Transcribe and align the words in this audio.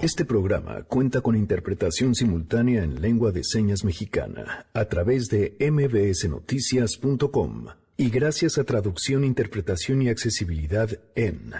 Este 0.00 0.24
programa 0.24 0.84
cuenta 0.84 1.22
con 1.22 1.34
interpretación 1.34 2.14
simultánea 2.14 2.84
en 2.84 3.00
lengua 3.00 3.32
de 3.32 3.42
señas 3.42 3.82
mexicana 3.82 4.64
a 4.72 4.84
través 4.84 5.26
de 5.26 5.56
mbsnoticias.com 5.58 7.66
y 7.96 8.08
gracias 8.08 8.58
a 8.58 8.64
traducción, 8.64 9.24
interpretación 9.24 10.02
y 10.02 10.08
accesibilidad 10.08 10.88
en... 11.16 11.52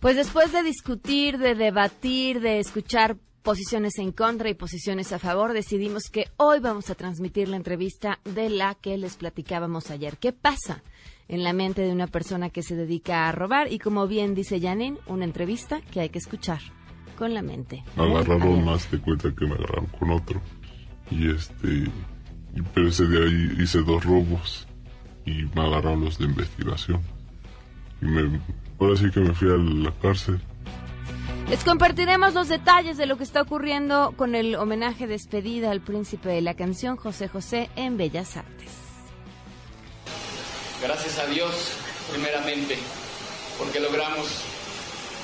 Pues 0.00 0.16
después 0.16 0.52
de 0.52 0.62
discutir, 0.62 1.38
de 1.38 1.54
debatir, 1.54 2.40
de 2.40 2.58
escuchar 2.58 3.16
posiciones 3.42 3.96
en 3.96 4.12
contra 4.12 4.50
y 4.50 4.54
posiciones 4.54 5.14
a 5.14 5.18
favor, 5.18 5.54
decidimos 5.54 6.10
que 6.10 6.26
hoy 6.36 6.60
vamos 6.60 6.90
a 6.90 6.94
transmitir 6.94 7.48
la 7.48 7.56
entrevista 7.56 8.20
de 8.24 8.50
la 8.50 8.74
que 8.74 8.98
les 8.98 9.16
platicábamos 9.16 9.90
ayer. 9.90 10.18
¿Qué 10.18 10.34
pasa 10.34 10.82
en 11.28 11.44
la 11.44 11.52
mente 11.52 11.82
de 11.82 11.92
una 11.92 12.06
persona 12.06 12.50
que 12.50 12.62
se 12.62 12.74
dedica 12.74 13.28
a 13.28 13.32
robar? 13.32 13.72
Y 13.72 13.78
como 13.78 14.06
bien 14.06 14.34
dice 14.34 14.60
Janine, 14.60 14.98
una 15.06 15.24
entrevista 15.24 15.80
que 15.92 16.00
hay 16.00 16.08
que 16.08 16.18
escuchar 16.18 16.60
con 17.16 17.34
la 17.34 17.42
mente. 17.42 17.84
Me 17.96 18.04
agarraron 18.04 18.64
más 18.64 18.90
de 18.90 18.98
cuenta 18.98 19.34
que 19.34 19.46
me 19.46 19.54
agarraron 19.54 19.86
con 19.86 20.10
otro. 20.10 20.40
Y 21.10 21.30
este, 21.30 21.90
pero 22.74 22.88
ese 22.88 23.06
día 23.06 23.62
hice 23.62 23.82
dos 23.82 24.04
robos 24.04 24.66
y 25.24 25.44
me 25.54 25.62
agarraron 25.62 26.04
los 26.04 26.18
de 26.18 26.24
investigación. 26.24 27.00
Y 28.00 28.06
me, 28.06 28.40
ahora 28.78 28.96
sí 28.96 29.10
que 29.10 29.20
me 29.20 29.34
fui 29.34 29.50
a 29.50 29.56
la 29.56 29.92
cárcel 30.00 30.40
les 31.48 31.64
compartiremos 31.64 32.34
los 32.34 32.48
detalles 32.48 32.98
de 32.98 33.06
lo 33.06 33.16
que 33.16 33.22
está 33.22 33.40
ocurriendo 33.40 34.12
con 34.18 34.34
el 34.34 34.54
homenaje 34.54 35.06
despedida 35.06 35.70
al 35.70 35.80
príncipe 35.80 36.28
de 36.28 36.42
la 36.42 36.52
canción 36.52 36.96
José 36.96 37.26
José 37.26 37.70
en 37.74 37.96
Bellas 37.96 38.36
Artes. 38.36 38.87
Gracias 40.80 41.18
a 41.18 41.26
Dios, 41.26 41.50
primeramente, 42.10 42.78
porque 43.58 43.80
logramos, 43.80 44.28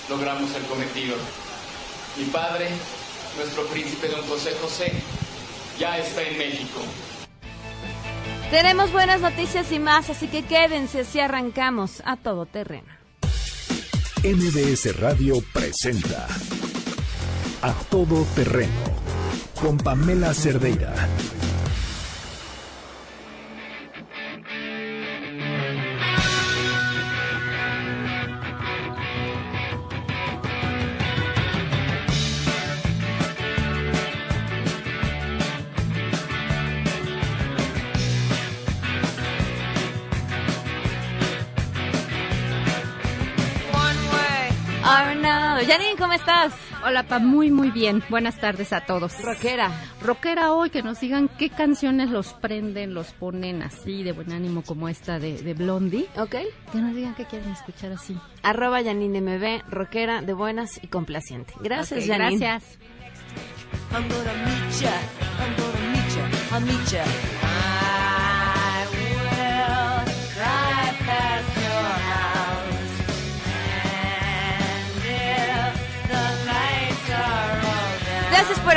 logramos 0.09 0.55
el 0.55 0.63
cometido. 0.65 1.17
Mi 2.17 2.25
padre, 2.27 2.69
nuestro 3.37 3.65
príncipe 3.67 4.09
don 4.09 4.23
José 4.27 4.53
José, 4.61 4.93
ya 5.79 5.99
está 5.99 6.23
en 6.23 6.39
México. 6.39 6.81
Tenemos 8.51 8.93
buenas 8.93 9.21
noticias 9.21 9.71
y 9.73 9.79
más, 9.79 10.11
así 10.11 10.29
que 10.29 10.45
quédense 10.45 11.01
así 11.01 11.21
arrancamos 11.21 12.03
a 12.05 12.17
todo 12.17 12.47
terreno. 12.47 12.89
MBS 14.25 14.97
Radio 15.01 15.43
presenta 15.53 16.27
A 17.63 17.75
Todo 17.91 18.25
Terreno 18.35 18.73
con 19.61 19.77
Pamela 19.77 20.33
Cerdeira. 20.33 20.95
Estás? 46.15 46.55
Hola, 46.85 47.03
Pa, 47.05 47.19
muy, 47.19 47.51
muy 47.51 47.71
bien. 47.71 48.03
Buenas 48.09 48.39
tardes 48.39 48.73
a 48.73 48.83
todos. 48.83 49.21
Rockera. 49.23 49.71
Rockera 50.01 50.53
hoy, 50.53 50.71
que 50.71 50.83
nos 50.83 51.01
digan 51.01 51.29
qué 51.29 51.51
canciones 51.51 52.11
los 52.11 52.35
prenden, 52.35 52.95
los 52.95 53.13
ponen 53.13 53.63
así 53.63 54.03
de 54.03 54.13
buen 54.13 54.33
ánimo 54.33 54.63
como 54.63 54.89
esta 54.89 55.19
de, 55.19 55.55
Blondie. 55.55 56.07
Ok. 56.17 56.37
Que 56.73 56.79
nos 56.79 56.95
digan 56.95 57.15
qué 57.15 57.25
quieren 57.25 57.51
escuchar 57.51 57.93
así. 57.93 58.17
Arroba 58.43 58.83
Janine 58.83 59.21
MB, 59.21 59.71
rockera 59.71 60.23
de 60.23 60.33
buenas 60.33 60.83
y 60.83 60.87
complaciente. 60.89 61.53
Gracias, 61.61 62.07
Janine. 62.07 62.39
Gracias. 62.39 62.79
Gracias 63.91 64.15
por 66.51 67.54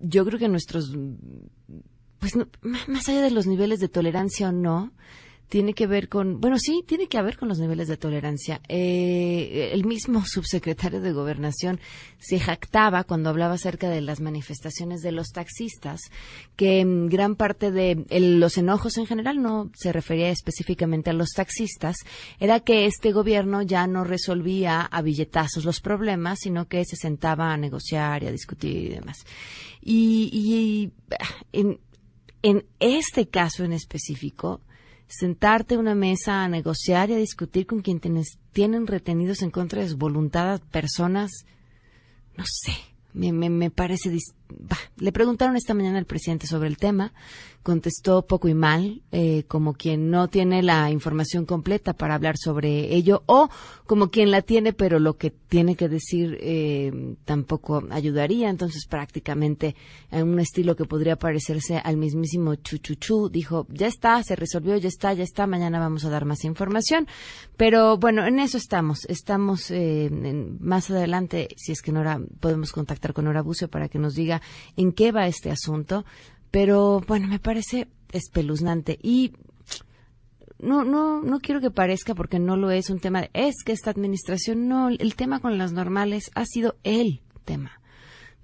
yo 0.00 0.24
creo 0.24 0.38
que 0.38 0.48
nuestros, 0.48 0.96
pues 2.18 2.32
más 2.86 3.08
allá 3.08 3.22
de 3.22 3.30
los 3.30 3.46
niveles 3.46 3.80
de 3.80 3.88
tolerancia 3.88 4.48
o 4.48 4.52
no, 4.52 4.92
tiene 5.54 5.72
que 5.72 5.86
ver 5.86 6.08
con, 6.08 6.40
bueno, 6.40 6.58
sí, 6.58 6.82
tiene 6.84 7.06
que 7.06 7.22
ver 7.22 7.38
con 7.38 7.48
los 7.48 7.60
niveles 7.60 7.86
de 7.86 7.96
tolerancia. 7.96 8.60
Eh, 8.68 9.70
el 9.72 9.84
mismo 9.84 10.24
subsecretario 10.26 11.00
de 11.00 11.12
Gobernación 11.12 11.78
se 12.18 12.40
jactaba 12.40 13.04
cuando 13.04 13.30
hablaba 13.30 13.54
acerca 13.54 13.88
de 13.88 14.00
las 14.00 14.20
manifestaciones 14.20 15.00
de 15.00 15.12
los 15.12 15.28
taxistas, 15.28 16.00
que 16.56 16.84
gran 17.08 17.36
parte 17.36 17.70
de 17.70 18.04
los 18.18 18.58
enojos 18.58 18.98
en 18.98 19.06
general 19.06 19.42
no 19.42 19.70
se 19.76 19.92
refería 19.92 20.30
específicamente 20.30 21.10
a 21.10 21.12
los 21.12 21.30
taxistas, 21.30 21.98
era 22.40 22.58
que 22.58 22.86
este 22.86 23.12
gobierno 23.12 23.62
ya 23.62 23.86
no 23.86 24.02
resolvía 24.02 24.80
a 24.80 25.02
billetazos 25.02 25.64
los 25.64 25.80
problemas, 25.80 26.40
sino 26.40 26.66
que 26.66 26.84
se 26.84 26.96
sentaba 26.96 27.52
a 27.52 27.56
negociar 27.56 28.24
y 28.24 28.26
a 28.26 28.32
discutir 28.32 28.86
y 28.86 28.94
demás. 28.96 29.18
Y, 29.80 30.90
en 31.52 32.66
este 32.80 33.28
caso 33.28 33.62
en 33.62 33.72
específico, 33.72 34.60
sentarte 35.18 35.74
a 35.74 35.78
una 35.78 35.94
mesa 35.94 36.44
a 36.44 36.48
negociar 36.48 37.10
y 37.10 37.14
a 37.14 37.18
discutir 37.18 37.66
con 37.66 37.80
quienes 37.80 38.38
tienen 38.52 38.86
retenidos 38.86 39.42
en 39.42 39.50
contra 39.50 39.82
de 39.82 39.88
su 39.88 39.96
voluntad 39.96 40.60
personas, 40.70 41.30
no 42.36 42.44
sé, 42.46 42.72
me, 43.12 43.32
me, 43.32 43.50
me 43.50 43.70
parece 43.70 44.10
le 44.96 45.12
preguntaron 45.12 45.56
esta 45.56 45.74
mañana 45.74 45.98
al 45.98 46.06
presidente 46.06 46.46
sobre 46.46 46.68
el 46.68 46.76
tema, 46.76 47.12
contestó 47.64 48.26
poco 48.26 48.46
y 48.46 48.54
mal, 48.54 49.02
eh, 49.10 49.44
como 49.48 49.72
quien 49.72 50.10
no 50.10 50.28
tiene 50.28 50.62
la 50.62 50.90
información 50.90 51.46
completa 51.46 51.94
para 51.94 52.14
hablar 52.14 52.36
sobre 52.36 52.94
ello, 52.94 53.22
o 53.26 53.48
como 53.86 54.10
quien 54.10 54.30
la 54.30 54.42
tiene, 54.42 54.72
pero 54.74 54.98
lo 54.98 55.16
que 55.16 55.30
tiene 55.30 55.74
que 55.74 55.88
decir 55.88 56.38
eh, 56.40 57.16
tampoco 57.24 57.82
ayudaría. 57.90 58.50
Entonces, 58.50 58.86
prácticamente, 58.86 59.74
en 60.10 60.28
un 60.28 60.40
estilo 60.40 60.76
que 60.76 60.84
podría 60.84 61.16
parecerse 61.16 61.78
al 61.78 61.96
mismísimo 61.96 62.54
Chuchuchu, 62.54 63.30
dijo, 63.30 63.66
ya 63.70 63.86
está, 63.86 64.22
se 64.22 64.36
resolvió, 64.36 64.76
ya 64.76 64.88
está, 64.88 65.14
ya 65.14 65.24
está, 65.24 65.46
mañana 65.46 65.80
vamos 65.80 66.04
a 66.04 66.10
dar 66.10 66.26
más 66.26 66.44
información. 66.44 67.08
Pero 67.56 67.96
bueno, 67.96 68.26
en 68.26 68.40
eso 68.40 68.58
estamos. 68.58 69.06
Estamos 69.06 69.70
eh, 69.70 70.10
más 70.60 70.90
adelante, 70.90 71.48
si 71.56 71.72
es 71.72 71.80
que 71.80 71.92
Nora, 71.92 72.20
podemos 72.40 72.72
contactar 72.72 73.14
con 73.14 73.24
Nora 73.24 73.40
Bucio 73.40 73.68
para 73.68 73.88
que 73.88 73.98
nos 73.98 74.14
diga 74.14 74.42
en 74.76 74.92
qué 74.92 75.12
va 75.12 75.26
este 75.26 75.50
asunto. 75.50 76.04
Pero 76.50 77.00
bueno, 77.06 77.26
me 77.26 77.38
parece 77.38 77.88
espeluznante 78.12 78.98
y 79.02 79.32
no, 80.58 80.84
no, 80.84 81.20
no 81.22 81.40
quiero 81.40 81.60
que 81.60 81.70
parezca 81.70 82.14
porque 82.14 82.38
no 82.38 82.56
lo 82.56 82.70
es 82.70 82.90
un 82.90 83.00
tema 83.00 83.22
de, 83.22 83.30
es 83.34 83.56
que 83.64 83.72
esta 83.72 83.90
administración 83.90 84.68
no, 84.68 84.88
el 84.88 85.14
tema 85.14 85.40
con 85.40 85.58
las 85.58 85.72
normales 85.72 86.30
ha 86.34 86.44
sido 86.46 86.76
el 86.84 87.20
tema 87.44 87.80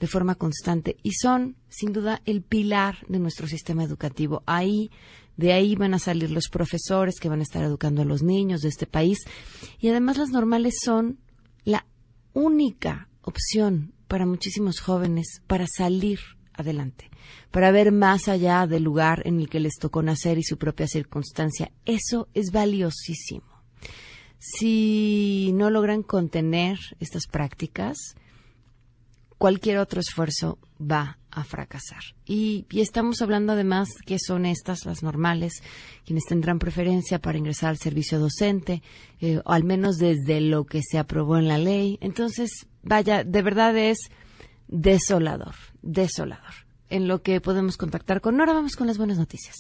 de 0.01 0.07
forma 0.07 0.35
constante 0.35 0.97
y 1.03 1.13
son 1.13 1.57
sin 1.69 1.93
duda 1.93 2.23
el 2.25 2.43
pilar 2.43 2.99
de 3.09 3.19
nuestro 3.19 3.47
sistema 3.47 3.85
educativo. 3.85 4.43
Ahí, 4.47 4.91
de 5.37 5.53
ahí 5.53 5.77
van 5.77 5.95
a 5.95 5.99
salir 5.99 6.31
los 6.31 6.49
profesores 6.49 7.21
que 7.21 7.29
van 7.29 7.41
a 7.41 7.45
estar 7.45 7.63
educando 7.63 8.03
a 8.03 8.07
los 8.07 8.23
niños 8.23 8.63
de 8.63 8.69
este 8.69 8.87
país 8.87 9.19
y 9.79 9.89
además 9.89 10.19
las 10.19 10.31
normales 10.31 10.75
son 10.83 11.19
la 11.65 11.87
única 12.33 13.09
opción 13.23 13.93
para 14.11 14.27
muchísimos 14.27 14.81
jóvenes 14.81 15.41
para 15.47 15.69
salir 15.69 16.19
adelante, 16.53 17.09
para 17.53 17.71
ver 17.71 17.93
más 17.93 18.27
allá 18.27 18.67
del 18.67 18.83
lugar 18.83 19.23
en 19.25 19.39
el 19.39 19.49
que 19.49 19.61
les 19.61 19.75
tocó 19.81 20.03
nacer 20.03 20.37
y 20.37 20.43
su 20.43 20.59
propia 20.59 20.89
circunstancia. 20.89 21.71
Eso 21.85 22.27
es 22.35 22.51
valiosísimo. 22.51 23.47
Si 24.41 25.53
no 25.55 25.71
logran 25.71 26.03
contener 26.03 26.77
estas 26.99 27.29
prácticas, 27.29 28.17
cualquier 29.41 29.79
otro 29.79 30.01
esfuerzo 30.01 30.59
va 30.79 31.17
a 31.31 31.45
fracasar. 31.45 32.03
Y, 32.27 32.67
estamos 32.73 33.23
hablando 33.23 33.55
además 33.55 33.89
que 34.05 34.19
son 34.19 34.45
estas 34.45 34.85
las 34.85 35.03
normales, 35.03 35.63
quienes 36.05 36.25
tendrán 36.27 36.59
preferencia 36.59 37.21
para 37.21 37.39
ingresar 37.39 37.71
al 37.71 37.79
servicio 37.79 38.19
docente, 38.19 38.83
eh, 39.19 39.41
o 39.43 39.53
al 39.53 39.65
menos 39.65 39.97
desde 39.97 40.43
lo 40.43 40.67
que 40.67 40.83
se 40.83 40.99
aprobó 40.99 41.39
en 41.39 41.49
la 41.49 41.57
ley. 41.57 41.97
Entonces, 42.03 42.67
vaya, 42.83 43.25
de 43.25 43.41
verdad 43.41 43.75
es 43.79 43.97
desolador, 44.69 45.55
desolador. 45.81 46.67
En 46.91 47.09
lo 47.09 47.23
que 47.23 47.41
podemos 47.41 47.79
contactar 47.79 48.21
con 48.21 48.37
Nora, 48.37 48.53
vamos 48.53 48.77
con 48.77 48.89
las 48.89 48.99
buenas 48.99 49.17
noticias. 49.17 49.57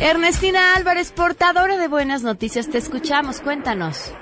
Ernestina 0.00 0.76
Álvarez, 0.76 1.10
portadora 1.10 1.76
de 1.76 1.88
buenas 1.88 2.22
noticias, 2.22 2.70
te 2.70 2.78
escuchamos, 2.78 3.40
cuéntanos. 3.40 4.12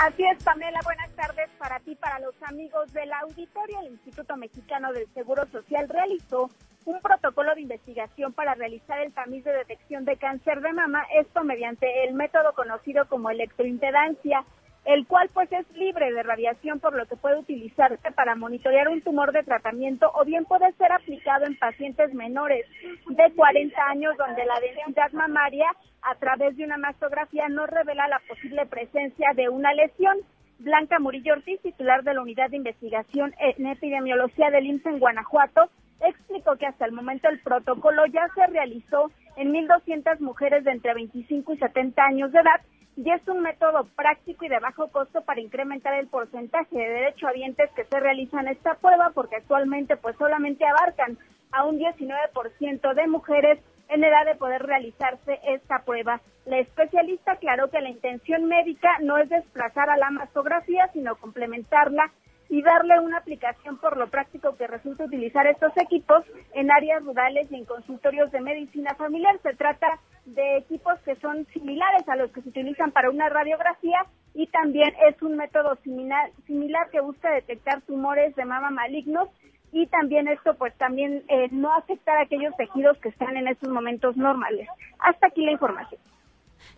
Así 0.00 0.24
es, 0.24 0.40
Pamela, 0.44 0.78
buenas 0.84 1.10
tardes 1.16 1.50
para 1.58 1.80
ti, 1.80 1.96
para 1.96 2.20
los 2.20 2.32
amigos 2.44 2.92
del 2.92 3.12
auditorio. 3.12 3.80
El 3.80 3.94
Instituto 3.94 4.36
Mexicano 4.36 4.92
del 4.92 5.12
Seguro 5.12 5.44
Social 5.46 5.88
realizó 5.88 6.50
un 6.84 7.00
protocolo 7.00 7.52
de 7.56 7.62
investigación 7.62 8.32
para 8.32 8.54
realizar 8.54 9.00
el 9.00 9.12
tamiz 9.12 9.42
de 9.42 9.52
detección 9.52 10.04
de 10.04 10.16
cáncer 10.16 10.60
de 10.60 10.72
mama, 10.72 11.04
esto 11.16 11.42
mediante 11.42 12.04
el 12.04 12.14
método 12.14 12.52
conocido 12.52 13.08
como 13.08 13.30
electroimpedancia 13.30 14.44
el 14.88 15.06
cual 15.06 15.28
pues 15.34 15.52
es 15.52 15.70
libre 15.76 16.10
de 16.10 16.22
radiación 16.22 16.80
por 16.80 16.96
lo 16.96 17.04
que 17.04 17.16
puede 17.16 17.38
utilizarse 17.38 18.10
para 18.12 18.34
monitorear 18.34 18.88
un 18.88 19.02
tumor 19.02 19.32
de 19.32 19.42
tratamiento 19.42 20.10
o 20.14 20.24
bien 20.24 20.46
puede 20.46 20.72
ser 20.72 20.90
aplicado 20.92 21.44
en 21.44 21.58
pacientes 21.58 22.14
menores 22.14 22.64
de 23.06 23.32
40 23.36 23.82
años 23.90 24.16
donde 24.16 24.46
la 24.46 24.58
densidad 24.60 25.12
mamaria 25.12 25.66
a 26.00 26.14
través 26.14 26.56
de 26.56 26.64
una 26.64 26.78
mastografía 26.78 27.50
no 27.50 27.66
revela 27.66 28.08
la 28.08 28.18
posible 28.26 28.64
presencia 28.64 29.28
de 29.36 29.50
una 29.50 29.74
lesión. 29.74 30.16
Blanca 30.58 30.98
Murillo 30.98 31.34
Ortiz, 31.34 31.60
titular 31.60 32.02
de 32.02 32.14
la 32.14 32.22
Unidad 32.22 32.48
de 32.48 32.56
Investigación 32.56 33.34
en 33.38 33.66
Epidemiología 33.66 34.50
del 34.50 34.66
IMSS 34.66 34.86
en 34.86 34.98
Guanajuato, 35.00 35.68
explicó 36.00 36.56
que 36.56 36.66
hasta 36.66 36.84
el 36.84 36.92
momento 36.92 37.28
el 37.28 37.40
protocolo 37.40 38.06
ya 38.06 38.28
se 38.34 38.46
realizó 38.46 39.10
en 39.36 39.52
1.200 39.52 40.20
mujeres 40.20 40.64
de 40.64 40.72
entre 40.72 40.94
25 40.94 41.52
y 41.52 41.58
70 41.58 42.02
años 42.04 42.32
de 42.32 42.40
edad 42.40 42.60
y 42.96 43.10
es 43.12 43.26
un 43.28 43.42
método 43.42 43.86
práctico 43.94 44.44
y 44.44 44.48
de 44.48 44.58
bajo 44.58 44.88
costo 44.88 45.22
para 45.22 45.40
incrementar 45.40 45.94
el 45.94 46.08
porcentaje 46.08 46.76
de 46.76 46.88
derechohabientes 46.88 47.70
que 47.76 47.84
se 47.84 48.00
realizan 48.00 48.48
esta 48.48 48.74
prueba 48.74 49.12
porque 49.14 49.36
actualmente 49.36 49.96
pues 49.96 50.16
solamente 50.16 50.64
abarcan 50.66 51.16
a 51.52 51.64
un 51.64 51.78
19% 51.78 52.94
de 52.94 53.06
mujeres 53.06 53.60
en 53.88 54.04
edad 54.04 54.26
de 54.26 54.34
poder 54.34 54.62
realizarse 54.62 55.38
esta 55.44 55.84
prueba. 55.84 56.20
La 56.44 56.58
especialista 56.58 57.32
aclaró 57.32 57.70
que 57.70 57.80
la 57.80 57.88
intención 57.88 58.46
médica 58.46 58.90
no 59.00 59.16
es 59.18 59.28
desplazar 59.28 59.88
a 59.90 59.96
la 59.96 60.10
mastografía, 60.10 60.88
sino 60.92 61.16
complementarla 61.16 62.10
y 62.48 62.62
darle 62.62 62.98
una 63.00 63.18
aplicación 63.18 63.78
por 63.78 63.96
lo 63.96 64.08
práctico 64.08 64.56
que 64.56 64.66
resulta 64.66 65.04
utilizar 65.04 65.46
estos 65.46 65.76
equipos 65.76 66.24
en 66.54 66.70
áreas 66.70 67.04
rurales 67.04 67.50
y 67.50 67.56
en 67.56 67.64
consultorios 67.64 68.30
de 68.32 68.40
medicina 68.40 68.94
familiar. 68.94 69.38
Se 69.42 69.54
trata 69.54 70.00
de 70.24 70.58
equipos 70.58 70.98
que 71.04 71.16
son 71.16 71.46
similares 71.52 72.08
a 72.08 72.16
los 72.16 72.30
que 72.32 72.42
se 72.42 72.48
utilizan 72.48 72.90
para 72.90 73.10
una 73.10 73.28
radiografía 73.28 74.06
y 74.34 74.46
también 74.46 74.94
es 75.08 75.20
un 75.22 75.36
método 75.36 75.76
similar, 75.82 76.30
similar 76.46 76.88
que 76.90 77.00
busca 77.00 77.30
detectar 77.30 77.82
tumores 77.82 78.34
de 78.36 78.44
mama 78.44 78.70
malignos 78.70 79.28
y 79.72 79.86
también 79.88 80.28
esto 80.28 80.54
pues 80.54 80.74
también 80.78 81.24
eh, 81.28 81.48
no 81.50 81.74
afectar 81.74 82.16
a 82.18 82.22
aquellos 82.22 82.56
tejidos 82.56 82.96
que 82.98 83.10
están 83.10 83.36
en 83.36 83.48
estos 83.48 83.68
momentos 83.68 84.16
normales. 84.16 84.68
Hasta 84.98 85.26
aquí 85.26 85.44
la 85.44 85.52
información. 85.52 86.00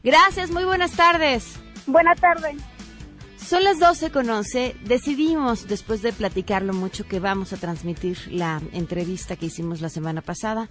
Gracias, 0.02 0.50
muy 0.50 0.64
buenas 0.64 0.96
tardes. 0.96 1.60
Buenas 1.86 2.20
tardes. 2.20 2.79
Son 3.46 3.64
las 3.64 3.80
12 3.80 4.10
con 4.10 4.30
11. 4.30 4.76
Decidimos, 4.84 5.66
después 5.66 6.02
de 6.02 6.12
platicarlo 6.12 6.72
mucho, 6.72 7.06
que 7.06 7.18
vamos 7.18 7.52
a 7.52 7.56
transmitir 7.56 8.18
la 8.30 8.62
entrevista 8.72 9.36
que 9.36 9.46
hicimos 9.46 9.80
la 9.80 9.88
semana 9.88 10.22
pasada. 10.22 10.68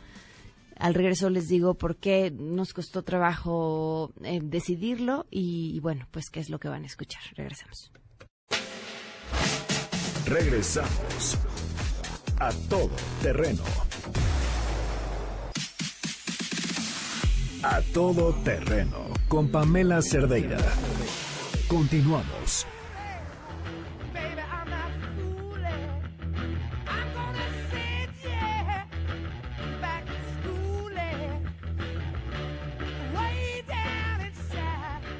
Al 0.77 0.93
regreso 0.93 1.29
les 1.29 1.49
digo 1.49 1.73
por 1.73 1.97
qué 1.97 2.31
nos 2.31 2.73
costó 2.73 3.03
trabajo 3.03 4.13
eh, 4.23 4.39
decidirlo 4.41 5.27
y, 5.29 5.73
y 5.75 5.79
bueno, 5.81 6.07
pues 6.11 6.29
qué 6.29 6.39
es 6.39 6.49
lo 6.49 6.57
que 6.59 6.69
van 6.69 6.83
a 6.83 6.87
escuchar. 6.87 7.21
Regresamos. 7.35 7.91
Regresamos 10.25 11.37
a 12.39 12.51
todo 12.69 12.91
terreno. 13.21 13.63
A 17.61 17.81
todo 17.93 18.33
terreno 18.43 19.09
con 19.27 19.49
Pamela 19.49 20.01
Cerdeira. 20.01 20.59
Continuamos. 21.69 22.65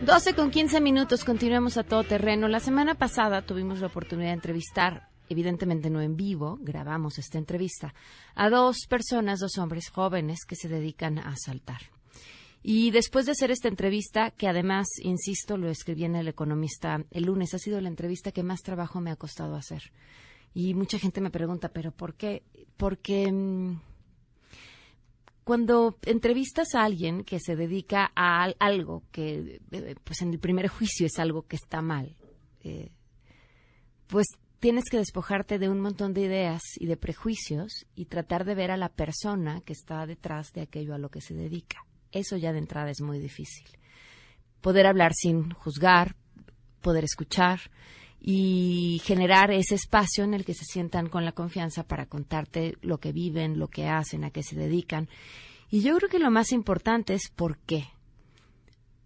12 0.02 0.34
con 0.34 0.50
15 0.50 0.82
minutos, 0.82 1.24
continuemos 1.24 1.78
a 1.78 1.84
todo 1.84 2.04
terreno. 2.04 2.48
La 2.48 2.60
semana 2.60 2.96
pasada 2.96 3.44
tuvimos 3.44 3.80
la 3.80 3.88
oportunidad 3.88 4.30
de 4.30 4.34
entrevistar, 4.34 5.08
evidentemente 5.30 5.92
no 5.92 6.02
en 6.02 6.16
vivo, 6.16 6.58
grabamos 6.62 7.20
esta 7.20 7.38
entrevista, 7.38 7.94
a 8.34 8.50
dos 8.50 8.88
personas, 8.90 9.40
dos 9.40 9.60
hombres 9.60 9.92
jóvenes 9.92 10.46
que 10.48 10.56
se 10.56 10.68
dedican 10.68 11.20
a 11.20 11.30
asaltar. 11.30 11.99
Y 12.62 12.92
después 12.92 13.26
de 13.26 13.32
hacer 13.32 13.52
esta 13.52 13.70
entrevista, 13.70 14.32
que 14.32 14.48
además, 14.48 14.88
insisto, 15.02 15.58
lo 15.58 15.70
escribí 15.70 16.04
en 16.04 16.16
El 16.16 16.28
Economista 16.28 17.06
el 17.12 17.24
lunes, 17.24 17.54
ha 17.54 17.58
sido 17.60 17.80
la 17.80 17.88
entrevista 17.88 18.32
que 18.32 18.44
más 18.44 18.62
trabajo 18.62 19.00
me 19.00 19.12
ha 19.12 19.16
costado 19.16 19.56
hacer. 19.56 19.92
Y 20.54 20.74
mucha 20.74 21.00
gente 21.00 21.22
me 21.22 21.30
pregunta, 21.30 21.70
¿pero 21.70 21.92
por 21.92 22.16
qué? 22.16 22.44
Porque 22.76 23.32
mm, 23.32 23.80
cuando 25.44 25.98
entrevistas 26.06 26.76
a 26.76 26.84
alguien 26.84 27.24
que 27.24 27.40
se 27.40 27.56
dedica 27.56 28.12
a 28.16 28.52
algo 28.60 29.04
que, 29.12 29.62
eh, 29.72 29.96
pues 30.04 30.22
en 30.22 30.34
el 30.34 30.40
primer 30.40 30.68
juicio 30.68 31.06
es 31.06 31.18
algo 31.18 31.44
que 31.44 31.56
está 31.56 31.82
mal, 31.82 32.16
eh, 32.64 32.92
pues 34.08 34.28
tienes 34.60 34.86
que 34.92 34.98
despojarte 34.98 35.60
de 35.60 35.70
un 35.70 35.80
montón 35.80 36.14
de 36.14 36.22
ideas 36.22 36.62
y 36.78 36.88
de 36.88 36.98
prejuicios 36.98 37.86
y 37.96 38.06
tratar 38.06 38.44
de 38.44 38.56
ver 38.56 38.72
a 38.72 38.78
la 38.78 38.90
persona 38.90 39.62
que 39.62 39.74
está 39.74 40.06
detrás 40.06 40.52
de 40.52 40.62
aquello 40.62 40.94
a 40.94 40.98
lo 40.98 41.10
que 41.10 41.22
se 41.22 41.34
dedica. 41.34 41.78
Eso 42.12 42.38
ya 42.38 42.52
de 42.52 42.60
entrada 42.60 42.90
es 42.90 43.02
muy 43.02 43.20
difícil. 43.20 43.68
Poder 44.62 44.88
hablar 44.88 45.14
sin 45.14 45.52
juzgar, 45.52 46.16
poder 46.82 47.04
escuchar, 47.04 47.60
y 48.22 49.02
generar 49.06 49.52
ese 49.52 49.76
espacio 49.76 50.24
en 50.24 50.34
el 50.34 50.44
que 50.44 50.54
se 50.54 50.66
sientan 50.66 51.08
con 51.08 51.24
la 51.24 51.32
confianza 51.32 51.84
para 51.84 52.06
contarte 52.06 52.78
lo 52.82 53.00
que 53.00 53.14
viven, 53.14 53.58
lo 53.58 53.70
que 53.70 53.88
hacen, 53.88 54.24
a 54.24 54.32
qué 54.32 54.44
se 54.44 54.56
dedican. 54.56 55.08
Y 55.70 55.82
yo 55.82 55.96
creo 55.98 56.10
que 56.10 56.20
lo 56.20 56.32
más 56.32 56.52
importante 56.52 57.14
es 57.14 57.30
por 57.30 57.58
qué. 57.60 57.86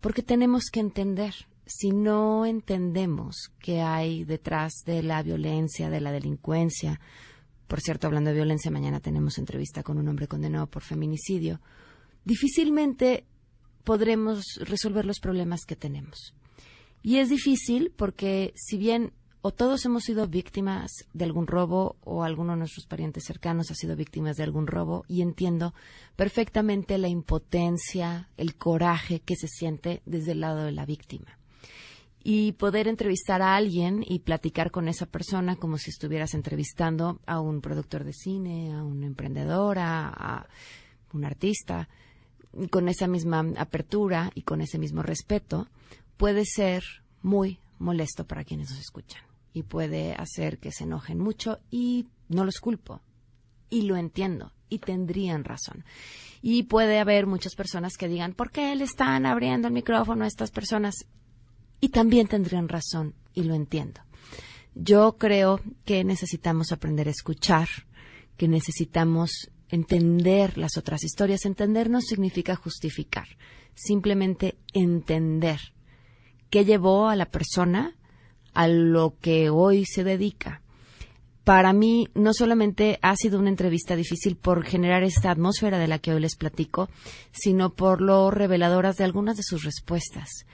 Porque 0.01 0.23
tenemos 0.23 0.65
que 0.71 0.79
entender. 0.79 1.33
si 1.65 1.91
no 1.91 2.45
entendemos 2.45 3.53
qué 3.59 3.79
hay 3.79 4.25
detrás 4.25 4.73
de 4.85 5.01
la 5.01 5.23
violencia, 5.23 5.89
de 5.89 6.01
la 6.01 6.11
delincuencia, 6.11 6.99
por 7.67 7.79
cierto, 7.79 8.07
hablando 8.07 8.31
de 8.31 8.35
violencia, 8.35 8.69
mañana 8.69 8.99
tenemos 8.99 9.37
entrevista 9.37 9.81
con 9.81 9.97
un 9.97 10.09
hombre 10.09 10.27
condenado 10.27 10.67
por 10.67 10.83
feminicidio, 10.83 11.61
difícilmente 12.25 13.25
podremos 13.83 14.43
resolver 14.61 15.05
los 15.05 15.19
problemas 15.19 15.65
que 15.65 15.75
tenemos. 15.75 16.33
Y 17.01 17.17
es 17.17 17.29
difícil 17.29 17.91
porque 17.95 18.53
si 18.55 18.77
bien 18.77 19.13
o 19.45 19.51
todos 19.51 19.83
hemos 19.83 20.03
sido 20.03 20.25
víctimas 20.25 20.89
de 21.11 21.25
algún 21.25 21.47
robo 21.47 21.97
o 22.05 22.23
alguno 22.23 22.53
de 22.53 22.59
nuestros 22.59 22.85
parientes 22.85 23.25
cercanos 23.25 23.69
ha 23.71 23.75
sido 23.75 23.97
víctimas 23.97 24.37
de 24.37 24.43
algún 24.43 24.67
robo 24.67 25.03
y 25.09 25.21
entiendo 25.21 25.73
perfectamente 26.15 26.97
la 26.97 27.09
impotencia, 27.09 28.29
el 28.37 28.55
coraje 28.55 29.19
que 29.19 29.35
se 29.35 29.49
siente 29.49 30.01
desde 30.05 30.31
el 30.31 30.39
lado 30.39 30.63
de 30.63 30.71
la 30.71 30.85
víctima. 30.85 31.37
Y 32.23 32.53
poder 32.53 32.87
entrevistar 32.87 33.41
a 33.41 33.57
alguien 33.57 34.05
y 34.07 34.19
platicar 34.19 34.71
con 34.71 34.87
esa 34.87 35.07
persona 35.07 35.57
como 35.57 35.77
si 35.77 35.89
estuvieras 35.89 36.33
entrevistando 36.33 37.19
a 37.25 37.41
un 37.41 37.59
productor 37.59 38.05
de 38.05 38.13
cine, 38.13 38.73
a 38.73 38.81
una 38.81 39.07
emprendedora, 39.07 40.07
a 40.07 40.47
un 41.11 41.25
artista, 41.25 41.89
con 42.69 42.89
esa 42.89 43.07
misma 43.07 43.45
apertura 43.57 44.31
y 44.35 44.43
con 44.43 44.61
ese 44.61 44.77
mismo 44.77 45.01
respeto, 45.03 45.67
puede 46.17 46.45
ser 46.45 46.83
muy 47.21 47.59
molesto 47.79 48.25
para 48.25 48.43
quienes 48.43 48.69
nos 48.69 48.79
escuchan 48.79 49.21
y 49.53 49.63
puede 49.63 50.13
hacer 50.13 50.57
que 50.57 50.71
se 50.71 50.83
enojen 50.83 51.19
mucho 51.19 51.59
y 51.69 52.07
no 52.29 52.45
los 52.45 52.59
culpo 52.59 53.01
y 53.69 53.83
lo 53.83 53.97
entiendo 53.97 54.51
y 54.69 54.79
tendrían 54.79 55.43
razón. 55.43 55.85
Y 56.41 56.63
puede 56.63 56.99
haber 56.99 57.27
muchas 57.27 57.55
personas 57.55 57.95
que 57.97 58.07
digan, 58.07 58.33
¿por 58.33 58.51
qué 58.51 58.75
le 58.75 58.83
están 58.83 59.25
abriendo 59.25 59.67
el 59.67 59.73
micrófono 59.73 60.25
a 60.25 60.27
estas 60.27 60.51
personas? 60.51 61.05
Y 61.79 61.89
también 61.89 62.27
tendrían 62.27 62.67
razón 62.67 63.13
y 63.33 63.43
lo 63.43 63.53
entiendo. 63.53 64.01
Yo 64.75 65.17
creo 65.17 65.61
que 65.85 66.03
necesitamos 66.03 66.71
aprender 66.71 67.07
a 67.07 67.11
escuchar, 67.11 67.67
que 68.37 68.47
necesitamos 68.47 69.51
entender 69.73 70.57
las 70.57 70.77
otras 70.77 71.03
historias. 71.03 71.45
Entender 71.45 71.89
no 71.89 71.99
significa 71.99 72.55
justificar, 72.55 73.27
simplemente 73.73 74.55
entender 74.73 75.59
qué 76.49 76.63
llevó 76.63 77.09
a 77.09 77.15
la 77.15 77.25
persona 77.25 77.95
a 78.53 78.67
lo 78.67 79.15
que 79.19 79.49
hoy 79.49 79.85
se 79.85 80.03
dedica. 80.03 80.61
Para 81.43 81.73
mí 81.73 82.07
no 82.13 82.33
solamente 82.33 82.99
ha 83.01 83.15
sido 83.15 83.39
una 83.39 83.49
entrevista 83.49 83.95
difícil 83.95 84.37
por 84.37 84.63
generar 84.63 85.03
esta 85.03 85.31
atmósfera 85.31 85.79
de 85.79 85.87
la 85.87 85.99
que 85.99 86.13
hoy 86.13 86.21
les 86.21 86.35
platico, 86.35 86.89
sino 87.31 87.73
por 87.73 87.99
lo 87.99 88.29
reveladoras 88.31 88.95
de 88.97 89.03
algunas 89.03 89.35
de 89.35 89.43
sus 89.43 89.63
respuestas. 89.63 90.45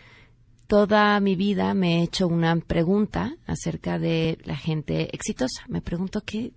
Toda 0.66 1.20
mi 1.20 1.36
vida 1.36 1.74
me 1.74 2.00
he 2.00 2.04
hecho 2.04 2.28
una 2.28 2.56
pregunta 2.56 3.36
acerca 3.46 4.00
de 4.00 4.38
la 4.46 4.56
gente 4.56 5.14
exitosa. 5.14 5.64
Me 5.68 5.82
pregunto 5.82 6.22
qué, 6.26 6.54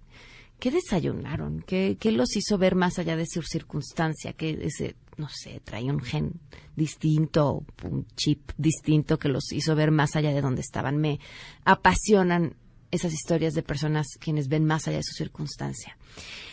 qué 0.62 0.71
desayunaron, 0.71 1.64
qué, 1.66 1.99
los 2.12 2.37
hizo 2.37 2.57
ver 2.57 2.76
más 2.76 3.00
allá 3.00 3.16
de 3.16 3.26
su 3.26 3.42
circunstancia, 3.42 4.33
que 4.33 4.61
ese, 4.62 4.95
no 5.16 5.28
sé, 5.28 5.61
trae 5.64 5.90
un 5.90 5.99
gen 5.99 6.35
distinto, 6.76 7.64
un 7.83 8.07
chip 8.14 8.52
distinto 8.57 9.19
que 9.19 9.28
los 9.28 9.50
hizo 9.50 9.75
ver 9.75 9.90
más 9.90 10.14
allá 10.14 10.33
de 10.33 10.40
donde 10.40 10.61
estaban. 10.61 10.99
Me 10.99 11.19
apasionan 11.64 12.54
esas 12.92 13.12
historias 13.12 13.54
de 13.54 13.64
personas 13.64 14.07
quienes 14.21 14.47
ven 14.47 14.64
más 14.64 14.87
allá 14.87 14.99
de 14.99 15.02
su 15.02 15.14
circunstancia. 15.14 15.99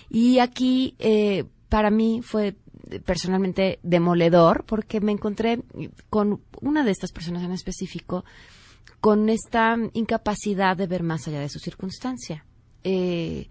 Y 0.10 0.39
aquí, 0.39 0.96
eh, 0.98 1.46
para 1.70 1.92
mí, 1.92 2.22
fue 2.24 2.56
personalmente 3.06 3.78
demoledor 3.84 4.66
porque 4.66 5.01
me 5.01 5.12
encontré 5.12 5.62
con 6.10 6.42
una 6.62 6.84
de 6.84 6.89
estas 6.89 7.12
personas 7.12 7.44
en 7.44 7.51
específico 7.51 8.25
con 9.01 9.30
esta 9.30 9.78
incapacidad 9.94 10.75
de 10.75 10.88
ver 10.88 11.04
más 11.04 11.28
allá 11.28 11.42
de 11.42 11.50
su 11.50 11.60
circunstancia. 11.60 12.44
Eh, 12.84 13.50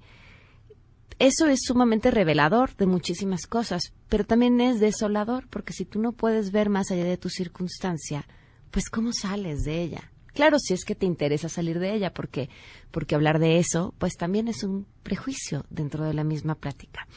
eso 1.19 1.47
es 1.47 1.61
sumamente 1.65 2.11
revelador 2.11 2.77
de 2.77 2.87
muchísimas 2.87 3.47
cosas, 3.47 3.93
pero 4.09 4.25
también 4.25 4.61
es 4.61 4.81
desolador, 4.81 5.49
porque 5.49 5.73
si 5.73 5.85
tú 5.85 6.01
no 6.01 6.13
puedes 6.13 6.53
ver 6.53 6.71
más 6.71 6.91
allá 6.91 7.05
de 7.05 7.17
tu 7.17 7.29
circunstancia, 7.29 8.27
pues 8.71 8.89
¿cómo 8.89 9.13
sales 9.13 9.65
de 9.65 9.83
ella? 9.83 10.13
Claro, 10.35 10.59
si 10.61 10.75
es 10.75 10.85
que 10.85 10.95
te 10.95 11.07
interesa 11.07 11.49
salir 11.49 11.81
de 11.81 11.95
ella, 11.95 12.15
porque, 12.15 12.49
porque 12.93 13.17
hablar 13.17 13.41
de 13.41 13.59
eso, 13.59 13.95
pues 13.99 14.15
también 14.17 14.47
es 14.47 14.63
un 14.63 14.87
prejuicio 15.03 15.67
dentro 15.69 16.05
de 16.05 16.15
la 16.15 16.23
misma 16.23 16.55
plática. 16.55 17.09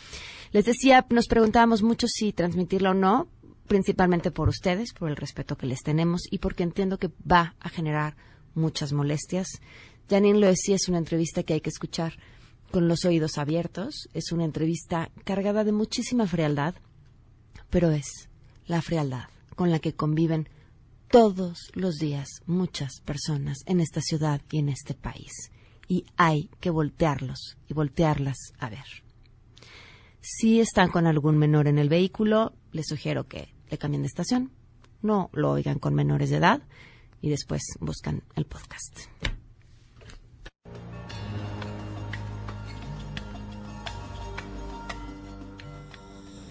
Les 0.52 0.66
decía, 0.66 1.06
nos 1.10 1.28
preguntábamos 1.28 1.84
mucho 1.84 2.08
si 2.08 2.34
transmitirlo 2.34 2.92
o 2.92 2.94
no, 2.96 3.28
principalmente 3.68 4.32
por 4.32 4.50
ustedes, 4.50 4.94
por 4.94 5.10
el 5.10 5.16
respeto 5.16 5.56
que 5.56 5.68
les 5.68 5.82
tenemos 5.84 6.24
y 6.32 6.40
porque 6.40 6.64
entiendo 6.64 6.98
que 6.98 7.12
va 7.30 7.56
a 7.60 7.70
generar 7.70 8.18
muchas 8.56 8.92
molestias. 8.92 9.48
Janine 10.10 10.40
lo 10.40 10.48
decía, 10.48 10.76
es 10.76 10.90
una 10.90 10.98
entrevista 10.98 11.44
que 11.44 11.54
hay 11.54 11.62
que 11.62 11.70
escuchar 11.70 12.14
con 12.72 12.88
los 12.88 13.06
oídos 13.06 13.38
abiertos. 13.38 14.10
Es 14.14 14.32
una 14.32 14.46
entrevista 14.46 15.12
cargada 15.24 15.64
de 15.64 15.72
muchísima 15.72 16.26
frialdad, 16.26 16.76
pero 17.70 17.92
es 17.92 18.30
la 18.66 18.82
frialdad 18.82 19.26
con 19.56 19.70
la 19.70 19.80
que 19.80 19.94
conviven 19.94 20.50
todos 21.10 21.72
los 21.74 21.96
días 21.98 22.28
muchas 22.46 23.02
personas 23.02 23.60
en 23.66 23.82
esta 23.82 24.02
ciudad 24.02 24.42
y 24.50 24.60
en 24.60 24.70
este 24.70 24.94
país. 24.94 25.52
Y 25.88 26.06
hay 26.16 26.50
que 26.60 26.70
voltearlos 26.70 27.58
y 27.68 27.74
voltearlas 27.74 28.38
a 28.58 28.70
ver. 28.70 28.86
Si 30.22 30.60
están 30.60 30.90
con 30.90 31.06
algún 31.06 31.38
menor 31.38 31.68
en 31.68 31.80
el 31.80 31.90
vehículo, 31.90 32.54
les 32.72 32.88
sugiero 32.88 33.28
que 33.28 33.54
le 33.70 33.78
cambien 33.78 34.04
de 34.04 34.08
estación, 34.08 34.52
no 35.02 35.30
lo 35.34 35.52
oigan 35.52 35.80
con 35.80 35.94
menores 35.94 36.30
de 36.30 36.38
edad 36.38 36.62
y 37.22 37.30
después 37.30 37.62
buscan 37.80 38.24
el 38.36 38.46
podcast. 38.46 39.41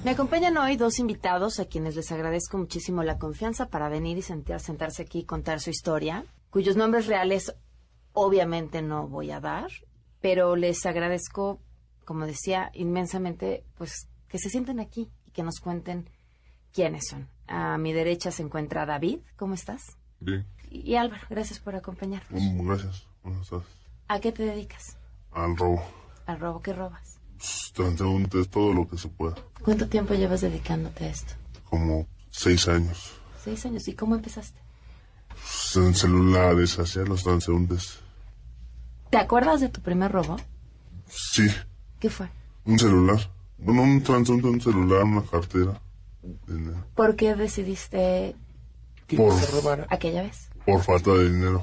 Me 0.04 0.12
acompañan 0.12 0.56
hoy 0.56 0.76
dos 0.76 0.98
invitados 0.98 1.60
a 1.60 1.66
quienes 1.66 1.94
les 1.94 2.10
agradezco 2.10 2.56
muchísimo 2.56 3.02
la 3.02 3.18
confianza 3.18 3.66
para 3.68 3.88
venir 3.90 4.16
y 4.16 4.22
sentarse 4.22 5.02
aquí 5.02 5.20
y 5.20 5.24
contar 5.24 5.60
su 5.60 5.70
historia, 5.70 6.24
cuyos 6.48 6.76
nombres 6.76 7.06
reales 7.06 7.54
obviamente 8.14 8.80
no 8.80 9.08
voy 9.08 9.30
a 9.30 9.40
dar, 9.40 9.68
pero 10.20 10.56
les 10.56 10.86
agradezco, 10.86 11.60
como 12.06 12.24
decía, 12.26 12.70
inmensamente, 12.72 13.64
pues 13.76 14.08
que 14.28 14.38
se 14.38 14.48
sienten 14.48 14.80
aquí 14.80 15.10
y 15.26 15.32
que 15.32 15.42
nos 15.42 15.60
cuenten 15.60 16.08
quiénes 16.72 17.08
son. 17.08 17.28
A 17.46 17.76
mi 17.76 17.92
derecha 17.92 18.30
se 18.30 18.42
encuentra 18.42 18.86
David, 18.86 19.18
¿cómo 19.36 19.52
estás? 19.54 19.82
Bien. 20.18 20.46
Y 20.70 20.94
Álvaro, 20.94 21.26
gracias 21.28 21.58
por 21.58 21.74
acompañarnos. 21.74 22.40
Mm, 22.40 22.66
Gracias. 22.66 23.06
Buenas 23.22 23.48
tardes. 23.50 23.66
¿A 24.08 24.18
qué 24.20 24.32
te 24.32 24.44
dedicas? 24.44 24.96
Al 25.32 25.56
robo. 25.56 25.82
¿Al 26.26 26.40
robo? 26.40 26.60
¿Qué 26.60 26.72
robas? 26.72 27.19
Transeúntes, 27.74 28.48
todo 28.50 28.72
lo 28.74 28.86
que 28.88 28.98
se 28.98 29.08
pueda. 29.08 29.36
¿Cuánto 29.62 29.88
tiempo 29.88 30.14
llevas 30.14 30.40
dedicándote 30.42 31.04
a 31.04 31.08
esto? 31.10 31.34
Como 31.68 32.06
seis 32.30 32.68
años. 32.68 33.12
Seis 33.42 33.64
años. 33.66 33.86
¿Y 33.88 33.94
cómo 33.94 34.14
empezaste? 34.14 34.58
Pues, 35.28 35.76
en 35.76 35.94
celulares, 35.94 36.78
hacía 36.78 37.02
los 37.04 37.22
transeúntes. 37.22 38.00
¿Te 39.10 39.16
acuerdas 39.18 39.60
de 39.60 39.68
tu 39.68 39.80
primer 39.80 40.12
robo? 40.12 40.36
Sí, 41.08 41.48
¿Qué 41.98 42.10
fue? 42.10 42.28
un 42.64 42.78
celular. 42.78 43.18
Bueno, 43.58 43.82
un 43.82 44.02
transeúnte, 44.02 44.46
un 44.48 44.60
celular, 44.60 45.04
una 45.04 45.22
cartera. 45.22 45.80
Dinero. 46.46 46.84
¿Por 46.94 47.16
qué 47.16 47.34
decidiste 47.34 48.36
Por, 49.16 49.86
aquella 49.88 50.22
vez? 50.22 50.48
por 50.66 50.82
falta 50.82 51.12
de 51.12 51.30
dinero. 51.30 51.62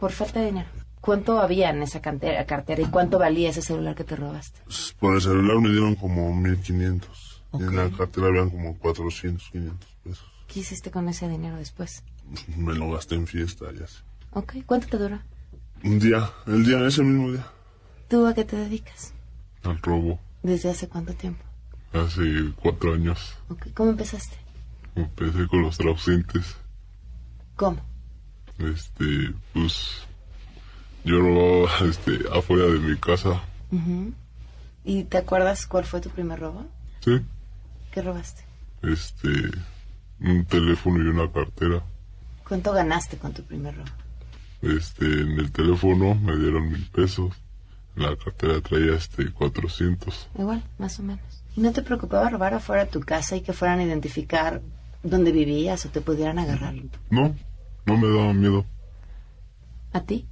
Por 0.00 0.10
falta 0.12 0.40
de 0.40 0.46
dinero. 0.46 0.68
¿Cuánto 1.00 1.40
había 1.40 1.70
en 1.70 1.82
esa 1.82 2.00
cantera- 2.00 2.44
cartera 2.46 2.82
y 2.82 2.86
cuánto 2.86 3.18
valía 3.18 3.50
ese 3.50 3.62
celular 3.62 3.94
que 3.94 4.04
te 4.04 4.16
robaste? 4.16 4.60
Pues, 4.64 4.94
Por 4.98 5.14
el 5.14 5.20
celular 5.22 5.58
me 5.60 5.68
dieron 5.70 5.94
como 5.94 6.34
1500. 6.34 7.42
Y 7.54 7.62
en 7.62 7.76
la 7.76 7.88
cartera 7.90 8.26
habían 8.28 8.50
como 8.50 8.76
400, 8.78 9.48
500 9.50 9.88
pesos. 10.04 10.26
¿Qué 10.48 10.60
hiciste 10.60 10.90
con 10.90 11.08
ese 11.08 11.28
dinero 11.28 11.56
después? 11.56 12.02
Me 12.56 12.74
lo 12.74 12.90
gasté 12.90 13.14
en 13.14 13.26
fiesta 13.26 13.66
y 13.78 13.82
así. 13.82 13.98
Ok, 14.32 14.56
¿cuánto 14.66 14.86
te 14.88 14.98
duró? 14.98 15.18
Un 15.84 15.98
día, 15.98 16.30
el 16.46 16.64
día, 16.64 16.86
ese 16.86 17.02
mismo 17.02 17.32
día. 17.32 17.46
¿Tú 18.08 18.26
a 18.26 18.34
qué 18.34 18.44
te 18.44 18.56
dedicas? 18.56 19.14
Al 19.62 19.78
robo. 19.80 20.18
¿Desde 20.42 20.70
hace 20.70 20.88
cuánto 20.88 21.14
tiempo? 21.14 21.42
Hace 21.92 22.22
cuatro 22.60 22.92
años. 22.94 23.34
Ok, 23.48 23.68
¿Cómo 23.74 23.90
empezaste? 23.90 24.36
Empecé 24.94 25.46
con 25.46 25.62
los 25.62 25.78
trausentes. 25.78 26.56
¿Cómo? 27.56 27.80
Este, 28.58 29.32
pues. 29.54 30.06
Yo 31.08 31.20
robaba, 31.20 31.70
este, 31.88 32.18
afuera 32.30 32.66
de 32.66 32.78
mi 32.80 32.94
casa. 32.98 33.40
¿Y 34.84 35.04
te 35.04 35.16
acuerdas 35.16 35.66
cuál 35.66 35.86
fue 35.86 36.02
tu 36.02 36.10
primer 36.10 36.38
robo? 36.38 36.66
Sí. 37.00 37.20
¿Qué 37.90 38.02
robaste? 38.02 38.42
Este, 38.82 39.30
un 40.20 40.44
teléfono 40.44 41.02
y 41.02 41.08
una 41.08 41.32
cartera. 41.32 41.82
¿Cuánto 42.46 42.72
ganaste 42.72 43.16
con 43.16 43.32
tu 43.32 43.42
primer 43.42 43.74
robo? 43.74 43.88
Este, 44.60 45.06
en 45.06 45.38
el 45.38 45.50
teléfono 45.50 46.14
me 46.14 46.36
dieron 46.36 46.70
mil 46.70 46.86
pesos. 46.90 47.32
En 47.96 48.02
la 48.02 48.14
cartera 48.14 48.60
traía, 48.60 48.94
este, 48.94 49.32
400. 49.32 50.28
Igual, 50.38 50.62
más 50.76 51.00
o 51.00 51.02
menos. 51.04 51.42
¿Y 51.56 51.62
no 51.62 51.72
te 51.72 51.80
preocupaba 51.80 52.28
robar 52.28 52.52
afuera 52.52 52.84
de 52.84 52.90
tu 52.90 53.00
casa 53.00 53.34
y 53.34 53.40
que 53.40 53.54
fueran 53.54 53.78
a 53.78 53.84
identificar 53.84 54.60
dónde 55.02 55.32
vivías 55.32 55.86
o 55.86 55.88
te 55.88 56.02
pudieran 56.02 56.38
agarrar? 56.38 56.74
No, 57.08 57.34
No 57.86 57.96
me 57.96 58.08
daba 58.08 58.34
miedo. 58.34 58.66
¿A 59.94 60.02
ti? 60.02 60.28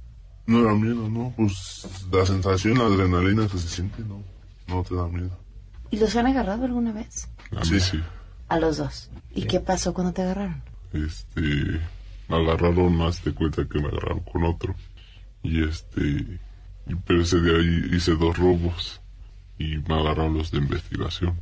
No 0.47 0.61
era 0.61 0.73
miedo, 0.73 1.07
no. 1.09 1.33
Pues 1.37 1.87
la 2.11 2.25
sensación, 2.25 2.77
la 2.79 2.85
adrenalina 2.85 3.47
que 3.47 3.57
se 3.57 3.67
siente, 3.67 4.01
no. 4.03 4.23
No 4.67 4.83
te 4.83 4.95
da 4.95 5.07
miedo. 5.07 5.37
¿Y 5.91 5.97
los 5.97 6.15
han 6.15 6.27
agarrado 6.27 6.65
alguna 6.65 6.91
vez? 6.91 7.29
A 7.55 7.63
sí, 7.63 7.79
sí. 7.79 8.01
A 8.49 8.59
los 8.59 8.77
dos. 8.77 9.09
¿Y 9.35 9.43
qué 9.43 9.59
pasó 9.59 9.93
cuando 9.93 10.13
te 10.13 10.21
agarraron? 10.23 10.61
Este. 10.93 11.41
Me 12.29 12.35
agarraron 12.35 12.95
más 12.97 13.23
de 13.23 13.33
cuenta 13.33 13.65
que 13.67 13.79
me 13.79 13.87
agarraron 13.87 14.21
con 14.21 14.43
otro. 14.45 14.75
Y 15.43 15.63
este. 15.63 16.01
Y 16.89 16.95
pero 17.05 17.21
ese 17.21 17.39
día 17.41 17.53
hi- 17.59 17.95
hice 17.95 18.15
dos 18.15 18.37
robos. 18.37 19.01
Y 19.59 19.77
me 19.77 19.95
agarraron 19.99 20.37
los 20.37 20.51
de 20.51 20.57
investigación. 20.59 21.39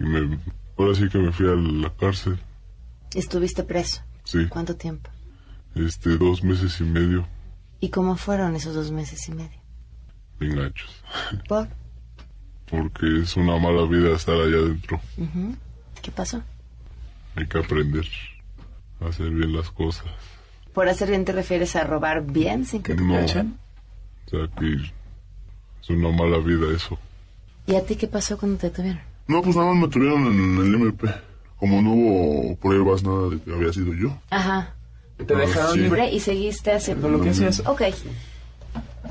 Y 0.00 0.04
me. 0.04 0.38
Ahora 0.78 0.94
sí 0.94 1.08
que 1.08 1.18
me 1.18 1.32
fui 1.32 1.46
a 1.48 1.54
la 1.54 1.94
cárcel. 1.94 2.38
¿Estuviste 3.14 3.62
preso? 3.64 4.02
Sí. 4.24 4.46
¿Cuánto 4.48 4.76
tiempo? 4.76 5.10
Este, 5.74 6.16
dos 6.16 6.42
meses 6.42 6.80
y 6.80 6.84
medio. 6.84 7.26
¿Y 7.82 7.88
cómo 7.90 8.14
fueron 8.16 8.54
esos 8.54 8.76
dos 8.76 8.92
meses 8.92 9.28
y 9.28 9.32
medio? 9.32 9.58
Bien 10.38 10.54
gachos. 10.54 11.02
¿Por? 11.48 11.66
Porque 12.70 13.22
es 13.22 13.36
una 13.36 13.58
mala 13.58 13.84
vida 13.86 14.14
estar 14.14 14.36
allá 14.36 14.56
adentro. 14.58 15.00
¿Qué 16.00 16.12
pasó? 16.12 16.40
Hay 17.34 17.44
que 17.48 17.58
aprender 17.58 18.06
a 19.00 19.06
hacer 19.08 19.30
bien 19.30 19.52
las 19.56 19.68
cosas. 19.72 20.06
¿Por 20.72 20.88
hacer 20.88 21.08
bien 21.08 21.24
te 21.24 21.32
refieres 21.32 21.74
a 21.74 21.82
robar 21.82 22.22
bien 22.24 22.64
sin 22.66 22.84
que 22.84 22.94
te 22.94 23.02
No. 23.02 23.14
cachen? 23.14 23.58
O 24.26 24.30
sea 24.30 24.46
que 24.60 24.74
es 24.74 25.90
una 25.90 26.10
mala 26.12 26.38
vida 26.38 26.72
eso. 26.72 26.96
¿Y 27.66 27.74
a 27.74 27.84
ti 27.84 27.96
qué 27.96 28.06
pasó 28.06 28.38
cuando 28.38 28.58
te 28.58 28.70
tuvieron? 28.70 29.00
No, 29.26 29.42
pues 29.42 29.56
nada 29.56 29.72
más 29.74 29.82
me 29.82 29.88
tuvieron 29.88 30.24
en 30.28 30.56
el 30.58 30.74
MP. 30.76 31.08
Como 31.56 31.82
no 31.82 31.90
hubo 31.94 32.56
pruebas, 32.58 33.02
nada 33.02 33.28
de 33.30 33.40
que 33.40 33.52
había 33.52 33.72
sido 33.72 33.92
yo. 33.92 34.16
Ajá. 34.30 34.72
Te 35.18 35.34
dejaron 35.36 35.74
sí. 35.74 35.80
libre. 35.80 36.10
Y 36.12 36.20
seguiste 36.20 36.72
haciendo 36.72 37.08
Lo 37.08 37.20
que 37.20 37.30
hacías. 37.30 37.60
Ok. 37.66 37.82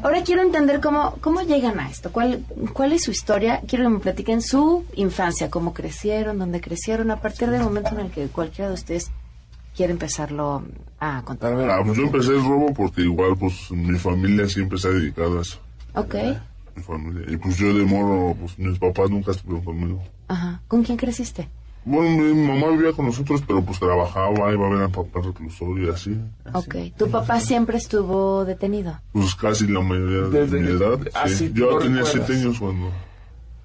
Ahora 0.03 0.23
quiero 0.23 0.41
entender 0.41 0.81
cómo, 0.81 1.15
cómo 1.21 1.41
llegan 1.41 1.79
a 1.79 1.89
esto. 1.89 2.11
¿Cuál, 2.11 2.43
¿Cuál 2.73 2.91
es 2.93 3.03
su 3.03 3.11
historia? 3.11 3.61
Quiero 3.67 3.83
que 3.85 3.89
me 3.89 3.99
platiquen 3.99 4.41
su 4.41 4.83
infancia, 4.95 5.49
cómo 5.51 5.73
crecieron, 5.73 6.39
dónde 6.39 6.59
crecieron, 6.59 7.11
a 7.11 7.17
partir 7.21 7.49
del 7.49 7.61
momento 7.61 7.89
en 7.91 7.99
el 8.07 8.11
que 8.11 8.27
cualquiera 8.27 8.69
de 8.69 8.73
ustedes 8.73 9.11
quiere 9.75 9.91
empezarlo 9.93 10.63
a 10.99 11.21
contar. 11.23 11.53
A 11.53 11.55
ver, 11.55 11.69
Ah, 11.69 11.81
pues 11.85 11.97
yo 11.97 12.03
empecé 12.03 12.31
el 12.31 12.43
robo 12.43 12.73
porque 12.73 13.01
igual, 13.01 13.37
pues, 13.37 13.69
mi 13.71 13.97
familia 13.99 14.47
siempre 14.47 14.79
se 14.79 14.87
ha 14.87 14.91
dedicado 14.91 15.37
a 15.37 15.41
eso. 15.43 15.59
Ok. 15.93 16.15
Mi 16.75 16.81
familia. 16.81 17.25
Y 17.31 17.37
pues 17.37 17.57
yo 17.57 17.73
de 17.73 17.83
morro, 17.83 18.35
pues 18.39 18.57
mis 18.57 18.79
papás 18.79 19.09
nunca 19.09 19.31
estuvieron 19.31 19.63
conmigo. 19.63 20.01
Ajá. 20.29 20.61
¿Con 20.67 20.83
quién 20.83 20.97
creciste? 20.97 21.47
Bueno, 21.83 22.23
mi 22.23 22.47
mamá 22.47 22.67
vivía 22.69 22.91
con 22.93 23.07
nosotros, 23.07 23.41
pero 23.47 23.61
pues 23.63 23.79
trabajaba, 23.79 24.53
iba 24.53 24.67
a 24.67 24.69
ver 24.69 24.83
a 24.83 24.89
papá 24.89 25.19
reclusorio 25.23 25.87
y 25.87 25.89
así. 25.93 26.15
Ok. 26.53 26.75
¿Tu 26.95 27.09
papá 27.09 27.39
siempre 27.39 27.77
estuvo 27.77 28.45
detenido? 28.45 28.99
Pues 29.13 29.33
casi 29.35 29.67
la 29.67 29.81
mayoría 29.81 30.27
de 30.27 30.41
Desde 30.41 30.59
mi 30.59 30.67
que- 30.67 30.73
edad. 30.73 30.99
así 31.15 31.35
sí. 31.35 31.49
tú 31.49 31.55
Yo 31.55 31.71
lo 31.71 31.79
tenía 31.79 32.01
recuerdas. 32.03 32.25
siete 32.27 32.33
años 32.41 32.59
cuando... 32.59 32.91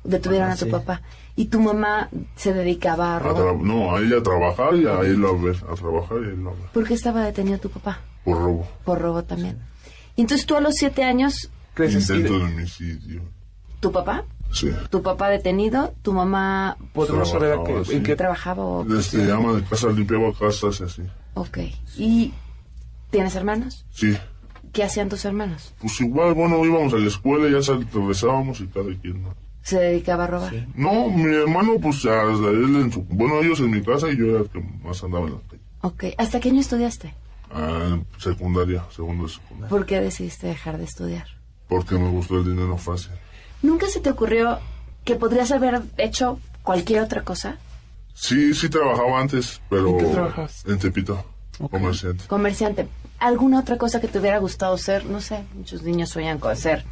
Detuvieron 0.05 0.51
a 0.51 0.57
tu 0.57 0.65
sí. 0.67 0.71
papá. 0.71 1.03
¿Y 1.35 1.47
tu 1.47 1.61
mamá 1.61 2.09
se 2.37 2.55
dedicaba 2.55 3.15
a 3.15 3.17
a 3.17 3.19
robar? 3.19 3.43
tra- 3.55 3.61
no, 3.61 3.95
a 3.95 4.01
ella 4.01 4.19
a 4.19 4.23
trabajar 4.23 4.75
y 4.77 4.87
a 4.87 5.05
irlo 5.05 5.31
a 5.31 5.43
ver. 5.43 5.57
A 5.71 5.75
trabajar 5.75 6.19
y 6.23 6.25
a 6.25 6.33
irlo 6.33 6.51
a 6.51 6.55
ver. 6.55 6.71
¿Por 6.73 6.87
qué 6.87 6.95
estaba 6.95 7.23
detenido 7.25 7.59
tu 7.59 7.69
papá? 7.71 8.01
Por 8.25 8.39
robo. 8.39 8.67
Por 8.85 9.01
robo 9.01 9.25
también. 9.25 9.59
Y 10.15 10.23
entonces 10.23 10.47
tú 10.47 10.57
a 10.57 10.61
los 10.61 10.75
siete 10.77 11.03
años, 11.05 11.51
creces 11.75 12.09
y 12.09 12.15
Intento 12.15 12.33
de- 12.39 12.39
de 12.39 12.45
homicidio. 12.55 13.23
tu 13.81 13.93
papá, 13.93 14.25
Sí. 14.53 14.71
tu 14.91 15.03
papá 15.03 15.29
detenido, 15.29 15.95
tu 16.03 16.13
mamá 16.13 16.77
podemos 16.93 17.29
saber 17.29 17.53
a 17.53 17.55
Trabajaba, 17.57 17.83
qué, 17.85 17.93
en 17.93 17.99
sí. 17.99 18.03
qué 18.03 18.17
trabajaba 18.17 18.65
o... 18.65 18.99
Este, 18.99 19.31
ama 19.31 19.53
de 19.53 19.63
casa, 19.65 19.89
limpiaba 19.89 20.33
casas 20.33 20.81
y 20.81 20.85
así. 20.85 21.03
Ok. 21.35 21.59
¿Y 21.99 22.33
tienes 23.11 23.35
hermanos? 23.35 23.85
Sí. 23.91 24.17
¿Qué 24.73 24.85
hacían 24.85 25.09
tus 25.09 25.25
hermanos? 25.25 25.75
Pues 25.81 26.01
igual, 26.01 26.35
bueno, 26.35 26.65
íbamos 26.65 26.93
a 26.95 26.97
la 26.97 27.07
escuela, 27.07 27.49
ya 27.49 27.75
regresábamos 27.93 28.61
y 28.61 28.67
cada 28.67 28.95
quien, 29.01 29.23
¿no? 29.23 29.35
¿Se 29.63 29.81
dedicaba 29.81 30.25
a 30.25 30.27
robar? 30.29 30.53
No, 30.75 31.09
mi 31.11 31.35
hermano, 31.35 31.73
pues, 31.83 32.03
ya, 32.03 32.23
él 32.23 32.77
en 32.77 32.93
su... 32.93 33.03
Bueno, 33.03 33.41
ellos 33.41 33.59
en 33.61 33.71
mi 33.71 33.83
casa 33.83 34.09
y 34.11 34.17
yo 34.17 34.27
era 34.27 34.39
el 34.41 34.49
que 34.49 34.61
más 34.83 35.03
andaba 35.03 35.27
en 35.27 35.33
la 35.35 35.41
calle. 35.49 35.63
Ok. 35.81 36.05
¿Hasta 36.19 36.41
qué 36.41 36.51
año 36.51 36.61
estudiaste? 36.61 37.15
Ah, 37.51 37.89
en 37.89 38.07
secundaria, 38.19 38.85
segundo 38.91 39.25
de 39.25 39.31
secundaria. 39.33 39.69
¿Por 39.69 39.85
qué 39.87 40.01
decidiste 40.01 40.47
dejar 40.47 40.79
de 40.79 40.85
estudiar? 40.85 41.27
Porque 41.69 41.97
me 41.97 42.09
gustó 42.11 42.39
el 42.39 42.45
dinero 42.45 42.77
fácil. 42.77 43.13
¿Nunca 43.63 43.87
se 43.89 44.01
te 44.01 44.11
ocurrió 44.11 44.59
que 45.05 45.17
podrías 45.17 45.51
haber 45.53 45.83
hecho 45.99 46.39
cualquier 46.63 47.03
otra 47.03 47.23
cosa? 47.23 47.59
Sí, 48.15 48.55
sí 48.55 48.69
trabajaba 48.69 49.21
antes, 49.21 49.61
pero... 49.69 49.89
¿En 49.91 49.99
qué 49.99 50.05
trabajabas? 50.07 50.65
En 50.67 50.79
Tepito, 50.79 51.25
comerciante. 51.71 52.25
Comerciante. 52.27 52.89
¿Alguna 53.19 53.61
otra 53.61 53.77
cosa 53.79 54.01
que 54.01 54.09
te 54.09 54.19
hubiera 54.19 54.39
gustado 54.39 54.77
ser? 54.79 55.07
No 55.07 55.21
sé, 55.21 55.45
muchos 55.55 55.83
niños 55.83 56.11
sueñan 56.11 56.39
con 56.39 56.57
ser 56.57 56.85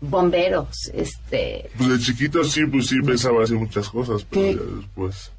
bomberos, 0.00 0.90
este... 0.92 1.70
Pues 1.76 1.88
de 1.88 1.98
chiquito 1.98 2.44
sí, 2.44 2.66
pues 2.66 2.88
sí 2.88 3.00
pensaba 3.00 3.42
hacer 3.44 3.56
muchas 3.56 3.88
cosas, 3.88 4.24
pero 4.28 4.42
¿Qué? 4.42 4.54
ya 4.54 4.76
después... 4.76 5.32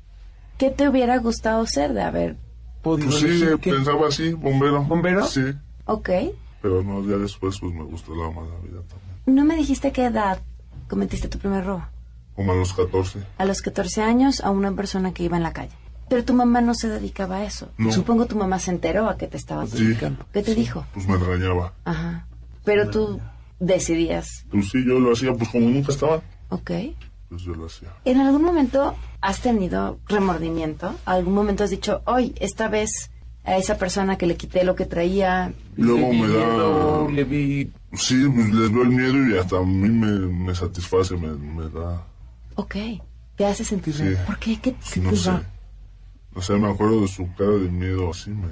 ¿Qué 0.58 0.72
te 0.72 0.88
hubiera 0.90 1.18
gustado 1.18 1.66
ser 1.68 1.94
de 1.94 2.02
haber... 2.02 2.38
podido 2.82 3.10
Pues 3.10 3.22
sí, 3.22 3.46
pensaba 3.70 4.08
así, 4.08 4.34
bombero. 4.34 4.84
¿Bombero? 4.84 5.26
Sí, 5.28 5.42
Ok. 5.86 6.10
pero 6.62 6.82
no, 6.82 7.04
ya 7.08 7.18
después 7.18 7.60
pues 7.60 7.74
me 7.74 7.84
gustó 7.84 8.16
la 8.16 8.30
mala 8.32 8.56
vida 8.64 8.82
también. 8.88 9.05
No 9.26 9.46
me 9.46 9.56
dijiste 9.56 9.92
qué 9.92 10.06
edad 10.06 10.40
cometiste 10.90 11.28
tu 11.28 11.40
primer 11.40 11.66
robo. 11.66 11.86
Como 12.36 12.52
a 12.52 12.56
los 12.56 12.74
14. 12.74 13.24
A 13.38 13.46
los 13.46 13.62
14 13.62 14.02
años 14.02 14.42
a 14.42 14.52
una 14.52 14.72
persona 14.74 15.14
que 15.14 15.24
iba 15.24 15.38
en 15.38 15.44
la 15.44 15.54
calle. 15.54 15.72
Pero 16.10 16.24
tu 16.24 16.34
mamá 16.34 16.62
no 16.62 16.76
se 16.76 16.88
dedicaba 16.88 17.38
a 17.38 17.44
eso. 17.46 17.70
No. 17.78 17.92
Supongo 17.92 18.26
tu 18.28 18.36
mamá 18.38 18.60
se 18.60 18.72
enteró 18.72 19.10
a 19.10 19.18
que 19.18 19.28
te 19.28 19.38
estabas 19.38 19.72
Sí. 19.72 19.84
dedicando. 19.84 20.26
¿Qué 20.32 20.44
te 20.44 20.54
dijo? 20.54 20.86
Pues 20.94 21.08
me 21.08 21.18
regañaba. 21.18 21.74
Ajá. 21.86 22.28
Pero 22.64 22.90
tú 22.92 23.20
decidías, 23.60 24.46
Pues 24.52 24.70
sí, 24.70 24.84
yo 24.86 25.00
lo 25.00 25.14
hacía, 25.14 25.34
pues 25.34 25.50
como 25.50 25.70
nunca 25.70 25.92
estaba, 25.92 26.22
ok. 26.50 26.72
pues 27.30 27.42
yo 27.42 27.56
lo 27.56 27.66
hacía. 27.68 27.90
¿En 28.04 28.20
algún 28.22 28.44
momento 28.44 28.96
has 29.22 29.40
tenido 29.40 29.98
remordimiento? 30.08 30.94
¿Algún 31.06 31.34
momento 31.34 31.64
has 31.64 31.70
dicho, 31.70 32.02
hoy, 32.06 32.36
esta 32.40 32.68
vez 32.68 32.90
a 33.46 33.58
esa 33.58 33.78
persona 33.78 34.18
que 34.18 34.26
le 34.26 34.36
quité 34.36 34.64
lo 34.64 34.76
que 34.76 34.86
traía? 34.86 35.54
Luego 35.78 36.12
me 36.14 36.28
da... 36.28 37.12
Le 37.12 37.24
vi... 37.24 37.72
Sí, 37.94 38.28
pues 38.28 38.50
les 38.54 38.72
veo 38.74 38.84
el 38.84 38.90
miedo 38.90 39.28
y 39.30 39.38
hasta 39.38 39.58
a 39.58 39.62
mí 39.64 39.88
me, 39.90 40.12
me 40.28 40.54
satisface, 40.56 41.16
me, 41.16 41.30
me 41.34 41.70
da... 41.70 42.04
Ok. 42.56 42.76
¿Te 43.36 43.46
hace 43.46 43.64
sentir 43.66 43.94
Sí. 43.94 44.04
¿Por 44.26 44.38
qué? 44.40 44.60
¿Qué, 44.60 44.76
qué 44.94 45.00
No 45.00 45.10
te 45.12 45.16
sé. 45.18 45.30
da? 45.30 45.44
O 46.36 46.42
sea, 46.42 46.58
me 46.58 46.70
acuerdo 46.70 47.02
de 47.02 47.08
su 47.08 47.28
cara 47.36 47.52
de 47.52 47.70
miedo, 47.70 48.10
así 48.10 48.30
me... 48.32 48.48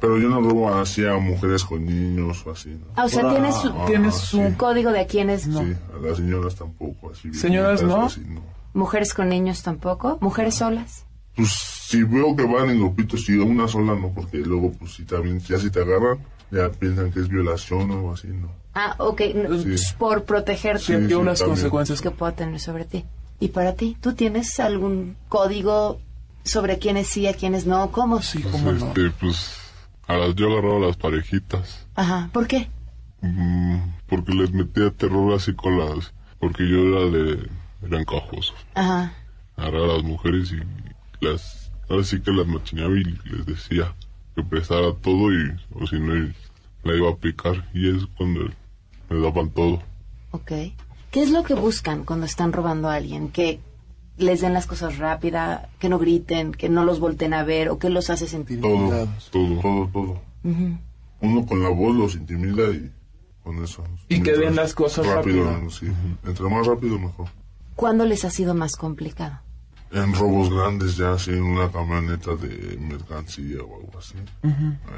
Pero 0.00 0.18
yo 0.18 0.28
no 0.28 0.40
robo 0.40 0.72
así 0.74 1.06
a 1.06 1.16
mujeres 1.16 1.64
con 1.64 1.84
niños 1.86 2.44
o 2.46 2.50
así, 2.50 2.70
¿no? 2.70 2.86
Ah, 2.96 3.04
o 3.04 3.08
sea, 3.08 3.26
Ah, 3.26 3.30
tienes, 3.30 3.54
su- 3.56 3.72
tienes 3.86 4.14
sí. 4.16 4.36
un 4.36 4.52
código 4.52 4.92
de 4.92 5.00
a 5.00 5.06
quienes... 5.06 5.42
Sí, 5.42 5.50
a 5.56 6.06
las 6.06 6.16
señoras 6.18 6.54
tampoco, 6.56 7.10
así. 7.10 7.32
¿Señoras 7.32 7.82
no? 7.82 8.04
así, 8.06 8.20
no. 8.28 8.42
Mujeres 8.74 9.14
con 9.14 9.28
niños 9.30 9.62
tampoco. 9.62 10.18
Mujeres 10.20 10.56
solas. 10.56 11.06
Pues 11.36 11.50
si 11.50 12.02
veo 12.04 12.34
que 12.36 12.44
van 12.44 12.70
en 12.70 12.78
grupitos, 12.78 13.24
si 13.24 13.32
una 13.36 13.66
sola 13.68 13.94
no, 13.94 14.12
porque 14.14 14.38
luego, 14.38 14.72
pues 14.72 14.94
si 14.94 15.04
también, 15.04 15.40
ya 15.40 15.58
si 15.58 15.70
te 15.70 15.80
agarran, 15.80 16.18
ya 16.50 16.70
piensan 16.70 17.10
que 17.10 17.20
es 17.20 17.28
violación 17.28 17.90
o 17.90 17.94
algo 17.94 18.12
así, 18.12 18.28
¿no? 18.28 18.50
Ah, 18.74 18.94
ok. 18.98 19.20
n- 19.20 19.76
Sí. 19.76 19.94
Por 19.98 20.24
protegerte. 20.24 20.78
Sí, 20.80 20.92
Sí, 20.92 21.08
sí, 21.08 21.24
las 21.24 21.38
también. 21.40 21.48
consecuencias. 21.48 22.00
que 22.00 22.10
pueda 22.10 22.32
tener 22.32 22.60
sobre 22.60 22.84
ti. 22.84 23.04
¿Y 23.40 23.48
para 23.48 23.74
ti? 23.74 23.96
¿Tú 24.00 24.14
tienes 24.14 24.58
algún 24.60 25.16
código 25.28 26.00
sobre 26.44 26.78
quiénes 26.78 27.08
sí, 27.08 27.26
a 27.26 27.34
quiénes 27.34 27.66
no? 27.66 27.90
¿Cómo? 27.90 28.22
Sí, 28.22 28.38
Pues, 28.38 28.52
cómo 28.52 28.72
no. 28.72 28.86
este, 28.88 29.10
pues, 29.18 29.56
a 30.06 30.16
las, 30.16 30.34
yo 30.36 30.46
agarraba 30.52 30.76
a 30.76 30.86
las 30.88 30.96
parejitas, 30.96 31.86
Ajá. 31.96 32.30
¿Por 32.32 32.46
qué? 32.46 32.68
mm, 33.22 33.76
porque 34.08 34.32
les 34.34 34.52
metía 34.52 34.90
terror 34.90 35.32
así 35.34 35.54
con 35.54 35.78
las, 35.78 36.12
porque 36.38 36.68
yo 36.68 36.78
era 36.78 37.10
de, 37.10 37.48
era 37.82 38.00
encajoso. 38.00 38.52
Ajá. 38.74 39.14
Agarraba 39.56 39.84
a 39.84 39.96
las 39.96 40.02
mujeres 40.04 40.52
y 40.52 40.56
las, 41.20 41.70
ahora 41.88 42.04
sí 42.04 42.20
que 42.20 42.32
las 42.32 42.46
machineaba 42.46 42.94
y 42.96 43.04
les 43.04 43.46
decía 43.46 43.94
que 44.34 44.42
prestara 44.42 44.92
todo 44.94 45.32
y, 45.32 45.56
o 45.74 45.86
si 45.86 45.98
no, 45.98 46.14
la 46.82 46.96
iba 46.96 47.10
a 47.10 47.16
picar 47.16 47.68
y 47.72 47.94
es 47.94 48.06
cuando 48.16 48.50
me 49.08 49.20
daban 49.20 49.50
todo. 49.50 49.82
Ok. 50.30 50.52
¿Qué 51.10 51.22
es 51.22 51.30
lo 51.30 51.44
que 51.44 51.54
buscan 51.54 52.04
cuando 52.04 52.26
están 52.26 52.52
robando 52.52 52.88
a 52.88 52.94
alguien? 52.94 53.28
¿Que 53.28 53.60
les 54.16 54.40
den 54.40 54.52
las 54.52 54.66
cosas 54.66 54.98
rápida, 54.98 55.68
que 55.78 55.88
no 55.88 55.98
griten, 55.98 56.52
que 56.52 56.68
no 56.68 56.84
los 56.84 57.00
volten 57.00 57.34
a 57.34 57.44
ver 57.44 57.68
o 57.68 57.78
que 57.78 57.88
los 57.88 58.10
hace 58.10 58.26
sentir? 58.26 58.60
Todo, 58.60 59.08
todo, 59.30 59.60
todo, 59.60 59.88
todo. 59.92 60.20
Uno 61.20 61.46
con 61.46 61.62
la 61.62 61.68
voz 61.68 61.96
los 61.96 62.14
intimida 62.16 62.68
y 62.70 62.90
con 63.42 63.62
eso. 63.62 63.84
Y 64.08 64.22
que 64.22 64.32
den 64.32 64.56
las 64.56 64.74
cosas 64.74 65.06
rápido. 65.06 65.70
sí. 65.70 65.86
Entre 66.24 66.48
más 66.48 66.66
rápido, 66.66 66.98
mejor. 66.98 67.28
¿Cuándo 67.76 68.04
les 68.04 68.24
ha 68.24 68.30
sido 68.30 68.54
más 68.54 68.76
complicado? 68.76 69.40
En 69.94 70.12
robos 70.12 70.50
grandes 70.50 70.96
ya, 70.96 71.12
así 71.12 71.30
en 71.30 71.44
una 71.44 71.70
camioneta 71.70 72.34
de 72.34 72.76
mercancía 72.78 73.62
o 73.62 73.76
algo 73.76 73.92
así. 73.96 74.16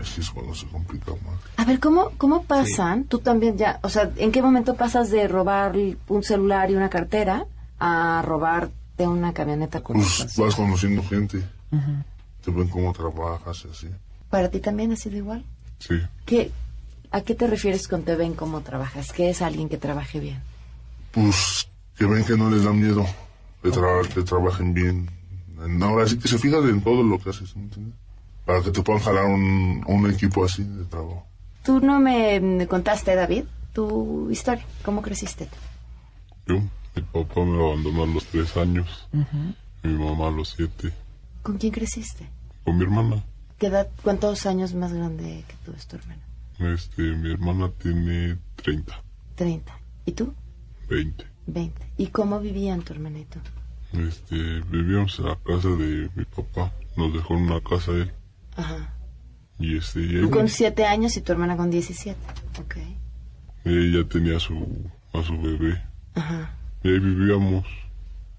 Así 0.00 0.22
es 0.22 0.30
cuando 0.30 0.54
se 0.54 0.66
complica 0.68 1.11
más. 1.11 1.38
A 1.59 1.66
ver, 1.66 1.78
¿cómo, 1.78 2.12
cómo 2.16 2.44
pasan? 2.44 3.04
Tú 3.04 3.18
también 3.18 3.59
ya, 3.59 3.78
o 3.82 3.90
sea, 3.90 4.11
¿en 4.16 4.32
qué 4.32 4.40
momento 4.40 4.74
pasas 4.74 5.11
de 5.11 5.28
robar 5.28 5.76
un 6.09 6.22
celular 6.22 6.70
y 6.70 6.76
una 6.76 6.88
cartera 6.88 7.44
a 7.78 8.22
robarte 8.24 9.06
una 9.06 9.35
camioneta 9.35 9.82
con 9.82 9.96
Pues 9.96 10.35
vas 10.38 10.54
conociendo 10.54 11.02
gente. 11.02 11.42
Te 12.42 12.50
ven 12.50 12.68
cómo 12.68 12.92
trabajas 12.94 13.66
y 13.66 13.70
así. 13.70 13.88
¿Para 14.30 14.48
ti 14.50 14.61
también 14.61 14.92
ha 14.92 14.96
sido 14.96 15.16
igual? 15.18 15.44
Sí. 15.78 16.00
¿Qué, 16.24 16.50
¿A 17.11 17.20
qué 17.20 17.35
te 17.35 17.46
refieres 17.46 17.87
con 17.87 18.02
te 18.02 18.16
ven 18.16 18.35
cómo 18.35 18.62
trabajas? 18.62 19.12
¿Qué 19.12 19.28
es 19.28 19.42
alguien 19.42 19.68
que 19.68 19.76
trabaje 19.76 20.20
bien? 20.20 20.40
Pues 21.11 21.68
que 21.96 22.06
ven 22.06 22.24
que 22.24 22.37
no 22.37 22.50
les 22.50 22.64
da 22.64 22.72
miedo, 22.72 23.04
que, 23.70 23.79
tra- 23.79 24.07
que 24.09 24.22
trabajen 24.22 24.74
bien. 24.74 25.11
En- 25.64 25.83
Ahora 25.83 26.07
sí 26.07 26.18
que 26.18 26.29
se 26.29 26.38
fijan 26.38 26.68
en 26.68 26.81
todo 26.83 27.02
lo 27.02 27.18
que 27.18 27.31
haces, 27.31 27.57
¿me 27.57 27.62
entiendes? 27.64 27.94
Para 28.44 28.62
que 28.62 28.70
te 28.70 28.83
puedan 28.83 29.02
jalar 29.02 29.24
un, 29.26 29.83
un 29.87 30.11
equipo 30.11 30.44
así 30.44 30.62
de 30.62 30.85
trabajo. 30.85 31.26
Tú 31.64 31.81
no 31.81 31.98
me 31.98 32.66
contaste, 32.68 33.14
David, 33.16 33.44
tu 33.72 34.31
historia. 34.31 34.64
¿Cómo 34.85 35.02
creciste 35.02 35.46
tú? 35.46 36.55
Yo, 36.55 36.61
mi 36.94 37.02
papá 37.02 37.44
me 37.44 37.59
abandonó 37.61 38.05
a 38.05 38.07
los 38.07 38.24
tres 38.26 38.57
años. 38.57 39.09
Mi 39.83 39.92
mamá 39.92 40.29
a 40.29 40.31
los 40.31 40.50
siete. 40.50 40.92
¿Con 41.42 41.59
quién 41.59 41.72
creciste? 41.72 42.29
Con 42.64 42.79
mi 42.79 42.85
hermana. 42.85 43.24
¿Qué 43.59 43.66
edad, 43.66 43.88
¿Cuántos 44.02 44.46
años 44.46 44.74
más 44.74 44.92
grande 44.92 45.42
que 45.48 45.55
tú 45.64 45.72
es 45.76 45.87
tu 45.88 45.96
hermano? 45.96 46.20
Este, 46.59 47.02
mi 47.02 47.33
hermana 47.33 47.70
tiene 47.83 48.38
30, 48.62 49.02
30. 49.35 49.79
¿Y 50.07 50.12
tú? 50.12 50.33
20. 50.88 51.24
20. 51.46 51.87
¿Y 51.96 52.06
cómo 52.09 52.40
vivían 52.40 52.82
tu 52.82 52.92
hermana 52.92 53.18
y 53.20 53.24
tú? 53.24 53.38
Este, 53.92 54.35
vivíamos 54.70 55.18
en 55.18 55.26
la 55.26 55.37
casa 55.37 55.68
de 55.68 56.11
mi 56.14 56.24
papá. 56.24 56.72
Nos 56.96 57.12
dejó 57.12 57.35
en 57.35 57.42
una 57.44 57.61
casa 57.61 57.92
él. 57.92 58.12
Ajá. 58.56 58.92
Y 59.59 59.76
este, 59.78 60.00
ahí- 60.00 60.28
con 60.30 60.48
7 60.48 60.85
años 60.87 61.16
y 61.16 61.20
tu 61.22 61.32
hermana 61.32 61.56
con 61.56 61.70
17. 61.70 62.18
Ok. 62.61 62.76
ella 63.64 64.09
tenía 64.09 64.37
a 64.37 64.40
su, 64.40 64.54
a 65.12 65.22
su 65.22 65.40
bebé. 65.40 65.82
Ajá. 66.14 66.54
Y 66.82 66.88
ahí 66.88 66.98
vivíamos. 66.98 67.66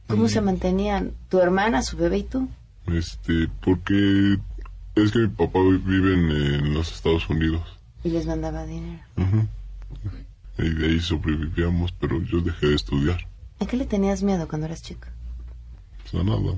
¿Cómo 0.08 0.28
se 0.30 0.40
mantenían 0.42 1.12
tu 1.30 1.40
hermana, 1.40 1.82
su 1.82 1.98
bebé 1.98 2.20
y 2.20 2.24
tú? 2.24 2.48
Este, 2.88 3.50
porque 3.62 4.38
es 4.96 5.12
que 5.12 5.20
mi 5.20 5.28
papá 5.28 5.60
vive 5.62 6.14
en, 6.14 6.32
en 6.32 6.74
los 6.74 6.94
Estados 6.94 7.30
Unidos. 7.30 7.62
Y 8.04 8.10
les 8.10 8.26
mandaba 8.26 8.66
dinero. 8.66 9.04
Ujú. 9.18 9.48
Y 10.58 10.70
de 10.70 10.88
ahí 10.88 11.00
sobrevivíamos, 11.00 11.92
pero 11.94 12.22
yo 12.22 12.42
dejé 12.42 12.68
de 12.68 12.76
estudiar. 12.76 13.28
¿A 13.60 13.66
qué 13.66 13.78
le 13.78 13.86
tenías 13.86 14.24
miedo 14.24 14.48
cuando 14.48 14.68
eras 14.68 14.82
chico? 14.82 15.08
O 16.06 16.10
sea, 16.10 16.24
nada. 16.24 16.58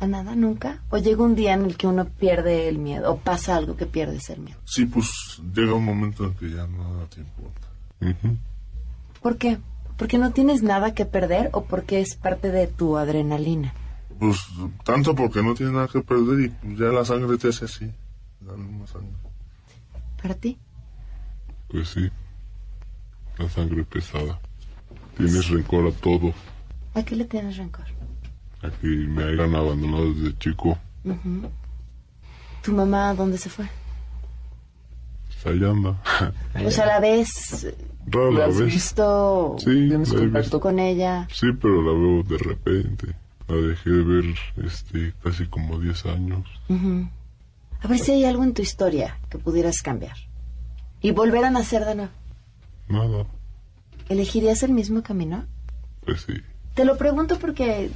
¿A 0.00 0.06
nada? 0.06 0.34
¿Nunca? 0.34 0.82
¿O 0.90 0.98
llega 0.98 1.22
un 1.22 1.34
día 1.34 1.52
en 1.52 1.64
el 1.66 1.76
que 1.76 1.86
uno 1.86 2.06
pierde 2.06 2.68
el 2.68 2.78
miedo? 2.78 3.12
¿O 3.12 3.18
pasa 3.18 3.56
algo 3.56 3.76
que 3.76 3.86
pierdes 3.86 4.30
el 4.30 4.40
miedo? 4.40 4.58
Sí, 4.64 4.86
pues 4.86 5.40
llega 5.54 5.74
un 5.74 5.84
momento 5.84 6.24
en 6.24 6.34
que 6.34 6.50
ya 6.50 6.66
nada 6.66 7.06
te 7.06 7.20
importa. 7.20 7.68
¿Por 9.20 9.36
qué? 9.36 9.58
¿Porque 9.98 10.16
no 10.16 10.32
tienes 10.32 10.62
nada 10.62 10.94
que 10.94 11.04
perder 11.04 11.50
o 11.52 11.64
porque 11.64 12.00
es 12.00 12.16
parte 12.16 12.50
de 12.50 12.66
tu 12.66 12.96
adrenalina? 12.96 13.74
Pues 14.18 14.38
tanto 14.84 15.14
porque 15.14 15.42
no 15.42 15.54
tienes 15.54 15.74
nada 15.74 15.88
que 15.88 16.00
perder 16.00 16.40
y 16.40 16.48
pues, 16.48 16.78
ya 16.78 16.86
la 16.86 17.04
sangre 17.04 17.36
te 17.36 17.48
hace 17.48 17.66
así. 17.66 17.92
Dale 18.40 18.62
más 18.62 18.90
sangre. 18.90 19.12
¿Para 20.22 20.34
ti? 20.34 20.58
Pues 21.68 21.88
sí. 21.88 22.10
La 23.40 23.48
sangre 23.48 23.84
pesada. 23.84 24.38
Tienes 25.16 25.48
rencor 25.48 25.86
a 25.88 25.92
todo. 25.92 26.32
¿A 26.94 27.02
qué 27.02 27.16
le 27.16 27.24
tienes 27.24 27.56
rencor? 27.56 27.86
A 28.62 28.68
que 28.70 28.86
me 28.86 29.24
hayan 29.24 29.54
abandonado 29.54 30.12
desde 30.12 30.36
chico. 30.38 30.76
¿Tu 32.62 32.72
mamá 32.72 33.14
dónde 33.14 33.38
se 33.38 33.48
fue? 33.48 33.66
Pues 35.42 35.46
ahí 35.46 35.64
anda. 35.64 35.96
O 36.66 36.70
sea, 36.70 36.84
la 36.86 37.00
ves, 37.00 37.66
Rara 38.06 38.30
¿lo 38.30 38.44
has 38.44 38.58
vez. 38.58 38.74
visto 38.74 39.56
Sí, 39.58 39.64
¿Tienes 39.88 40.08
la 40.10 40.18
contacto 40.20 40.40
visto. 40.42 40.60
con 40.60 40.78
ella? 40.78 41.26
Sí, 41.32 41.46
pero 41.60 41.80
la 41.82 41.92
veo 41.98 42.22
de 42.24 42.38
repente. 42.38 43.06
La 43.48 43.56
dejé 43.56 43.90
de 43.90 44.02
ver 44.04 44.24
este, 44.64 45.14
casi 45.22 45.46
como 45.46 45.78
10 45.78 46.06
años. 46.06 46.46
A 47.82 47.88
ver 47.88 47.98
si 47.98 48.12
hay 48.12 48.24
algo 48.26 48.44
en 48.44 48.52
tu 48.52 48.60
historia 48.62 49.18
que 49.30 49.38
pudieras 49.38 49.80
cambiar. 49.80 50.16
Y 51.00 51.12
volver 51.12 51.44
a 51.46 51.50
nacer 51.50 51.86
de 51.86 51.94
nuevo. 51.94 52.12
Nada. 52.90 53.26
¿Elegirías 54.08 54.62
el 54.62 54.72
mismo 54.72 55.02
camino? 55.02 55.46
Pues 56.04 56.22
sí. 56.22 56.34
Te 56.74 56.84
lo 56.84 56.96
pregunto 56.98 57.38
porque 57.38 57.90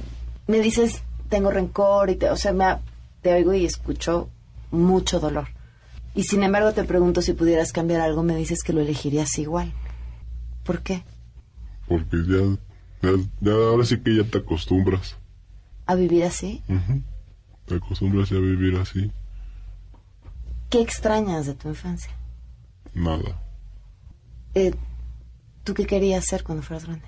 me 0.47 0.59
dices, 0.59 1.03
tengo 1.29 1.51
rencor, 1.51 2.09
y 2.09 2.15
te, 2.15 2.29
o 2.29 2.37
sea, 2.37 2.53
me 2.53 2.63
ha- 2.63 2.81
te 3.21 3.33
oigo 3.33 3.53
y 3.53 3.65
escucho 3.65 4.29
mucho 4.71 5.19
dolor. 5.19 5.47
Y 6.13 6.23
sin 6.23 6.43
embargo 6.43 6.71
te 6.71 6.83
pregunto 6.85 7.21
si 7.21 7.33
pudieras 7.33 7.73
cambiar 7.73 7.99
algo, 8.01 8.23
me 8.23 8.35
dices 8.37 8.63
que 8.63 8.71
lo 8.73 8.79
elegirías 8.81 9.37
igual. 9.37 9.73
¿Por 10.63 10.81
qué? 10.81 11.03
Porque 11.87 12.17
ya, 12.25 12.57
ya, 13.01 13.17
ya 13.41 13.51
ahora 13.51 13.83
sí 13.85 13.99
que 13.99 14.15
ya 14.15 14.23
te 14.23 14.37
acostumbras. 14.37 15.17
¿A 15.85 15.95
vivir 15.95 16.23
así? 16.23 16.63
Te 17.65 17.75
acostumbras 17.75 18.31
a 18.31 18.35
vivir 18.35 18.77
así. 18.77 19.11
¿Qué 20.69 20.81
extrañas 20.81 21.45
de 21.45 21.53
tu 21.53 21.67
infancia? 21.69 22.11
Nada. 22.93 23.41
Eh, 24.55 24.73
¿Tú 25.65 25.73
qué 25.73 25.85
querías 25.85 26.25
ser 26.25 26.43
cuando 26.43 26.63
fueras 26.63 26.85
grande? 26.85 27.05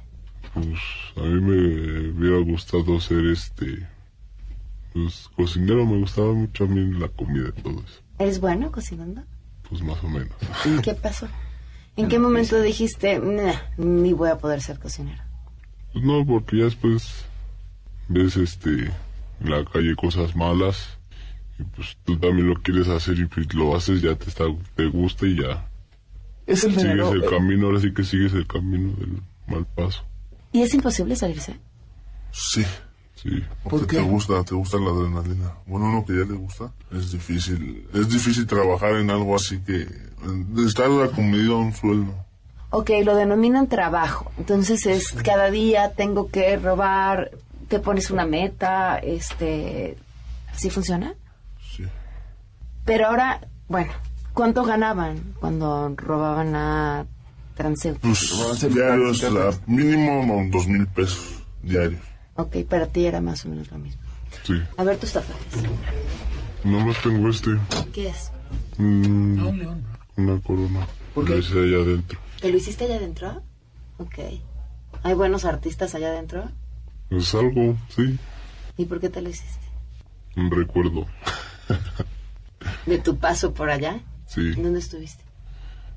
Pues 0.53 0.67
a 1.15 1.21
mí 1.21 1.41
me 1.41 2.09
hubiera 2.09 2.39
gustado 2.39 2.99
ser 2.99 3.25
este. 3.25 3.87
Pues 4.93 5.29
cocinero, 5.35 5.85
me 5.85 5.99
gustaba 5.99 6.33
mucho 6.33 6.65
a 6.65 6.67
mí 6.67 6.99
la 6.99 7.07
comida 7.07 7.49
y 7.55 7.61
todo 7.61 7.75
eso. 7.85 8.01
¿Eres 8.19 8.39
bueno 8.41 8.71
cocinando? 8.71 9.23
Pues 9.69 9.81
más 9.81 10.03
o 10.03 10.09
menos. 10.09 10.35
¿Qué 10.83 10.93
pasó? 10.95 11.27
¿En 11.95 12.09
qué 12.09 12.19
momento 12.19 12.59
dijiste, 12.61 13.19
"Nah, 13.19 13.53
ni 13.77 14.13
voy 14.13 14.29
a 14.29 14.37
poder 14.37 14.61
ser 14.61 14.79
cocinero? 14.79 15.23
Pues 15.93 16.03
no, 16.03 16.25
porque 16.25 16.57
ya 16.57 16.65
después 16.65 17.25
ves 18.07 18.37
este 18.37 18.69
en 19.39 19.49
la 19.49 19.63
calle 19.65 19.95
cosas 19.95 20.35
malas 20.35 20.97
y 21.59 21.63
pues 21.63 21.97
tú 22.03 22.17
también 22.17 22.49
lo 22.49 22.55
quieres 22.61 22.87
hacer 22.87 23.17
y 23.19 23.25
pues 23.25 23.53
lo 23.53 23.75
haces, 23.75 24.01
ya 24.01 24.15
te 24.15 24.29
está, 24.29 24.45
te 24.75 24.87
gusta 24.87 25.25
y 25.25 25.39
ya 25.41 25.67
Es 26.47 26.63
el 26.63 26.71
sigues 26.75 27.11
el 27.11 27.23
eh, 27.23 27.27
camino, 27.29 27.67
ahora 27.67 27.79
sí 27.79 27.93
que 27.93 28.03
sigues 28.03 28.33
el 28.33 28.47
camino 28.47 28.93
del 28.93 29.21
mal 29.47 29.65
paso. 29.75 30.03
¿Y 30.53 30.61
es 30.63 30.73
imposible 30.73 31.15
salirse? 31.15 31.59
Sí, 32.31 32.65
Sí. 33.15 33.43
porque 33.63 33.77
¿Por 33.79 33.87
qué? 33.87 33.97
te 33.97 34.03
gusta, 34.03 34.43
te 34.43 34.55
gusta 34.55 34.77
la 34.77 34.91
adrenalina. 34.91 35.53
Bueno, 35.65 35.87
uno 35.87 36.05
que 36.05 36.13
ya 36.13 36.19
le 36.23 36.37
gusta, 36.37 36.71
es 36.91 37.11
difícil. 37.11 37.87
Es 37.93 38.07
difícil 38.09 38.45
trabajar 38.47 38.95
en 38.95 39.09
algo 39.09 39.35
así 39.35 39.59
que... 39.59 39.87
de 40.23 40.65
estar 40.65 40.89
acomedido 41.03 41.55
a 41.55 41.59
un 41.59 41.73
sueldo. 41.73 42.13
Ok, 42.69 42.91
lo 43.03 43.15
denominan 43.15 43.67
trabajo. 43.67 44.31
Entonces 44.37 44.85
es 44.85 45.11
cada 45.13 45.49
día 45.49 45.93
tengo 45.93 46.29
que 46.29 46.57
robar, 46.57 47.31
te 47.67 47.79
pones 47.79 48.11
una 48.11 48.25
meta, 48.25 48.97
este... 48.99 49.97
¿Sí 50.55 50.69
funciona? 50.69 51.13
Sí. 51.75 51.83
Pero 52.85 53.07
ahora, 53.07 53.47
bueno, 53.67 53.91
¿cuánto 54.37 54.63
ganaban 54.63 55.33
cuando 55.39 55.91
robaban 55.97 56.55
a 56.55 57.07
transeúntes? 57.55 58.01
Pues 58.37 58.71
diarios, 58.71 59.23
mínimo 59.65 60.47
dos 60.51 60.67
mil 60.67 60.85
pesos 60.85 61.43
diarios. 61.63 62.01
Ok, 62.35 62.57
para 62.69 62.85
ti 62.85 63.07
era 63.07 63.19
más 63.19 63.43
o 63.45 63.49
menos 63.49 63.71
lo 63.71 63.79
mismo. 63.79 63.99
Sí. 64.43 64.53
A 64.77 64.83
ver 64.83 64.97
tus 64.99 65.11
tatuajes. 65.11 65.63
Nomás 66.63 67.01
tengo 67.01 67.27
este. 67.29 67.49
¿Qué 67.91 68.09
es? 68.09 68.31
mm, 68.77 69.39
Ah, 69.39 69.45
un 69.47 69.57
león. 69.57 69.83
una 70.17 70.39
corona. 70.41 70.87
¿Por 71.15 71.25
qué? 71.25 71.31
Lo 71.31 71.37
hice 71.39 71.53
allá 71.53 71.77
adentro. 71.77 72.19
¿Te 72.39 72.51
lo 72.51 72.57
hiciste 72.57 72.83
allá 72.85 72.97
adentro? 72.97 73.41
Ok. 73.97 74.19
¿Hay 75.01 75.13
buenos 75.15 75.45
artistas 75.45 75.95
allá 75.95 76.09
adentro? 76.09 76.51
Es 77.09 77.33
algo, 77.33 77.75
sí. 77.95 78.19
¿Y 78.77 78.85
por 78.85 78.99
qué 78.99 79.09
te 79.09 79.19
lo 79.21 79.29
hiciste? 79.29 79.65
Un 80.35 80.51
recuerdo. 80.51 81.07
¿De 82.85 82.99
tu 82.99 83.17
paso 83.17 83.51
por 83.55 83.71
allá? 83.71 83.99
Sí. 84.27 84.51
¿Dónde 84.51 84.79
estuviste? 84.79 85.23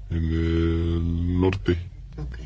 En 0.09 0.25
el 0.25 1.41
norte. 1.41 1.79
Ok. 2.17 2.39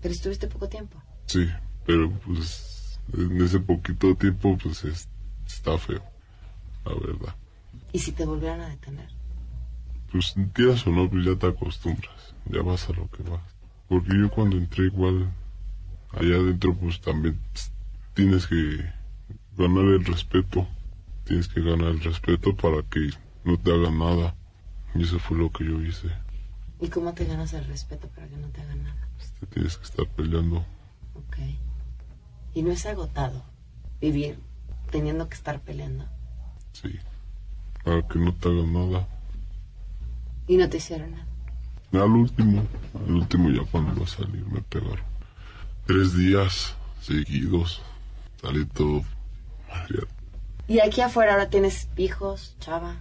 Pero 0.00 0.14
estuviste 0.14 0.46
poco 0.46 0.68
tiempo. 0.68 1.02
Sí. 1.26 1.46
Pero 1.86 2.10
pues 2.24 2.98
en 3.16 3.40
ese 3.42 3.58
poquito 3.60 4.14
tiempo 4.14 4.56
pues 4.62 4.84
es- 4.84 5.08
está 5.46 5.76
feo. 5.78 6.02
La 6.84 6.94
verdad. 6.94 7.34
¿Y 7.92 7.98
si 7.98 8.12
te 8.12 8.24
volvieran 8.24 8.60
a 8.60 8.68
detener? 8.68 9.08
Pues 10.12 10.34
quieras 10.54 10.86
o 10.86 10.90
no, 10.90 11.08
pues 11.10 11.24
ya 11.24 11.34
te 11.36 11.46
acostumbras. 11.48 12.34
Ya 12.46 12.62
vas 12.62 12.88
a 12.88 12.92
lo 12.92 13.10
que 13.10 13.22
vas. 13.24 13.42
Porque 13.88 14.10
yo 14.16 14.30
cuando 14.30 14.56
entré 14.56 14.84
igual 14.86 15.30
allá 16.12 16.36
adentro 16.36 16.74
pues 16.76 17.00
también 17.00 17.38
tienes 18.14 18.46
que 18.46 18.56
ganar 19.56 19.84
el 19.84 20.04
respeto. 20.04 20.66
Tienes 21.24 21.48
que 21.48 21.60
ganar 21.60 21.88
el 21.88 22.00
respeto 22.00 22.56
para 22.56 22.82
que 22.84 23.10
no 23.44 23.56
te 23.58 23.72
hagan 23.72 23.98
nada. 23.98 24.34
Y 24.94 25.02
eso 25.02 25.18
fue 25.18 25.38
lo 25.38 25.50
que 25.50 25.64
yo 25.64 25.80
hice. 25.80 26.08
¿Y 26.80 26.88
cómo 26.88 27.12
te 27.12 27.24
ganas 27.24 27.52
el 27.52 27.64
respeto 27.66 28.08
para 28.08 28.26
que 28.26 28.36
no 28.36 28.48
te 28.48 28.60
hagan 28.62 28.82
nada? 28.82 29.08
Te 29.40 29.46
tienes 29.46 29.76
que 29.76 29.84
estar 29.84 30.06
peleando. 30.08 30.58
Ok. 31.14 31.36
¿Y 32.54 32.62
no 32.62 32.72
es 32.72 32.86
agotado 32.86 33.44
vivir 34.00 34.38
teniendo 34.90 35.28
que 35.28 35.34
estar 35.34 35.60
peleando? 35.60 36.06
Sí. 36.72 36.98
Para 37.84 38.06
que 38.08 38.18
no 38.18 38.34
te 38.34 38.48
hagan 38.48 38.72
nada. 38.72 39.08
Y 40.46 40.56
no 40.56 40.68
te 40.68 40.78
hicieron 40.78 41.12
nada. 41.12 41.26
Al 41.92 42.10
último, 42.10 42.66
al 42.94 43.14
último 43.14 43.50
ya 43.50 43.62
cuando 43.70 43.92
iba 43.94 44.04
a 44.04 44.08
salir 44.08 44.46
me 44.46 44.62
pegaron. 44.62 45.04
Tres 45.86 46.16
días 46.16 46.74
seguidos. 47.00 47.82
Salí 48.40 48.64
todo. 48.64 49.02
madreado. 49.68 50.08
Y 50.68 50.78
aquí 50.80 51.00
afuera 51.00 51.32
ahora 51.32 51.50
tienes 51.50 51.88
hijos, 51.96 52.56
chava. 52.60 52.96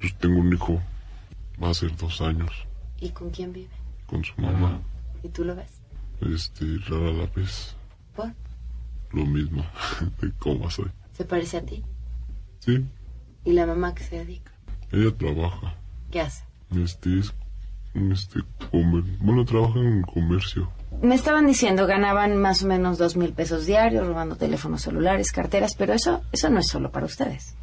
Pues 0.00 0.14
tengo 0.18 0.40
un 0.40 0.52
hijo, 0.52 0.80
va 1.62 1.70
a 1.70 1.74
ser 1.74 1.96
dos 1.96 2.20
años, 2.20 2.50
¿Y 3.00 3.10
con 3.10 3.30
quién 3.30 3.52
vive? 3.52 3.70
con 4.06 4.24
su 4.24 4.32
mamá. 4.40 4.80
¿Y 5.22 5.28
tú 5.28 5.44
lo 5.44 5.54
ves? 5.54 5.80
Este, 6.20 6.64
rara 6.88 7.12
la 7.12 7.26
vez, 7.26 7.74
¿Por? 8.16 8.32
lo 9.12 9.24
mismo, 9.24 9.64
de 10.20 10.32
cómo 10.38 10.70
soy. 10.70 10.90
¿Se 11.12 11.24
parece 11.24 11.58
a 11.58 11.62
ti? 11.64 11.84
Sí, 12.60 12.84
¿Y 13.44 13.52
la 13.52 13.66
mamá 13.66 13.94
que 13.94 14.04
se 14.04 14.16
dedica? 14.16 14.52
ella 14.92 15.14
trabaja. 15.16 15.74
¿Qué 16.10 16.20
hace? 16.20 16.44
Este 16.74 17.18
es, 17.18 17.34
este, 17.94 18.40
comer, 18.70 19.02
bueno, 19.20 19.44
trabaja 19.44 19.78
en 19.80 20.02
comercio. 20.02 20.70
Me 21.02 21.14
estaban 21.14 21.46
diciendo, 21.46 21.86
ganaban 21.86 22.36
más 22.36 22.62
o 22.62 22.66
menos 22.66 22.98
dos 22.98 23.16
mil 23.16 23.32
pesos 23.32 23.66
diarios, 23.66 24.06
robando 24.06 24.36
teléfonos 24.36 24.82
celulares, 24.82 25.30
carteras, 25.32 25.74
pero 25.76 25.92
eso, 25.92 26.22
eso 26.32 26.48
no 26.50 26.58
es 26.60 26.68
solo 26.68 26.90
para 26.90 27.06
ustedes. 27.06 27.54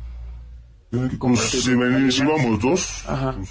Pues 1.19 1.39
si, 1.41 1.73
ven- 1.75 2.11
si 2.11 2.23
vamos 2.23 2.59
dos, 2.61 3.03
Ajá. 3.07 3.33
pues, 3.37 3.49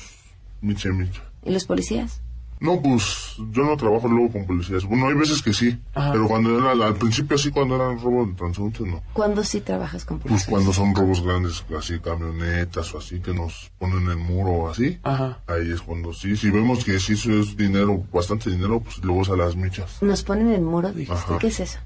micha, 0.60 0.88
micha. 0.90 1.22
¿Y 1.44 1.50
los 1.52 1.64
policías? 1.64 2.20
No, 2.60 2.80
pues 2.80 3.34
yo 3.50 3.64
no 3.64 3.76
trabajo 3.76 4.08
luego 4.08 4.32
con 4.32 4.46
policías. 4.46 4.84
Bueno, 4.84 5.08
hay 5.08 5.14
veces 5.14 5.42
que 5.42 5.52
sí, 5.52 5.78
Ajá. 5.92 6.12
pero 6.12 6.26
cuando 6.28 6.56
era, 6.58 6.86
al 6.86 6.94
principio 6.94 7.36
sí, 7.36 7.50
cuando 7.50 7.74
eran 7.76 8.00
robos 8.00 8.28
de 8.28 8.34
transeúntes, 8.34 8.86
no. 8.86 9.02
¿Cuándo 9.12 9.44
sí 9.44 9.60
trabajas 9.60 10.04
con 10.06 10.18
Pues 10.18 10.30
policías? 10.30 10.48
cuando 10.50 10.72
son 10.72 10.94
robos 10.94 11.20
grandes, 11.22 11.62
así 11.76 11.98
camionetas 11.98 12.94
o 12.94 12.98
así, 12.98 13.20
que 13.20 13.34
nos 13.34 13.70
ponen 13.78 14.08
el 14.08 14.16
muro 14.16 14.50
o 14.50 14.70
así, 14.70 14.98
Ajá. 15.02 15.40
ahí 15.46 15.70
es 15.72 15.82
cuando 15.82 16.14
sí. 16.14 16.36
Si 16.36 16.48
vemos 16.50 16.84
que 16.84 16.98
sí 17.00 17.14
eso 17.14 17.32
es 17.32 17.54
dinero, 17.56 18.02
bastante 18.12 18.48
dinero, 18.48 18.80
pues 18.80 18.98
luego 18.98 19.22
es 19.22 19.28
a 19.28 19.36
las 19.36 19.56
michas. 19.56 20.00
Nos 20.00 20.22
ponen 20.22 20.48
el 20.50 20.62
muro, 20.62 20.90
dijiste. 20.92 21.12
Ajá. 21.12 21.38
¿Qué 21.38 21.48
es 21.48 21.60
eso? 21.60 21.80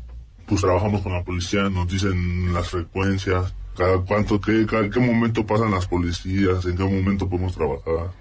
Pues 0.48 0.60
trabajamos 0.62 1.02
con 1.02 1.12
la 1.12 1.22
policía, 1.22 1.68
nos 1.68 1.88
dicen 1.88 2.52
las 2.54 2.68
frecuencias, 2.70 3.52
cada 3.76 3.98
cuánto, 3.98 4.40
qué, 4.40 4.64
cada, 4.66 4.88
qué 4.88 4.98
momento 4.98 5.44
pasan 5.46 5.70
las 5.70 5.86
policías, 5.86 6.64
en 6.64 6.76
qué 6.76 6.82
momento 6.84 7.28
podemos 7.28 7.54
trabajar. 7.54 8.12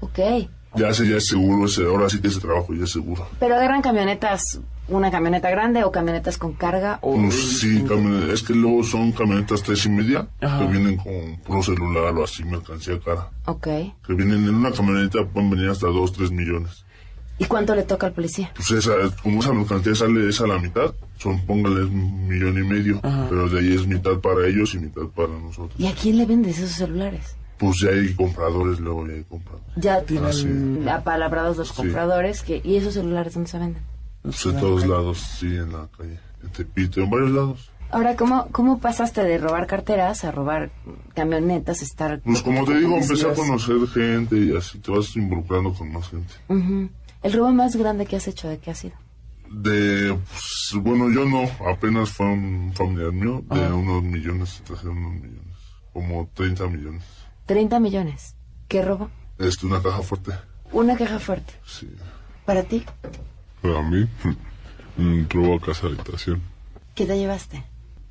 Ok. 0.00 0.18
Ya 0.76 0.88
ese 0.88 1.08
ya 1.08 1.16
es 1.16 1.26
seguro, 1.26 1.66
ese, 1.66 1.84
ahora 1.84 2.08
sí 2.08 2.20
que 2.20 2.28
ese 2.28 2.40
trabajo 2.40 2.72
ya 2.74 2.84
es 2.84 2.90
seguro. 2.92 3.26
¿Pero 3.40 3.56
agarran 3.56 3.82
camionetas, 3.82 4.60
una 4.88 5.10
camioneta 5.10 5.50
grande 5.50 5.82
o 5.84 5.90
camionetas 5.90 6.38
con 6.38 6.52
carga? 6.54 6.98
O- 7.02 7.30
sí, 7.30 7.84
camionetas, 7.88 8.30
es 8.30 8.42
que 8.44 8.54
luego 8.54 8.82
son 8.84 9.10
camionetas 9.12 9.62
tres 9.62 9.84
y 9.86 9.90
media, 9.90 10.28
Ajá. 10.40 10.58
que 10.60 10.66
vienen 10.66 10.96
con 10.96 11.40
puro 11.44 11.62
celular 11.62 12.14
o 12.16 12.24
así, 12.24 12.44
mercancía 12.44 12.98
cara. 13.00 13.30
Ok. 13.46 13.64
Que 14.06 14.14
vienen 14.14 14.44
en 14.44 14.54
una 14.56 14.70
camioneta, 14.72 15.24
pueden 15.24 15.50
venir 15.50 15.70
hasta 15.70 15.86
dos, 15.88 16.12
tres 16.12 16.30
millones. 16.30 16.84
¿Y 17.40 17.46
cuánto 17.46 17.74
le 17.74 17.82
toca 17.84 18.06
al 18.06 18.12
policía? 18.12 18.52
Pues 18.54 18.70
esa, 18.70 18.92
como 19.22 19.40
esa 19.40 19.52
mercancía 19.54 19.94
sale 19.94 20.28
esa 20.28 20.44
a 20.44 20.48
la 20.48 20.58
mitad, 20.58 20.92
son, 21.18 21.40
póngale 21.46 21.84
un 21.84 22.28
millón 22.28 22.58
y 22.58 22.68
medio, 22.68 23.00
Ajá. 23.02 23.26
pero 23.30 23.48
de 23.48 23.60
ahí 23.60 23.74
es 23.74 23.86
mitad 23.86 24.18
para 24.20 24.46
ellos 24.46 24.74
y 24.74 24.78
mitad 24.78 25.02
para 25.16 25.30
nosotros. 25.32 25.72
¿Y 25.78 25.86
a 25.86 25.94
quién 25.94 26.18
le 26.18 26.26
vendes 26.26 26.58
esos 26.58 26.76
celulares? 26.76 27.34
Pues 27.56 27.76
ya 27.82 27.90
hay 27.90 28.12
compradores, 28.14 28.78
luego 28.80 29.06
ya 29.06 29.14
hay 29.14 29.24
compradores. 29.24 29.66
Ya 29.76 30.02
Tienen- 30.02 30.32
sí. 30.84 30.88
apalabrados 30.88 31.56
los 31.56 31.68
Sí. 31.68 31.74
compradores. 31.76 32.42
que 32.42 32.60
¿Y 32.62 32.76
esos 32.76 32.92
celulares 32.94 33.32
dónde 33.34 33.48
se 33.50 33.58
venden? 33.58 33.82
Pues 34.22 34.44
en 34.44 34.60
todos 34.60 34.86
lados, 34.86 35.18
sí, 35.38 35.46
en 35.46 35.72
la 35.72 35.88
calle, 35.96 36.18
en 36.42 36.48
Tepito, 36.50 37.00
en 37.00 37.08
varios 37.10 37.30
lados. 37.30 37.70
Ahora, 37.92 38.14
¿cómo, 38.14 38.46
¿cómo 38.52 38.78
pasaste 38.78 39.24
de 39.24 39.36
robar 39.38 39.66
carteras 39.66 40.24
a 40.24 40.30
robar 40.30 40.70
camionetas, 41.14 41.82
estar... 41.82 42.20
Pues 42.20 42.40
como 42.40 42.64
te 42.64 42.78
digo, 42.78 42.96
empecé 42.96 43.28
a 43.28 43.34
conocer 43.34 43.76
gente 43.88 44.36
y 44.36 44.56
así 44.56 44.78
te 44.78 44.92
vas 44.92 45.16
involucrando 45.16 45.74
con 45.74 45.92
más 45.92 46.08
gente. 46.08 46.32
Ujú. 46.48 46.88
El 47.22 47.32
robo 47.32 47.52
más 47.52 47.76
grande 47.76 48.06
que 48.06 48.16
has 48.16 48.28
hecho, 48.28 48.48
¿de 48.48 48.58
qué 48.58 48.70
ha 48.70 48.74
sido? 48.74 48.94
De, 49.50 50.16
pues, 50.30 50.82
bueno, 50.82 51.10
yo 51.10 51.24
no, 51.24 51.42
apenas 51.70 52.10
fue 52.10 52.26
un 52.26 52.72
familiar 52.74 53.12
mío, 53.12 53.42
de 53.50 53.72
unos 53.72 54.02
millones, 54.02 54.62
trajeron 54.64 54.96
unos 54.98 55.14
millones, 55.22 55.56
como 55.92 56.28
30 56.34 56.66
millones. 56.68 57.02
30 57.46 57.80
millones. 57.80 58.36
¿Qué 58.68 58.82
robo? 58.82 59.10
Este, 59.38 59.66
una 59.66 59.82
caja 59.82 60.02
fuerte, 60.02 60.32
Una 60.72 60.96
caja 60.96 61.18
fuerte. 61.18 61.52
sí. 61.66 61.88
¿Para 62.46 62.62
ti? 62.64 62.84
Para 63.60 63.82
mí, 63.82 64.08
un 64.98 65.28
robo 65.28 65.56
a 65.56 65.60
casa 65.60 65.86
habitación. 65.86 66.42
¿Qué 66.94 67.06
te 67.06 67.16
llevaste? 67.18 67.64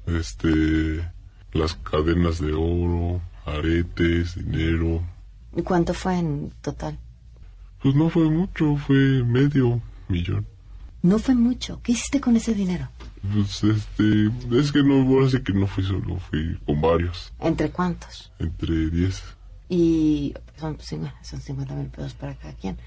Este, 0.05 0.47
las 1.53 1.75
cadenas 1.75 2.39
de 2.39 2.53
oro, 2.53 3.21
aretes, 3.45 4.35
dinero. 4.35 5.01
¿Y 5.55 5.61
cuánto 5.63 5.93
fue 5.93 6.19
en 6.19 6.51
total? 6.61 6.99
Pues 7.81 7.95
no 7.95 8.09
fue 8.09 8.29
mucho, 8.29 8.75
fue 8.77 9.23
medio 9.23 9.81
millón. 10.07 10.45
No 11.01 11.17
fue 11.17 11.33
mucho. 11.35 11.79
¿Qué 11.83 11.93
hiciste 11.93 12.19
con 12.19 12.35
ese 12.35 12.53
dinero? 12.53 12.89
Pues 13.33 13.63
este, 13.63 14.29
es 14.59 14.71
que 14.71 14.83
no, 14.83 14.95
ahora 15.01 15.29
sí 15.29 15.41
que 15.41 15.53
no 15.53 15.67
fui 15.67 15.83
solo, 15.83 16.17
fui 16.29 16.57
con 16.65 16.81
varios, 16.81 17.33
¿Entre 17.39 17.69
cuántos? 17.69 18.31
entre 18.39 18.89
10. 18.89 19.23
Y 19.69 20.33
son, 20.57 20.77
son 21.21 21.41
50 21.41 21.73
mil 21.75 21.87
pesos 21.87 22.13
para 22.15 22.35
cada 22.35 22.53
quien. 22.53 22.77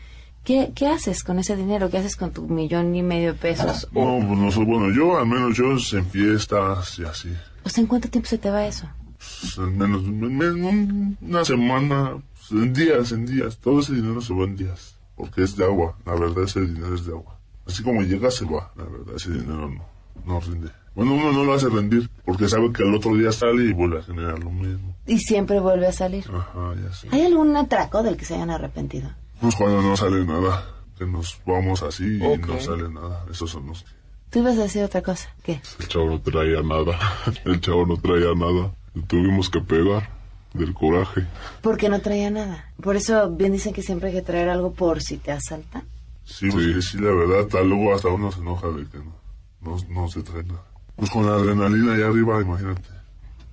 ¿Qué, 0.44 0.72
¿Qué 0.74 0.88
haces 0.88 1.22
con 1.22 1.38
ese 1.38 1.54
dinero? 1.54 1.88
¿Qué 1.90 1.98
haces 1.98 2.16
con 2.16 2.32
tu 2.32 2.48
millón 2.48 2.94
y 2.96 3.02
medio 3.02 3.32
de 3.34 3.38
pesos? 3.38 3.86
No, 3.92 4.18
pues 4.26 4.38
no 4.40 4.50
sé, 4.50 4.64
bueno, 4.64 4.90
yo, 4.92 5.16
al 5.18 5.26
menos 5.26 5.56
yo, 5.56 5.70
en 5.96 6.06
fiestas 6.06 6.98
y 6.98 7.04
así. 7.04 7.32
O 7.64 7.68
sea, 7.68 7.82
¿en 7.82 7.86
cuánto 7.86 8.08
tiempo 8.10 8.28
se 8.28 8.38
te 8.38 8.50
va 8.50 8.66
eso? 8.66 8.88
Pues, 9.18 9.58
al 9.58 9.70
menos 9.70 10.02
en- 10.04 10.42
en 10.42 11.18
una 11.20 11.44
semana, 11.44 12.16
en 12.50 12.72
días, 12.72 13.12
en 13.12 13.26
días. 13.26 13.58
Todo 13.58 13.80
ese 13.80 13.94
dinero 13.94 14.20
se 14.20 14.34
va 14.34 14.44
en 14.44 14.56
días. 14.56 14.96
Porque 15.16 15.42
es 15.42 15.56
de 15.56 15.64
agua. 15.64 15.96
La 16.04 16.14
verdad, 16.14 16.44
ese 16.44 16.60
dinero 16.62 16.94
es 16.94 17.06
de 17.06 17.12
agua. 17.12 17.38
Así 17.66 17.82
como 17.82 18.02
llega, 18.02 18.30
se 18.30 18.44
va. 18.44 18.72
La 18.76 18.84
verdad, 18.84 19.14
ese 19.16 19.30
dinero 19.30 19.68
no, 19.68 19.84
no 20.24 20.40
rinde. 20.40 20.70
Bueno, 20.94 21.14
uno 21.14 21.32
no 21.32 21.44
lo 21.44 21.54
hace 21.54 21.68
rendir 21.70 22.10
porque 22.24 22.48
sabe 22.48 22.70
que 22.72 22.82
al 22.82 22.94
otro 22.94 23.16
día 23.16 23.32
sale 23.32 23.64
y 23.64 23.72
vuelve 23.72 24.00
a 24.00 24.02
generar 24.02 24.38
lo 24.40 24.50
mismo. 24.50 24.94
Y 25.06 25.18
siempre 25.18 25.58
vuelve 25.60 25.86
a 25.86 25.92
salir. 25.92 26.24
Ajá, 26.30 26.74
ya 26.82 26.92
sé. 26.92 27.08
¿Hay 27.12 27.22
algún 27.22 27.56
atraco 27.56 28.02
del 28.02 28.16
que 28.16 28.24
se 28.26 28.34
hayan 28.34 28.50
arrepentido? 28.50 29.10
Pues 29.40 29.54
cuando 29.56 29.80
no 29.80 29.96
sale 29.96 30.24
nada. 30.24 30.66
Que 30.98 31.06
nos 31.06 31.40
vamos 31.46 31.82
así 31.82 32.18
y 32.18 32.22
Ok. 32.22 32.46
no 32.46 32.60
sale 32.60 32.88
nada. 32.90 33.24
Esos 33.30 33.50
son 33.50 33.66
los 33.68 33.82
que... 33.82 33.90
Tú 34.30 34.38
ibas 34.40 34.58
a 34.58 34.62
decir 34.62 34.82
otra 34.84 35.02
cosa. 35.02 35.28
¿Qué? 35.42 35.60
El 35.78 35.88
chavo 35.88 36.06
no 36.10 36.20
traía 36.20 36.62
nada, 36.62 36.98
el 37.44 37.60
chavo 37.60 37.86
no 37.86 37.96
traía 37.96 38.34
nada. 38.34 38.72
Le 38.94 39.02
tuvimos 39.02 39.48
que 39.50 39.60
pegar 39.60 40.08
del 40.54 40.74
coraje. 40.74 41.26
Porque 41.60 41.88
no 41.88 42.00
traía 42.00 42.30
nada. 42.30 42.72
Por 42.82 42.96
eso 42.96 43.30
bien 43.30 43.52
dicen 43.52 43.72
que 43.72 43.82
siempre 43.82 44.08
hay 44.08 44.14
que 44.14 44.22
traer 44.22 44.48
algo 44.48 44.72
por 44.72 45.00
si 45.02 45.16
te 45.18 45.32
asaltan. 45.32 45.84
Sí, 46.24 46.48
pues 46.50 46.64
sí, 46.64 46.82
sí, 46.82 46.98
la 46.98 47.10
verdad, 47.12 47.40
hasta 47.40 47.62
luego 47.62 47.94
hasta 47.94 48.08
uno 48.08 48.30
se 48.30 48.40
enoja 48.40 48.68
de 48.68 48.86
que 48.86 48.98
no, 48.98 49.12
no, 49.60 49.76
no 49.88 50.08
se 50.08 50.22
trae 50.22 50.44
nada. 50.44 50.64
Pues 50.96 51.10
con 51.10 51.26
la 51.26 51.32
adrenalina 51.34 51.94
allá 51.94 52.06
arriba, 52.08 52.40
imagínate. 52.40 52.88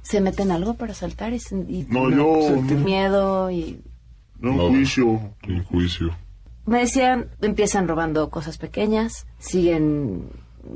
¿Se 0.02 0.22
meten 0.22 0.52
algo 0.52 0.76
para 0.76 0.92
asaltar? 0.92 1.34
Y, 1.34 1.38
y 1.68 1.88
No, 1.90 2.10
yo, 2.10 2.48
sentir 2.48 2.78
miedo 2.78 3.50
y... 3.52 3.82
no, 4.40 4.54
No. 4.54 4.68
juicio. 4.70 5.20
En 5.44 5.64
juicio. 5.64 6.16
Me 6.66 6.80
decían, 6.82 7.30
empiezan 7.42 7.88
robando 7.88 8.30
cosas 8.30 8.58
pequeñas, 8.58 9.26
siguen 9.40 10.30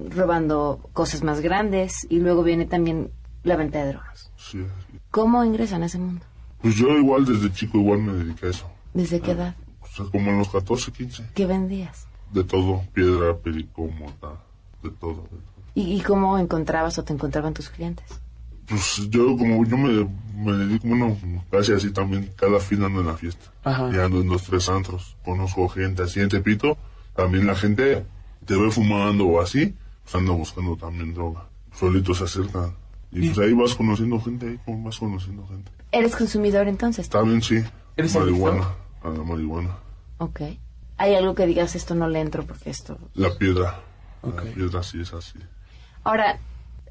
robando 0.10 0.80
cosas 0.94 1.24
más 1.24 1.42
grandes 1.42 2.08
y 2.10 2.20
luego 2.20 2.42
viene 2.44 2.66
también 2.66 3.12
la 3.44 3.56
venta 3.56 3.84
de 3.84 3.92
drogas. 3.92 4.32
Sí, 4.38 4.60
sí. 4.60 4.83
¿Cómo 5.14 5.44
ingresan 5.44 5.84
a 5.84 5.86
ese 5.86 6.00
mundo? 6.00 6.26
Pues 6.60 6.74
yo 6.74 6.88
igual 6.98 7.24
desde 7.24 7.54
chico 7.54 7.78
igual 7.78 8.00
me 8.00 8.14
dediqué 8.14 8.48
a 8.48 8.50
eso. 8.50 8.68
¿Desde 8.96 9.22
qué 9.22 9.34
edad? 9.34 9.56
O 9.80 9.86
sea, 9.86 10.06
como 10.06 10.32
en 10.32 10.40
los 10.40 10.50
14, 10.50 10.92
15. 10.92 11.30
¿Qué 11.36 11.46
vendías? 11.46 12.08
De 12.32 12.44
todo, 12.44 12.82
piedra, 12.94 13.38
perico, 13.38 13.88
mota, 13.90 14.42
de 14.82 14.90
todo. 14.90 15.22
de 15.22 15.28
todo. 15.28 15.40
¿Y, 15.76 15.94
y 15.94 16.02
cómo 16.02 16.40
encontrabas 16.40 16.98
o 16.98 17.04
te 17.04 17.14
encontraban 17.14 17.54
tus 17.54 17.70
clientes? 17.70 18.08
Pues 18.66 19.08
yo 19.12 19.38
como 19.38 19.64
yo 19.68 19.78
me, 19.78 20.10
me 20.36 20.54
dedico, 20.54 20.88
bueno, 20.88 21.16
casi 21.52 21.74
así 21.74 21.92
también, 21.92 22.32
cada 22.36 22.60
fin 22.60 22.82
ando 22.82 23.02
en 23.02 23.06
la 23.06 23.16
fiesta. 23.16 23.52
Ajá. 23.64 23.92
Y 23.94 24.00
ando 24.00 24.20
en 24.20 24.30
los 24.30 24.42
tres 24.42 24.68
antros. 24.68 25.16
Conozco 25.24 25.70
gente 25.70 26.02
así 26.02 26.22
en 26.22 26.30
Tepito. 26.30 26.76
También 27.16 27.46
la 27.46 27.54
gente 27.54 28.04
te 28.48 28.56
ve 28.56 28.72
fumando 28.72 29.28
o 29.28 29.40
así, 29.40 29.76
pues 30.02 30.16
anda 30.16 30.32
buscando 30.32 30.76
también 30.76 31.14
droga. 31.14 31.46
Solitos 31.72 32.18
se 32.18 32.24
acercan. 32.24 32.82
Y 33.14 33.30
pues 33.30 33.40
ahí 33.48 33.54
vas 33.54 33.76
conociendo 33.76 34.20
gente, 34.20 34.48
ahí 34.48 34.60
como 34.66 34.84
vas 34.86 34.98
conociendo 34.98 35.46
gente. 35.48 35.72
¿Eres 35.92 36.16
consumidor 36.16 36.68
entonces? 36.68 37.08
También 37.10 37.42
sí, 37.42 37.64
¿Eres 37.96 38.16
marihuana, 38.16 38.68
a 39.04 39.10
la 39.10 39.24
marihuana. 39.24 39.78
Ok. 40.18 40.42
¿Hay 40.98 41.16
algo 41.16 41.36
que 41.36 41.46
digas 41.46 41.76
esto 41.76 41.96
no 41.96 42.08
le 42.08 42.20
entro 42.22 42.44
porque 42.46 42.70
esto... 42.70 42.98
La 43.16 43.30
piedra, 43.38 43.80
Ok. 44.22 44.36
la 44.46 44.52
piedra 44.52 44.84
sí 44.84 45.02
es 45.02 45.14
así. 45.14 45.38
Ahora, 46.04 46.40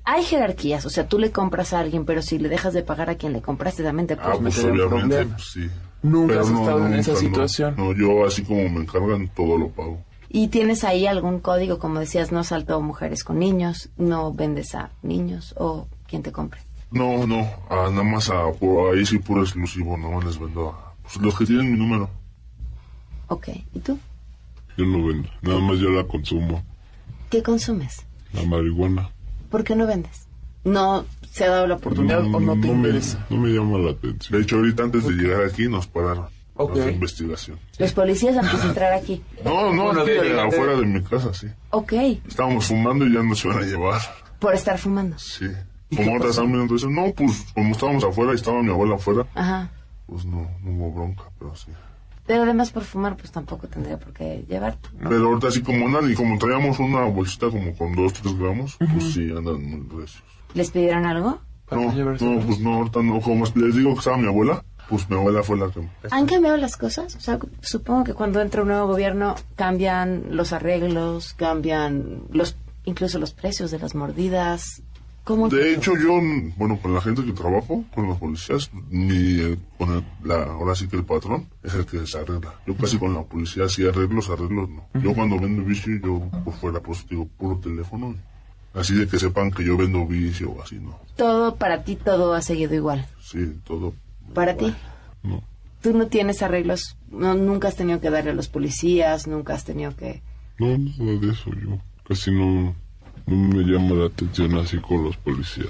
hay 0.04 0.22
jerarquías, 0.24 0.84
o 0.86 0.90
sea, 0.90 1.08
tú 1.08 1.18
le 1.18 1.30
compras 1.32 1.72
a 1.72 1.80
alguien, 1.80 2.04
pero 2.04 2.22
si 2.22 2.38
le 2.38 2.48
dejas 2.48 2.74
de 2.74 2.82
pagar 2.82 3.10
a 3.10 3.14
quien 3.16 3.32
le 3.32 3.42
compraste, 3.42 3.82
también 3.82 4.06
te 4.06 4.14
Ah, 4.14 4.22
puedes 4.22 4.38
pues 4.40 4.56
meter 4.58 4.70
en 4.70 4.80
obviamente, 4.80 5.16
problemas. 5.16 5.34
pues 5.36 5.50
sí. 5.52 5.70
Nunca 6.02 6.28
Pero 6.34 6.40
has 6.40 6.50
estado 6.50 6.86
en 6.86 6.94
esa 6.94 7.12
no. 7.12 7.18
situación. 7.18 7.74
No, 7.76 7.92
yo 7.94 8.26
así 8.26 8.42
como 8.42 8.68
me 8.68 8.80
encargan, 8.80 9.28
todo 9.34 9.56
lo 9.56 9.68
pago. 9.68 10.02
¿Y 10.28 10.48
tienes 10.48 10.82
ahí 10.82 11.06
algún 11.06 11.38
código, 11.40 11.78
como 11.78 12.00
decías, 12.00 12.32
no 12.32 12.42
salto 12.42 12.80
mujeres 12.80 13.22
con 13.22 13.38
niños, 13.38 13.90
no 13.96 14.32
vendes 14.32 14.74
a 14.74 14.90
niños 15.02 15.54
o 15.58 15.86
quien 16.12 16.22
te 16.22 16.30
compre? 16.30 16.60
No, 16.90 17.26
no, 17.26 17.48
ah, 17.70 17.88
nada 17.90 18.02
más 18.04 18.28
a, 18.28 18.52
por- 18.52 18.94
ahí 18.94 19.06
sí 19.06 19.18
puro 19.18 19.40
exclusivo, 19.42 19.96
no 19.96 20.20
les 20.20 20.38
vendo 20.38 20.68
a 20.68 20.94
pues, 21.02 21.16
los 21.16 21.36
que 21.38 21.46
tienen 21.46 21.72
mi 21.72 21.78
número. 21.78 22.10
Ok, 23.28 23.48
¿y 23.74 23.80
tú? 23.80 23.98
Yo 24.76 24.84
no 24.84 25.06
vendo, 25.06 25.28
nada 25.40 25.58
más 25.60 25.78
yo 25.78 25.88
la 25.90 26.04
consumo. 26.04 26.62
¿Qué 27.30 27.42
consumes? 27.42 28.04
La 28.34 28.42
marihuana. 28.44 29.10
¿Por 29.50 29.64
qué 29.64 29.74
no 29.74 29.86
vendes? 29.86 30.26
no 30.64 31.04
se 31.32 31.44
ha 31.44 31.50
dado 31.50 31.66
la 31.66 31.74
oportunidad 31.74 32.20
o 32.20 32.28
no 32.38 32.52
te 32.52 32.68
me, 32.68 32.68
interesa. 32.68 33.26
no 33.30 33.38
me 33.38 33.48
llama 33.48 33.78
la 33.78 33.90
atención. 33.92 34.38
De 34.38 34.44
hecho, 34.44 34.56
ahorita 34.56 34.84
antes 34.84 35.04
de 35.04 35.10
llegar 35.14 35.42
aquí 35.44 35.66
nos 35.68 35.86
pararon. 35.88 36.26
Ok. 36.54 36.68
Para 36.70 36.82
hacer 36.82 36.92
investigación. 36.94 37.58
Los 37.78 37.92
policías 37.92 38.36
antes 38.36 38.62
de 38.62 38.68
entrar 38.68 38.92
aquí. 38.92 39.22
No, 39.44 39.72
no, 39.72 39.84
Bueno, 39.86 40.02
aquí, 40.02 40.10
de- 40.10 40.20
de- 40.34 40.40
afuera 40.40 40.76
de 40.76 40.86
mi 40.86 41.02
casa, 41.02 41.32
sí. 41.34 41.48
Ok, 41.70 41.94
Estábamos 42.28 42.66
fumando 42.66 43.04
y 43.06 43.12
ya 43.14 43.22
nos 43.24 43.42
iban 43.44 43.58
a 43.58 43.62
llevar. 43.62 44.00
por 44.38 44.54
estar 44.54 44.78
fumando. 44.78 45.18
Sí. 45.18 45.46
Como 45.96 46.18
viendo, 46.18 46.62
entonces, 46.62 46.88
no, 46.88 47.12
pues 47.12 47.46
como 47.54 47.72
estábamos 47.72 48.04
afuera 48.04 48.32
y 48.32 48.36
estaba 48.36 48.62
mi 48.62 48.70
abuela 48.70 48.96
afuera, 48.96 49.26
Ajá. 49.34 49.70
pues 50.06 50.24
no, 50.24 50.48
no 50.62 50.70
hubo 50.70 50.92
bronca, 50.92 51.24
pero 51.38 51.54
sí. 51.54 51.70
Pero 52.26 52.44
además 52.44 52.70
por 52.70 52.84
fumar, 52.84 53.16
pues 53.16 53.32
tampoco 53.32 53.66
tendría 53.66 53.98
por 53.98 54.12
qué 54.12 54.44
llevarte. 54.48 54.88
¿no? 54.98 55.10
Pero 55.10 55.28
ahorita 55.28 55.48
así 55.48 55.60
como 55.60 55.86
andan 55.86 56.10
y 56.10 56.14
como 56.14 56.38
traíamos 56.38 56.78
una 56.78 57.04
bolsita 57.04 57.50
como 57.50 57.74
con 57.76 57.94
dos, 57.94 58.12
tres 58.12 58.38
gramos, 58.38 58.76
pues 58.78 59.12
sí, 59.12 59.30
andan 59.30 59.62
muy 59.62 60.00
recios. 60.00 60.22
¿Les 60.54 60.70
pidieron 60.70 61.04
algo? 61.04 61.40
No, 61.70 61.92
no, 61.92 62.40
pues 62.40 62.60
no, 62.60 62.74
ahorita 62.74 63.02
no, 63.02 63.20
como 63.20 63.44
les 63.46 63.74
digo 63.74 63.92
que 63.94 63.98
estaba 63.98 64.18
mi 64.18 64.26
abuela, 64.26 64.62
pues 64.88 65.08
mi 65.08 65.16
abuela 65.16 65.42
fue 65.42 65.56
la 65.56 65.70
que... 65.70 65.80
¿Han 66.10 66.26
cambiado 66.26 66.58
las 66.58 66.76
cosas? 66.76 67.16
O 67.16 67.20
sea, 67.20 67.38
supongo 67.60 68.04
que 68.04 68.14
cuando 68.14 68.40
entra 68.40 68.62
un 68.62 68.68
nuevo 68.68 68.86
gobierno 68.88 69.34
cambian 69.56 70.36
los 70.36 70.52
arreglos, 70.52 71.32
cambian 71.34 72.24
los 72.30 72.56
incluso 72.84 73.18
los 73.18 73.32
precios 73.32 73.70
de 73.70 73.78
las 73.78 73.94
mordidas. 73.94 74.82
¿Cómo? 75.24 75.48
De 75.48 75.72
hecho, 75.74 75.92
yo, 75.96 76.20
bueno, 76.56 76.78
con 76.82 76.94
la 76.94 77.00
gente 77.00 77.24
que 77.24 77.32
trabajo, 77.32 77.84
con 77.94 78.08
los 78.08 78.18
policías, 78.18 78.70
mi, 78.90 79.40
eh, 79.40 79.56
con 79.78 79.92
el- 79.92 80.04
la, 80.24 80.42
ahora 80.44 80.74
sí 80.74 80.88
que 80.88 80.96
el 80.96 81.04
patrón 81.04 81.46
es 81.62 81.74
el 81.74 81.86
que 81.86 82.04
se 82.06 82.18
arregla. 82.18 82.54
Yo 82.66 82.76
casi 82.76 82.98
con 82.98 83.14
la 83.14 83.22
policía 83.22 83.68
sí 83.68 83.86
arreglos, 83.86 84.30
arreglos 84.30 84.68
no. 84.68 84.84
Yo 85.00 85.14
cuando 85.14 85.38
vendo 85.38 85.62
vicio, 85.64 85.96
yo 86.02 86.20
por 86.44 86.54
fuera, 86.54 86.80
pues 86.80 87.06
digo, 87.08 87.28
puro 87.38 87.58
teléfono. 87.58 88.16
Así 88.74 88.94
de 88.94 89.06
que 89.06 89.18
sepan 89.18 89.50
que 89.52 89.64
yo 89.64 89.76
vendo 89.76 90.06
vicio 90.06 90.50
o 90.50 90.62
así, 90.62 90.76
¿no? 90.80 90.98
Todo 91.16 91.54
para 91.56 91.84
ti, 91.84 91.94
todo 91.94 92.34
ha 92.34 92.40
seguido 92.42 92.74
igual. 92.74 93.06
Sí, 93.20 93.54
todo. 93.64 93.92
Para 94.34 94.56
ti. 94.56 94.74
No. 95.22 95.42
Tú 95.82 95.92
no 95.96 96.06
tienes 96.06 96.42
arreglos, 96.42 96.96
no, 97.10 97.34
nunca 97.34 97.68
has 97.68 97.76
tenido 97.76 98.00
que 98.00 98.08
darle 98.10 98.30
a 98.30 98.34
los 98.34 98.48
policías, 98.48 99.26
nunca 99.26 99.54
has 99.54 99.64
tenido 99.64 99.94
que... 99.94 100.22
No, 100.58 100.78
nada 100.78 101.18
de 101.20 101.30
eso. 101.32 101.50
Yo 101.50 101.78
casi 102.08 102.30
no, 102.30 102.74
no 103.26 103.56
me 103.56 103.62
llama 103.64 103.94
la 103.94 104.06
atención 104.06 104.56
así 104.58 104.78
con 104.78 105.04
los 105.04 105.16
policías. 105.16 105.68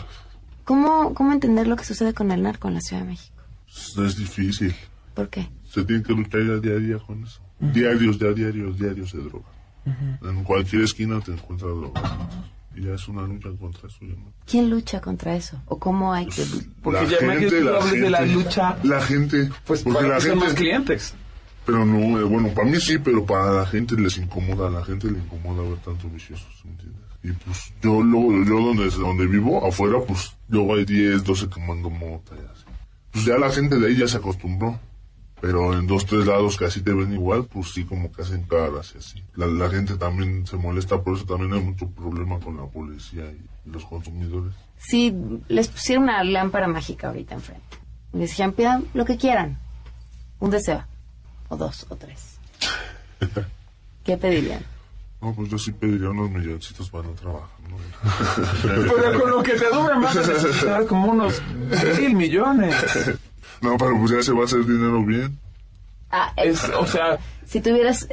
¿Cómo, 0.64 1.14
¿Cómo 1.14 1.32
entender 1.32 1.66
lo 1.66 1.76
que 1.76 1.84
sucede 1.84 2.14
con 2.14 2.30
el 2.30 2.42
narco 2.42 2.68
en 2.68 2.74
la 2.74 2.80
Ciudad 2.80 3.02
de 3.02 3.08
México? 3.08 3.42
Es 3.68 4.16
difícil. 4.16 4.74
¿Por 5.14 5.28
qué? 5.28 5.48
Se 5.68 5.84
tiene 5.84 6.02
que 6.02 6.12
luchar 6.12 6.42
ya 6.42 6.56
día 6.56 6.72
a 6.72 6.78
día 6.78 6.98
con 6.98 7.24
eso. 7.24 7.40
Diarios, 7.58 8.18
ya 8.18 8.28
diarios, 8.32 8.78
diarios 8.78 9.12
de 9.12 9.22
droga. 9.22 9.46
En 10.22 10.44
cualquier 10.44 10.82
esquina 10.82 11.20
te 11.20 11.32
encuentras 11.32 11.70
droga. 11.70 12.00
Y 12.74 12.84
ya 12.84 12.94
es 12.94 13.08
una 13.08 13.22
lucha 13.22 13.50
contra 13.58 13.88
eso. 13.88 13.98
ya 14.00 14.14
no. 14.14 14.32
¿Quién 14.46 14.70
lucha 14.70 15.00
contra 15.00 15.36
eso? 15.36 15.60
¿O 15.66 15.78
cómo 15.78 16.12
hay 16.12 16.26
que...? 16.26 16.44
Porque 16.82 17.06
ya 17.06 17.18
imagínate 17.22 17.56
que 17.56 17.60
tú 17.62 17.68
hables 17.68 18.00
de 18.00 18.10
la 18.10 18.22
lucha. 18.22 18.76
La 18.82 19.00
gente. 19.02 19.50
Pues 19.66 19.82
porque 19.82 19.98
para 19.98 20.08
la 20.08 20.14
que 20.16 20.22
sean 20.22 20.34
gente. 20.34 20.46
más 20.46 20.54
clientes. 20.54 21.14
Pero 21.64 21.84
no, 21.84 22.18
eh, 22.18 22.24
bueno, 22.24 22.48
para 22.48 22.68
mí 22.68 22.80
sí, 22.80 22.98
pero 22.98 23.24
para 23.24 23.52
la 23.52 23.66
gente 23.66 23.94
les 23.96 24.18
incomoda. 24.18 24.68
A 24.68 24.70
la 24.70 24.84
gente 24.84 25.10
le 25.10 25.18
incomoda 25.18 25.62
ver 25.68 25.78
tantos 25.78 26.12
viciosos, 26.12 26.64
¿me 26.64 26.72
entiendes? 26.72 27.02
Y 27.22 27.32
pues 27.32 27.72
yo, 27.80 28.02
luego, 28.02 28.32
yo 28.44 28.66
donde, 28.66 28.90
donde 28.90 29.26
vivo, 29.26 29.64
afuera, 29.64 29.98
pues 30.06 30.36
luego 30.48 30.74
hay 30.74 30.84
10, 30.84 31.22
12 31.22 31.48
quemando 31.48 31.88
mota 31.88 32.34
y 32.34 32.44
así. 32.52 32.64
Pues 33.12 33.24
ya 33.24 33.38
la 33.38 33.50
gente 33.50 33.78
de 33.78 33.86
ahí 33.86 33.96
ya 33.96 34.08
se 34.08 34.16
acostumbró. 34.16 34.78
Pero 35.42 35.76
en 35.76 35.88
dos, 35.88 36.06
tres 36.06 36.24
lados 36.24 36.56
que 36.56 36.66
así 36.66 36.82
te 36.82 36.92
ven 36.92 37.12
igual, 37.12 37.46
pues 37.46 37.72
sí, 37.72 37.82
como 37.82 38.12
que 38.12 38.22
hacen 38.22 38.44
caras 38.44 38.92
y 38.94 38.98
así. 38.98 39.24
La, 39.34 39.46
la 39.48 39.68
gente 39.68 39.96
también 39.96 40.46
se 40.46 40.56
molesta, 40.56 41.02
por 41.02 41.16
eso 41.16 41.24
también 41.24 41.52
hay 41.52 41.60
mucho 41.60 41.88
problema 41.90 42.38
con 42.38 42.56
la 42.56 42.66
policía 42.66 43.24
y 43.24 43.68
los 43.68 43.84
consumidores. 43.84 44.54
Si 44.76 45.12
les 45.48 45.66
pusiera 45.66 46.00
una 46.00 46.22
lámpara 46.22 46.68
mágica 46.68 47.08
ahorita 47.08 47.34
enfrente, 47.34 47.76
les 48.12 48.30
dijeran, 48.30 48.52
pidan 48.52 48.84
lo 48.94 49.04
que 49.04 49.16
quieran, 49.16 49.58
un 50.38 50.50
deseo, 50.50 50.84
o 51.52 51.56
dos, 51.56 51.86
o 51.90 51.96
tres, 51.96 52.38
¿qué 54.04 54.16
pedirían? 54.16 54.64
No, 55.20 55.34
pues 55.34 55.50
yo 55.50 55.58
sí 55.58 55.70
pediría 55.70 56.08
unos 56.10 56.30
milloncitos 56.30 56.90
para 56.90 57.04
no 57.04 57.12
trabajar. 57.12 57.48
¿no? 57.70 57.76
Pero 58.96 59.20
con 59.20 59.30
lo 59.30 59.42
que 59.42 59.52
te 59.52 59.70
dura 59.70 59.96
más 59.98 60.16
necesitar 60.16 60.84
como 60.86 61.12
unos 61.12 61.40
mil 62.00 62.16
millones. 62.16 62.74
no, 63.60 63.76
pero 63.76 63.96
pues 63.98 64.10
ya 64.10 64.22
se 64.22 64.32
va 64.32 64.40
a 64.42 64.44
hacer 64.46 64.64
dinero 64.66 65.04
bien. 65.04 65.38
Ah, 66.10 66.32
Es, 66.36 66.64
o 66.76 66.86
sea, 66.86 67.18
si 67.46 67.60
tuvieras 67.60 68.08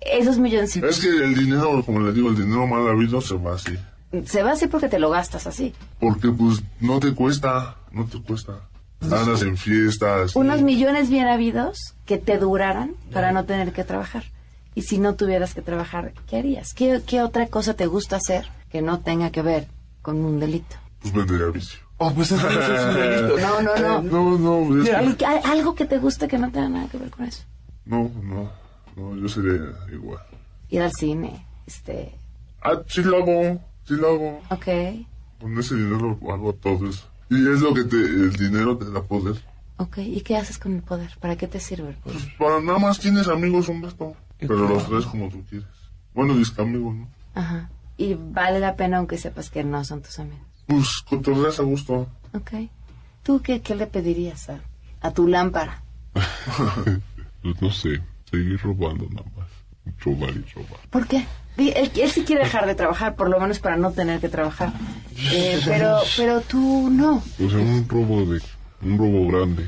esos 0.00 0.38
milloncitos, 0.38 0.96
Es 0.98 1.04
que 1.04 1.08
el 1.24 1.34
dinero, 1.34 1.82
como 1.84 2.00
les 2.00 2.14
digo, 2.14 2.30
el 2.30 2.36
dinero 2.36 2.66
mal 2.66 2.88
habido 2.88 3.20
se 3.20 3.34
va 3.34 3.54
así. 3.56 3.76
se 4.24 4.42
va 4.42 4.52
así 4.52 4.66
porque 4.66 4.88
te 4.88 4.98
lo 4.98 5.10
gastas 5.10 5.46
así. 5.46 5.74
Porque 6.00 6.28
pues 6.30 6.62
no 6.80 6.98
te 7.00 7.12
cuesta, 7.14 7.76
no 7.92 8.06
te 8.06 8.20
cuesta. 8.22 8.60
Andas 9.00 9.42
en 9.42 9.56
fiestas. 9.56 10.34
Unos 10.36 10.62
millones 10.62 11.10
bien 11.10 11.26
habidos 11.28 11.94
que 12.06 12.18
te 12.18 12.38
duraran 12.38 12.94
para 13.12 13.32
no 13.32 13.44
tener 13.44 13.72
que 13.72 13.84
trabajar. 13.84 14.24
Y 14.74 14.82
si 14.82 14.98
no 14.98 15.14
tuvieras 15.14 15.54
que 15.54 15.62
trabajar, 15.62 16.12
¿qué 16.28 16.36
harías? 16.38 16.74
¿Qué, 16.74 17.00
qué 17.06 17.22
otra 17.22 17.46
cosa 17.48 17.74
te 17.74 17.86
gusta 17.86 18.16
hacer 18.16 18.46
que 18.70 18.82
no 18.82 19.00
tenga 19.00 19.30
que 19.30 19.42
ver 19.42 19.68
con 20.02 20.24
un 20.24 20.40
delito? 20.40 20.76
Pues 21.00 21.14
vendería 21.14 21.46
vicio. 21.46 21.78
oh, 21.98 22.12
pues 22.12 22.32
eso 22.32 22.42
no 22.42 22.50
es 22.60 22.84
un 22.84 22.94
delito. 22.94 23.38
No, 23.38 23.62
no, 23.62 23.76
no. 23.76 24.02
No, 24.38 24.64
no, 24.64 24.82
es 24.82 24.88
que- 24.90 25.04
¿Y 25.04 25.14
qué- 25.14 25.26
algo 25.26 25.74
que 25.74 25.84
te 25.86 25.98
guste 25.98 26.26
que 26.28 26.38
no 26.38 26.50
tenga 26.50 26.68
nada 26.68 26.88
que 26.88 26.98
ver 26.98 27.10
con 27.10 27.26
eso. 27.26 27.44
no, 27.84 28.10
no, 28.22 28.50
no, 28.96 29.16
yo 29.16 29.28
sería 29.28 29.72
igual. 29.92 30.20
Ir 30.68 30.82
al 30.82 30.92
cine, 30.92 31.46
este, 31.66 32.12
Ah, 32.62 32.80
sí 32.88 33.02
lo 33.02 33.18
hago, 33.18 33.60
sí 33.86 33.94
lo 33.94 34.08
hago. 34.08 34.40
ok, 34.50 34.66
Con 35.40 35.56
ese 35.58 35.74
dinero 35.76 36.18
hago 36.30 36.52
todo 36.54 36.88
eso. 36.88 37.06
Y 37.30 37.34
es 37.48 37.60
lo 37.60 37.74
que 37.74 37.84
te, 37.84 37.96
el 37.96 38.32
dinero 38.32 38.76
te 38.78 38.90
da 38.90 39.02
poder. 39.02 39.36
ok. 39.78 39.98
¿Y 39.98 40.20
qué 40.22 40.36
haces 40.36 40.58
con 40.58 40.74
el 40.74 40.82
poder? 40.82 41.10
¿Para 41.20 41.36
qué 41.36 41.48
te 41.48 41.58
sirve 41.60 41.88
el 41.90 41.96
poder? 41.96 42.18
Pues 42.20 42.32
para 42.38 42.60
nada 42.60 42.78
más 42.78 42.98
tienes 42.98 43.28
amigos 43.28 43.68
un 43.68 43.82
resto. 43.82 44.14
Pero 44.38 44.68
los 44.68 44.86
tres 44.88 45.06
como 45.06 45.28
tú 45.28 45.42
quieres. 45.48 45.68
Bueno, 46.14 46.34
disque 46.36 46.62
amigos, 46.62 46.94
¿no? 46.94 47.08
Ajá. 47.34 47.70
Y 47.96 48.14
vale 48.14 48.60
la 48.60 48.76
pena 48.76 48.98
aunque 48.98 49.18
sepas 49.18 49.50
que 49.50 49.64
no 49.64 49.82
son 49.84 50.02
tus 50.02 50.18
amigos. 50.18 50.46
Pues 50.66 51.02
cotorreas 51.08 51.58
a 51.60 51.62
gusto. 51.62 52.06
Ok. 52.34 52.50
¿Tú 53.22 53.40
qué, 53.42 53.60
qué 53.60 53.74
le 53.74 53.86
pedirías 53.86 54.48
a, 54.50 54.60
a 55.00 55.10
tu 55.12 55.26
lámpara? 55.28 55.82
Pues 57.42 57.62
no 57.62 57.70
sé, 57.70 58.02
seguir 58.28 58.60
robando 58.60 59.06
nada 59.10 59.26
más. 59.36 59.46
Robar 60.00 60.30
y 60.30 60.44
robar. 60.52 60.80
¿Por 60.90 61.06
qué? 61.06 61.24
Él, 61.58 61.90
él 61.96 62.10
sí 62.10 62.22
quiere 62.24 62.42
dejar 62.44 62.66
de 62.66 62.74
trabajar, 62.74 63.16
por 63.16 63.28
lo 63.30 63.40
menos 63.40 63.58
para 63.58 63.76
no 63.76 63.92
tener 63.92 64.20
que 64.20 64.28
trabajar. 64.28 64.72
Eh, 65.32 65.60
pero, 65.64 65.98
pero 66.16 66.40
tú 66.42 66.90
no. 66.90 67.16
O 67.42 67.50
sea, 67.50 67.58
un 67.58 67.88
robo 67.88 68.24
de... 68.26 68.40
Un 68.82 68.98
robo 68.98 69.26
grande. 69.28 69.64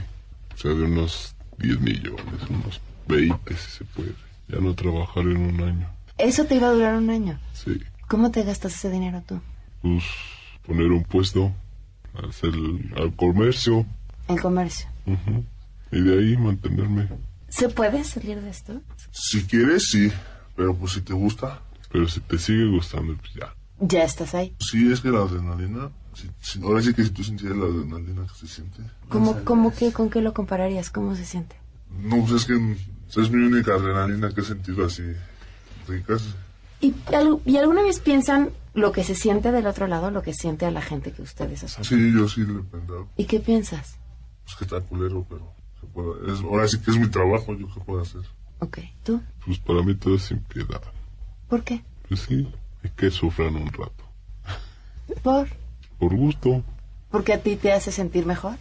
O 0.55 0.59
sea, 0.59 0.72
de 0.72 0.83
unos 0.83 1.35
10 1.59 1.81
millones, 1.81 2.24
unos 2.51 2.81
20 3.07 3.57
si 3.57 3.70
se 3.79 3.85
puede. 3.85 4.12
Ya 4.48 4.59
no 4.61 4.74
trabajar 4.74 5.22
en 5.22 5.37
un 5.38 5.61
año. 5.62 5.88
Eso 6.18 6.44
te 6.44 6.57
iba 6.57 6.68
a 6.68 6.72
durar 6.72 6.94
un 6.96 7.09
año. 7.11 7.38
Sí. 7.55 7.81
¿Cómo 8.07 8.31
te 8.31 8.42
gastas 8.42 8.74
ese 8.74 8.90
dinero 8.90 9.22
tú? 9.27 9.40
Pues 9.83 10.05
poner 10.66 10.88
un 10.92 11.05
puesto, 11.05 11.53
hacer 12.29 12.51
el- 12.51 12.92
al 12.96 13.14
comercio. 13.14 13.87
El 14.29 14.40
comercio. 14.40 14.87
ujú, 15.07 15.44
Y 15.92 16.01
de 16.03 16.18
ahí 16.18 16.37
mantenerme. 16.37 17.09
¿Se 17.48 17.68
puede 17.70 18.05
salir 18.05 18.40
de 18.42 18.51
esto? 18.51 18.81
Si 19.11 19.44
quieres, 19.46 19.88
sí. 19.90 20.12
Pero 20.57 20.74
pues 20.74 20.92
si 20.92 21.01
te 21.01 21.14
gusta. 21.14 21.61
Pero 21.90 22.07
si 22.09 22.20
te 22.20 22.38
sigue 22.38 22.66
gustando, 22.66 23.16
pues 23.16 23.33
ya. 23.35 23.55
Ya 23.81 24.03
estás 24.05 24.35
ahí. 24.35 24.55
Sí, 24.59 24.90
es 24.92 25.01
que 25.01 25.11
la 25.11 25.20
adrenalina. 25.20 25.90
si- 26.14 26.29
si- 26.40 26.61
ahora 26.62 26.83
sí 26.83 26.92
que 26.94 27.05
si 27.05 27.11
tú 27.11 27.22
sintieras 27.22 27.57
la 27.59 27.66
adrenalina 27.66 28.27
que 28.27 28.35
se 28.35 28.48
siente. 28.53 28.83
¿Cómo, 29.09 29.38
cómo 29.44 29.72
que, 29.72 29.92
¿Con 29.92 30.11
qué 30.11 30.20
lo 30.20 30.35
compararías? 30.35 30.90
¿Cómo 30.90 31.14
se 31.14 31.24
siente? 31.24 31.55
No, 32.03 32.18
pues 32.27 32.33
es 32.33 32.44
que 32.46 32.77
es 33.20 33.31
mi 33.31 33.44
única 33.46 33.74
adrenalina 33.74 34.33
que 34.35 34.40
he 34.40 34.44
sentido 34.44 34.85
así. 34.85 35.05
Ricas. 35.87 36.24
¿Y, 36.81 36.92
al- 37.14 37.40
¿Y 37.44 37.57
alguna 37.57 37.83
vez 37.83 38.01
piensan 38.01 38.51
lo 38.74 38.90
que 38.92 39.05
se 39.05 39.14
siente 39.14 39.53
del 39.53 39.66
otro 39.68 39.87
lado, 39.87 40.11
lo 40.11 40.22
que 40.22 40.35
siente 40.35 40.66
a 40.66 40.70
la 40.72 40.83
gente 40.83 41.12
que 41.12 41.22
ustedes 41.22 41.62
hacen? 41.64 41.85
Sí, 41.85 42.12
yo 42.12 42.29
sí 42.29 42.40
le 42.42 42.61
he 42.61 42.62
pensado. 42.64 43.09
¿Y 43.16 43.24
qué 43.27 43.38
piensas? 43.40 43.96
Es 44.46 44.57
que 44.57 44.64
está 44.64 44.81
culero, 44.81 45.24
pero. 45.29 45.55
es- 46.33 46.40
ahora 46.40 46.66
sí 46.66 46.79
que 46.81 46.90
es 46.90 46.98
mi 46.98 47.07
trabajo, 47.09 47.55
yo 47.55 47.66
qué 47.72 47.81
puedo 47.81 48.03
hacer. 48.03 48.22
Ok, 48.59 48.79
¿tú? 49.05 49.20
Pues 49.46 49.59
para 49.61 49.83
mí 49.83 49.94
todo 49.94 50.16
es 50.16 50.22
sin 50.22 50.40
piedad. 50.40 50.83
¿Por 51.49 51.65
qué? 51.65 51.83
Pues 52.09 52.21
sí, 52.21 52.49
es 52.83 52.91
que 52.93 53.11
sufran 53.11 53.57
un 53.57 53.73
rato. 53.73 54.05
¿Por? 55.23 55.49
Por 55.99 56.15
gusto. 56.17 56.63
Porque 57.11 57.33
a 57.33 57.41
ti 57.41 57.57
te 57.57 57.73
hace 57.73 57.91
sentir 57.91 58.27
mejor. 58.27 58.57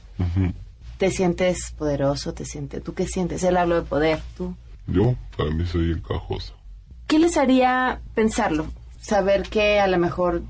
¿Te 0.97 1.12
sientes 1.12 1.71
poderoso? 1.78 2.34
¿Te 2.34 2.45
sientes? 2.45 2.84
¿Tú 2.84 2.93
qué 2.93 3.06
sientes? 3.06 3.43
Él 3.43 3.58
habló 3.58 3.76
de 3.76 3.82
poder, 3.84 4.19
¿tú? 4.36 4.56
Yo, 4.88 5.15
para 5.36 5.52
mí 5.52 5.65
soy 5.65 5.91
encajoso. 5.91 6.56
¿Qué 7.08 7.19
les 7.19 7.38
haría 7.38 8.02
pensarlo? 8.15 8.67
Saber 9.02 9.43
que 9.43 9.80
a 9.80 9.88
lo 9.88 9.97
mejor 9.97 10.41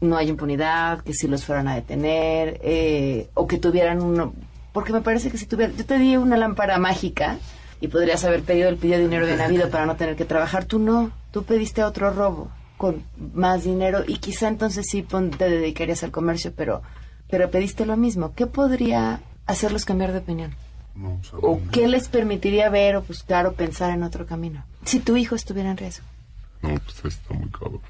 no 0.00 0.16
hay 0.16 0.28
impunidad, 0.28 1.02
que 1.02 1.12
si 1.12 1.28
los 1.28 1.44
fueran 1.44 1.68
a 1.68 1.74
detener, 1.74 2.60
eh, 2.62 3.28
o 3.34 3.46
que 3.46 3.58
tuvieran 3.58 4.00
uno... 4.00 4.32
Porque 4.72 4.92
me 4.92 5.02
parece 5.02 5.30
que 5.30 5.38
si 5.38 5.46
tuviera... 5.46 5.72
Yo 5.76 5.84
te 5.84 5.98
di 5.98 6.16
una 6.16 6.36
lámpara 6.36 6.78
mágica 6.78 7.38
y 7.80 7.88
podrías 7.88 8.24
haber 8.24 8.42
pedido 8.42 8.68
el 8.68 8.76
pedido 8.76 8.98
de 8.98 9.04
dinero 9.04 9.26
de 9.26 9.36
Navidad 9.36 9.70
para 9.70 9.86
no 9.86 9.96
tener 9.96 10.16
que 10.16 10.24
trabajar. 10.24 10.64
Tú 10.64 10.78
no. 10.78 11.10
Tú 11.30 11.44
pediste 11.44 11.82
otro 11.84 12.10
robo. 12.12 12.50
con 12.76 13.04
más 13.34 13.64
dinero 13.64 14.04
y 14.08 14.16
quizá 14.16 14.48
entonces 14.48 14.86
sí 14.88 15.02
pon- 15.02 15.30
te 15.30 15.50
dedicarías 15.50 16.02
al 16.02 16.10
comercio, 16.10 16.54
pero, 16.56 16.80
pero 17.28 17.50
pediste 17.50 17.84
lo 17.84 17.94
mismo. 17.98 18.32
¿Qué 18.34 18.46
podría 18.46 19.20
hacerlos 19.44 19.84
cambiar 19.84 20.12
de 20.12 20.20
opinión? 20.20 20.54
No, 20.94 21.18
o 21.20 21.22
sea, 21.24 21.38
¿O 21.40 21.60
no, 21.60 21.70
qué 21.70 21.86
les 21.88 22.08
permitiría 22.08 22.70
ver 22.70 22.96
o 22.96 23.02
buscar 23.02 23.46
o 23.46 23.52
pensar 23.52 23.90
en 23.90 24.02
otro 24.02 24.24
camino? 24.24 24.64
Si 24.86 24.98
tu 24.98 25.16
hijo 25.18 25.34
estuviera 25.34 25.70
en 25.70 25.76
riesgo. 25.76 26.06
No, 26.62 26.70
pues 26.70 27.04
está 27.14 27.34
muy 27.34 27.50
cabrón. 27.50 27.80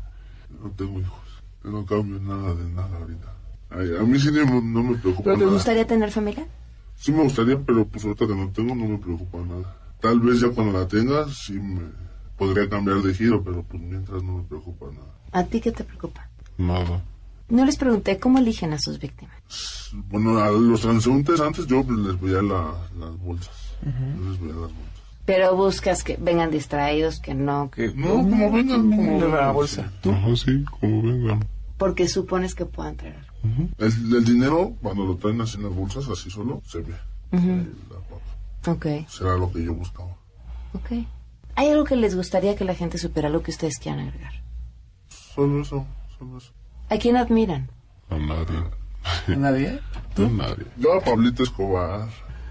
no 0.62 0.70
tengo 0.70 0.98
hijos. 1.00 1.18
No 1.62 1.84
cambio 1.84 2.18
nada 2.18 2.54
de 2.54 2.64
nada 2.70 2.96
ahorita. 2.98 3.32
Ay, 3.70 3.96
a 3.98 4.02
mí 4.02 4.18
sí 4.18 4.30
no, 4.32 4.44
no 4.62 4.82
me 4.82 4.96
preocupa 4.96 5.24
¿Pero 5.24 5.36
te 5.36 5.44
nada. 5.44 5.54
gustaría 5.56 5.86
tener 5.86 6.10
familia? 6.10 6.46
Sí 6.96 7.12
me 7.12 7.22
gustaría, 7.22 7.58
pero 7.60 7.84
pues 7.84 8.02
ahorita 8.04 8.26
que 8.26 8.34
no 8.34 8.48
tengo 8.50 8.74
no 8.74 8.88
me 8.88 8.98
preocupa 8.98 9.38
nada. 9.38 9.76
Tal 10.00 10.20
vez 10.20 10.40
ya 10.40 10.48
cuando 10.48 10.78
la 10.78 10.88
tenga 10.88 11.28
sí 11.28 11.52
me 11.60 11.82
podría 12.46 12.68
cambiar 12.68 12.98
de 13.02 13.14
giro, 13.14 13.42
pero 13.42 13.62
pues 13.62 13.82
mientras 13.82 14.22
no 14.22 14.38
me 14.38 14.42
preocupa 14.44 14.86
nada. 14.92 15.14
¿A 15.32 15.44
ti 15.44 15.60
qué 15.60 15.72
te 15.72 15.84
preocupa? 15.84 16.28
Nada. 16.58 17.02
No 17.48 17.64
les 17.64 17.76
pregunté 17.76 18.18
cómo 18.18 18.38
eligen 18.38 18.72
a 18.72 18.78
sus 18.78 18.98
víctimas. 18.98 19.36
Bueno, 20.08 20.38
a 20.38 20.50
los 20.50 20.80
transeúntes 20.80 21.40
antes 21.40 21.66
yo 21.66 21.82
les 21.88 22.20
veía 22.20 22.42
la- 22.42 22.74
las 22.98 23.18
bolsas. 23.18 23.54
Yo 23.82 24.30
les 24.30 24.40
veía 24.40 24.54
las 24.54 24.72
bolsas. 24.72 24.92
Pero 25.24 25.54
buscas 25.56 26.02
que 26.02 26.16
vengan 26.16 26.50
distraídos, 26.50 27.20
que 27.20 27.34
no, 27.34 27.70
Que- 27.70 27.92
No, 27.94 28.08
como 28.14 28.50
vengan, 28.52 28.90
como 28.90 29.12
de 29.12 29.20
la 29.20 29.26
vengan, 29.26 29.54
bolsa. 29.54 29.92
sí. 30.02 30.10
Ajá, 30.10 30.36
sí, 30.36 30.64
como 30.80 31.02
vengan. 31.02 31.46
porque 31.78 32.08
supones 32.08 32.54
que 32.54 32.64
puedan 32.64 32.96
traer 32.96 33.16
algo. 33.16 33.68
El, 33.78 34.14
el 34.16 34.24
dinero, 34.24 34.74
cuando 34.82 35.04
lo 35.04 35.16
traen 35.16 35.40
así 35.40 35.56
en 35.58 35.64
las 35.64 35.74
bolsas, 35.74 36.08
así 36.08 36.30
solo, 36.30 36.62
se 36.66 36.78
ve. 36.80 36.94
La 37.32 37.96
papa. 38.08 38.70
Ok, 38.72 38.86
Será 39.08 39.36
lo 39.36 39.50
que 39.52 39.64
yo 39.64 39.74
buscaba. 39.74 40.10
ok. 40.74 40.90
¿Hay 41.54 41.68
algo 41.68 41.84
que 41.84 41.96
les 41.96 42.14
gustaría 42.14 42.56
que 42.56 42.64
la 42.64 42.74
gente 42.74 42.98
supiera, 42.98 43.28
lo 43.28 43.42
que 43.42 43.50
ustedes 43.50 43.78
quieran 43.78 44.08
agregar? 44.08 44.32
Solo 45.08 45.62
eso, 45.62 45.86
solo 46.18 46.38
eso. 46.38 46.52
¿A 46.90 46.96
quién 46.98 47.16
admiran? 47.16 47.70
A 48.10 48.16
nadie. 48.16 48.62
¿Nadie? 49.28 49.80
A 50.16 50.20
nadie. 50.20 50.66
Yo 50.76 50.94
a 50.94 51.00
Pablito 51.00 51.42
Escobar, 51.42 52.08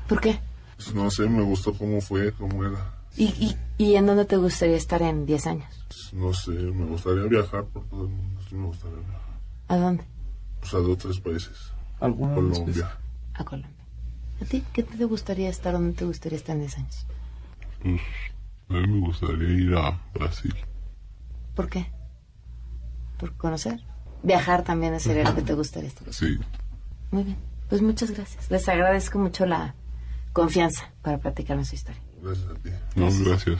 ¿Por 0.08 0.20
qué? 0.20 0.39
pues, 0.76 0.93
no 0.93 1.10
sé, 1.12 1.28
me 1.30 1.43
gustó 1.43 1.74
cómo 1.74 2.02
fue, 2.02 2.32
cómo 2.34 2.66
era. 2.66 2.93
¿Y, 3.16 3.26
y, 3.26 3.58
y 3.78 3.95
en 3.95 4.06
dónde 4.06 4.26
te 4.26 4.38
gustaría 4.38 4.78
estar 4.78 5.02
en 5.02 5.26
10 5.26 5.47
años? 5.47 5.86
Pues, 5.88 6.14
no 6.14 6.34
sé, 6.34 6.52
me 6.52 6.86
gustaría 6.86 7.24
viajar 7.24 7.66
por 7.66 7.84
todo 7.86 8.04
el 8.04 8.10
mundo. 8.10 8.41
Sí, 8.49 8.56
me 8.56 8.68
gustaría 8.68 8.97
viajar. 8.97 9.22
¿A 9.68 9.78
dónde? 9.78 10.04
O 10.62 10.66
sea, 10.66 10.80
de 10.80 10.91
otros 10.91 11.20
países. 11.20 11.72
¿Alguna 11.99 12.36
Colombia. 12.36 12.97
A 13.34 13.43
Colombia. 13.45 13.86
¿A 14.41 14.45
ti 14.45 14.64
qué 14.74 14.84
te 14.84 15.06
gustaría 15.06 15.49
estar? 15.49 15.74
¿Dónde 15.74 15.93
te 15.93 16.06
gustaría 16.06 16.38
estar 16.38 16.56
en 16.56 16.62
10 16.62 16.78
años? 16.78 17.06
Pues, 17.84 18.02
a 18.78 18.82
mí 18.82 18.88
me 18.88 19.07
gustaría 19.07 19.49
ir 19.49 19.76
a 19.76 19.99
Brasil. 20.13 20.55
¿Por 21.55 21.69
qué? 21.69 21.91
¿Por 23.17 23.36
conocer? 23.38 23.82
Viajar 24.24 24.63
también 24.63 24.99
sería 24.99 25.24
lo 25.24 25.36
que 25.36 25.41
te 25.41 25.53
gustaría 25.53 25.89
estar. 25.89 26.11
Sí. 26.13 26.38
Muy 27.11 27.24
bien. 27.24 27.38
Pues 27.69 27.82
muchas 27.82 28.11
gracias. 28.11 28.49
Les 28.49 28.67
agradezco 28.67 29.19
mucho 29.19 29.45
la 29.45 29.76
confianza 30.34 30.91
para 31.01 31.17
platicarme 31.17 31.65
su 31.65 31.76
historia. 31.76 32.01
Gracias 32.22 32.49
a 32.49 32.53
ti. 32.55 32.69
No, 32.95 33.09
gracias. 33.26 33.59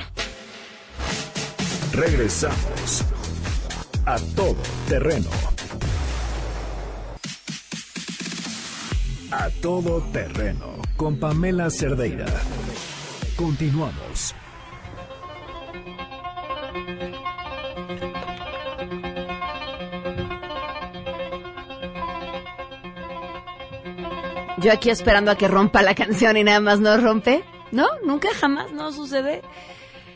Regresamos 1.93 3.03
a 4.05 4.18
todo 4.36 4.57
terreno. 4.88 5.30
A 9.32 9.49
todo 9.62 10.01
terreno 10.12 10.82
con 10.97 11.18
Pamela 11.18 11.70
Cerdeira. 11.70 12.28
Continuamos. 13.36 14.36
Yo 24.62 24.72
aquí 24.72 24.92
esperando 24.92 25.32
a 25.32 25.36
que 25.36 25.48
rompa 25.48 25.82
la 25.82 25.96
canción 25.96 26.38
y 26.38 26.44
nada 26.44 26.60
más 26.60 26.80
no 26.80 26.96
rompe. 26.98 27.44
No, 27.72 27.88
nunca 28.04 28.30
jamás 28.34 28.72
no 28.72 28.92
sucede. 28.92 29.42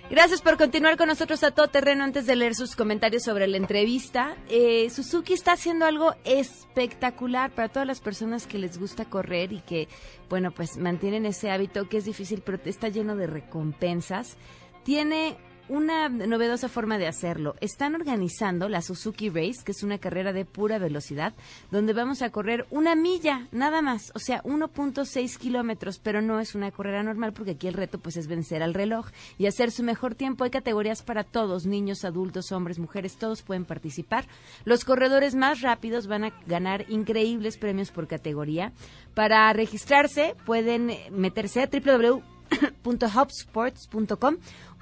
Gracias 0.08 0.44
por 0.44 0.56
continuar 0.56 0.98
con 0.98 1.08
nosotros 1.08 1.44
a 1.44 1.50
todo 1.50 1.68
terreno 1.68 2.04
antes 2.04 2.28
de 2.28 2.36
leer 2.36 2.54
sus 2.54 2.76
comentarios 2.76 3.24
sobre 3.24 3.48
la 3.48 3.58
entrevista. 3.58 4.36
Eh, 4.50 4.92
Suzuki 4.92 5.34
está 5.34 5.54
haciendo 5.54 5.86
algo 5.86 6.14
espectacular 6.26 7.50
para 7.50 7.70
todas 7.70 7.88
las 7.88 8.02
personas 8.02 8.46
que 8.46 8.60
les 8.60 8.78
gusta 8.78 9.06
correr 9.06 9.52
y 9.52 9.62
que, 9.62 9.88
bueno, 10.30 10.52
pues 10.52 10.78
mantienen 10.78 11.26
ese 11.26 11.50
hábito 11.50 11.90
que 11.90 11.98
es 11.98 12.06
difícil, 12.06 12.44
pero 12.46 12.60
está 12.66 12.90
lleno 12.90 13.16
de 13.16 13.26
recompensas. 13.26 14.38
Tiene 14.84 15.38
una 15.68 16.10
novedosa 16.10 16.70
forma 16.70 16.98
de 16.98 17.08
hacerlo. 17.08 17.56
Están 17.62 17.96
organizando 17.96 18.70
la 18.70 18.82
Suzuki 18.82 19.30
Race, 19.30 19.64
que 19.64 19.72
es 19.72 19.84
una 19.84 19.98
carrera 19.98 20.34
de 20.34 20.46
pura 20.46 20.78
velocidad, 20.78 21.34
donde 21.72 21.94
vamos 21.94 22.22
a 22.22 22.30
correr 22.30 22.66
una 22.70 22.96
milla, 22.96 23.48
nada 23.52 23.82
más, 23.82 24.12
o 24.16 24.20
sea, 24.20 24.44
1.6 24.44 25.38
kilómetros, 25.38 26.00
pero 26.00 26.22
no 26.22 26.40
es 26.40 26.56
una 26.56 26.72
carrera 26.72 27.04
normal 27.04 27.34
porque 27.34 27.52
aquí 27.52 27.68
el 27.68 27.74
reto 27.74 28.00
pues 28.00 28.18
es 28.18 28.28
vencer 28.28 28.64
al 28.64 28.74
reloj 28.74 29.08
y 29.38 29.48
hacer 29.48 29.72
su 29.72 29.84
mejor 29.84 30.16
tiempo. 30.16 30.44
Hay 30.44 30.52
categorías 30.52 31.02
para 31.02 31.24
todos, 31.24 31.66
niños, 31.66 32.06
adultos, 32.06 32.52
hombres, 32.52 32.80
mujeres, 32.80 33.18
todos 33.18 33.42
pueden 33.42 33.66
participar. 33.66 34.26
Los 34.64 34.86
corredores 34.86 35.36
más 35.36 35.62
rápidos 35.62 36.08
van 36.08 36.26
a 36.26 36.34
ganar 36.48 36.86
increíbles 36.90 37.58
premios 37.58 37.92
por 37.92 38.08
categoría. 38.08 38.72
Para 39.14 39.52
registrarse 39.54 40.36
pueden 40.46 40.92
meterse 41.12 41.62
a 41.62 41.70
www 41.70 42.36
.hubsports.com 42.84 44.38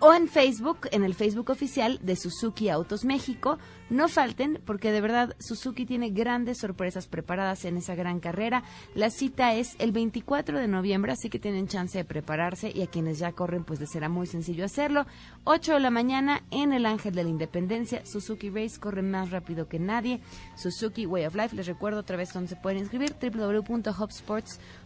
o 0.06 0.14
en 0.14 0.28
Facebook, 0.28 0.90
en 0.92 1.06
el 1.06 1.14
Facebook 1.14 1.50
oficial 1.50 1.98
de 2.02 2.18
Suzuki 2.18 2.68
Autos 2.68 3.06
México. 3.06 3.58
No 3.90 4.10
falten 4.10 4.60
porque 4.66 4.92
de 4.92 5.00
verdad 5.00 5.34
Suzuki 5.40 5.86
tiene 5.86 6.10
grandes 6.10 6.58
sorpresas 6.58 7.08
preparadas 7.08 7.64
en 7.64 7.78
esa 7.78 7.96
gran 7.96 8.20
carrera. 8.20 8.64
La 8.96 9.10
cita 9.10 9.54
es 9.54 9.78
el 9.80 9.94
24 9.94 10.60
de 10.60 10.68
noviembre, 10.68 11.14
así 11.14 11.30
que 11.30 11.40
tienen 11.40 11.70
chance 11.70 11.98
de 11.98 12.04
prepararse 12.04 12.70
y 12.76 12.82
a 12.82 12.88
quienes 12.88 13.18
ya 13.18 13.32
corren 13.32 13.64
pues 13.64 13.80
les 13.80 13.92
será 13.92 14.10
muy 14.10 14.28
sencillo 14.28 14.66
hacerlo. 14.66 15.06
8 15.46 15.76
de 15.76 15.80
la 15.80 15.90
mañana 15.90 16.44
en 16.52 16.74
el 16.74 16.86
Ángel 16.86 17.16
de 17.16 17.24
la 17.24 17.30
Independencia. 17.30 18.06
Suzuki 18.06 18.50
Race 18.50 18.82
corre 18.82 19.04
más 19.04 19.32
rápido 19.32 19.70
que 19.70 19.80
nadie. 19.80 20.20
Suzuki 20.58 21.06
Way 21.06 21.28
of 21.28 21.36
Life, 21.36 21.56
les 21.56 21.68
recuerdo 21.68 22.02
otra 22.02 22.18
vez 22.18 22.34
donde 22.34 22.50
se 22.50 22.58
pueden 22.58 22.80
inscribir 22.80 23.16
www.hubsports.com. 23.22 24.83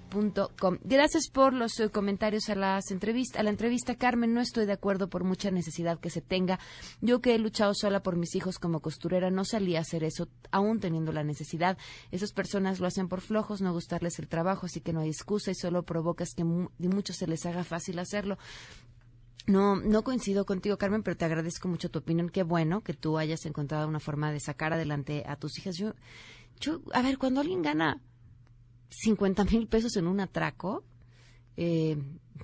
Gracias 0.83 1.29
por 1.29 1.53
los 1.53 1.79
eh, 1.79 1.89
comentarios 1.89 2.49
a 2.49 2.55
las 2.55 2.91
entrevistas, 2.91 3.39
a 3.39 3.43
la 3.43 3.49
entrevista 3.49 3.95
Carmen, 3.95 4.33
no 4.33 4.41
estoy 4.41 4.65
de 4.65 4.73
acuerdo 4.73 5.09
por 5.09 5.23
mucha 5.23 5.51
necesidad 5.51 5.99
que 5.99 6.09
se 6.09 6.21
tenga. 6.21 6.59
Yo 7.01 7.19
que 7.21 7.35
he 7.35 7.39
luchado 7.39 7.73
sola 7.73 8.01
por 8.01 8.15
mis 8.15 8.33
hijos 8.35 8.57
como 8.59 8.79
costurera 8.79 9.29
no 9.31 9.43
salía 9.45 9.79
a 9.79 9.81
hacer 9.81 10.03
eso 10.03 10.27
aún 10.51 10.79
teniendo 10.79 11.11
la 11.11 11.23
necesidad. 11.23 11.77
Esas 12.11 12.31
personas 12.33 12.79
lo 12.79 12.87
hacen 12.87 13.07
por 13.07 13.21
flojos, 13.21 13.61
no 13.61 13.73
gustarles 13.73 14.19
el 14.19 14.27
trabajo, 14.27 14.65
así 14.65 14.81
que 14.81 14.93
no 14.93 15.01
hay 15.01 15.09
excusa 15.09 15.51
y 15.51 15.55
solo 15.55 15.83
provocas 15.83 16.33
que 16.35 16.43
mu- 16.43 16.69
de 16.77 16.89
muchos 16.89 17.17
se 17.17 17.27
les 17.27 17.45
haga 17.45 17.63
fácil 17.63 17.99
hacerlo. 17.99 18.37
No, 19.45 19.77
no 19.77 20.03
coincido 20.03 20.45
contigo, 20.45 20.77
Carmen, 20.77 21.03
pero 21.03 21.15
te 21.15 21.23
agradezco 21.25 21.69
mucho 21.69 21.89
tu 21.89 21.99
opinión. 21.99 22.29
Qué 22.29 22.43
bueno 22.43 22.81
que 22.81 22.93
tú 22.93 23.17
hayas 23.17 23.45
encontrado 23.45 23.87
una 23.87 23.99
forma 24.01 24.31
de 24.31 24.39
sacar 24.41 24.73
adelante 24.73 25.23
a 25.25 25.37
tus 25.37 25.57
hijas. 25.57 25.77
Yo, 25.77 25.93
yo, 26.59 26.81
a 26.93 27.01
ver, 27.01 27.17
cuando 27.17 27.39
alguien 27.39 27.61
gana 27.61 28.01
50 28.89 29.45
mil 29.45 29.67
pesos 29.67 29.95
en 29.97 30.07
un 30.07 30.19
atraco, 30.19 30.83
eh, 31.55 31.97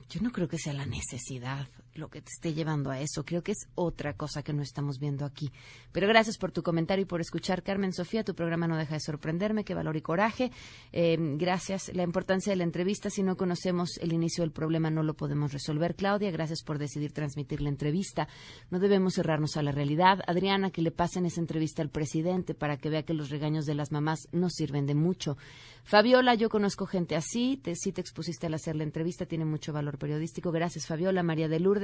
yo 0.09 0.21
no 0.21 0.31
creo 0.31 0.47
que 0.47 0.57
sea 0.57 0.73
la 0.73 0.85
necesidad 0.85 1.67
lo 1.95 2.09
que 2.09 2.21
te 2.21 2.29
esté 2.29 2.53
llevando 2.53 2.89
a 2.89 2.99
eso. 2.99 3.23
Creo 3.23 3.43
que 3.43 3.51
es 3.51 3.67
otra 3.75 4.13
cosa 4.13 4.43
que 4.43 4.53
no 4.53 4.61
estamos 4.61 4.99
viendo 4.99 5.25
aquí. 5.25 5.51
Pero 5.91 6.07
gracias 6.07 6.37
por 6.37 6.51
tu 6.51 6.63
comentario 6.63 7.03
y 7.03 7.05
por 7.05 7.21
escuchar, 7.21 7.63
Carmen 7.63 7.93
Sofía. 7.93 8.23
Tu 8.23 8.33
programa 8.33 8.67
no 8.67 8.77
deja 8.77 8.95
de 8.95 8.99
sorprenderme. 8.99 9.63
Qué 9.63 9.73
valor 9.73 9.95
y 9.95 10.01
coraje. 10.01 10.51
Eh, 10.91 11.17
gracias. 11.37 11.91
La 11.93 12.03
importancia 12.03 12.51
de 12.51 12.57
la 12.57 12.63
entrevista. 12.63 13.09
Si 13.09 13.23
no 13.23 13.37
conocemos 13.37 13.97
el 13.97 14.13
inicio 14.13 14.43
del 14.43 14.51
problema, 14.51 14.89
no 14.89 15.03
lo 15.03 15.13
podemos 15.13 15.53
resolver. 15.53 15.95
Claudia, 15.95 16.31
gracias 16.31 16.63
por 16.63 16.77
decidir 16.77 17.11
transmitir 17.11 17.61
la 17.61 17.69
entrevista. 17.69 18.27
No 18.69 18.79
debemos 18.79 19.15
cerrarnos 19.15 19.57
a 19.57 19.63
la 19.63 19.71
realidad. 19.71 20.19
Adriana, 20.27 20.71
que 20.71 20.81
le 20.81 20.91
pasen 20.91 21.25
esa 21.25 21.41
entrevista 21.41 21.81
al 21.81 21.89
presidente 21.89 22.53
para 22.53 22.77
que 22.77 22.89
vea 22.89 23.03
que 23.03 23.13
los 23.13 23.29
regaños 23.29 23.65
de 23.65 23.75
las 23.75 23.91
mamás 23.91 24.27
no 24.31 24.49
sirven 24.49 24.85
de 24.85 24.95
mucho. 24.95 25.37
Fabiola, 25.83 26.33
yo 26.35 26.49
conozco 26.49 26.85
gente 26.85 27.15
así. 27.15 27.59
Te, 27.61 27.75
sí 27.75 27.91
te 27.91 28.01
expusiste 28.01 28.47
al 28.47 28.53
hacer 28.53 28.75
la 28.75 28.83
entrevista. 28.83 29.25
Tiene 29.25 29.45
mucho 29.45 29.73
valor 29.73 29.97
periodístico. 29.97 30.51
Gracias, 30.51 30.87
Fabiola. 30.87 31.23
María 31.23 31.49
de 31.49 31.59
Lourdes, 31.59 31.82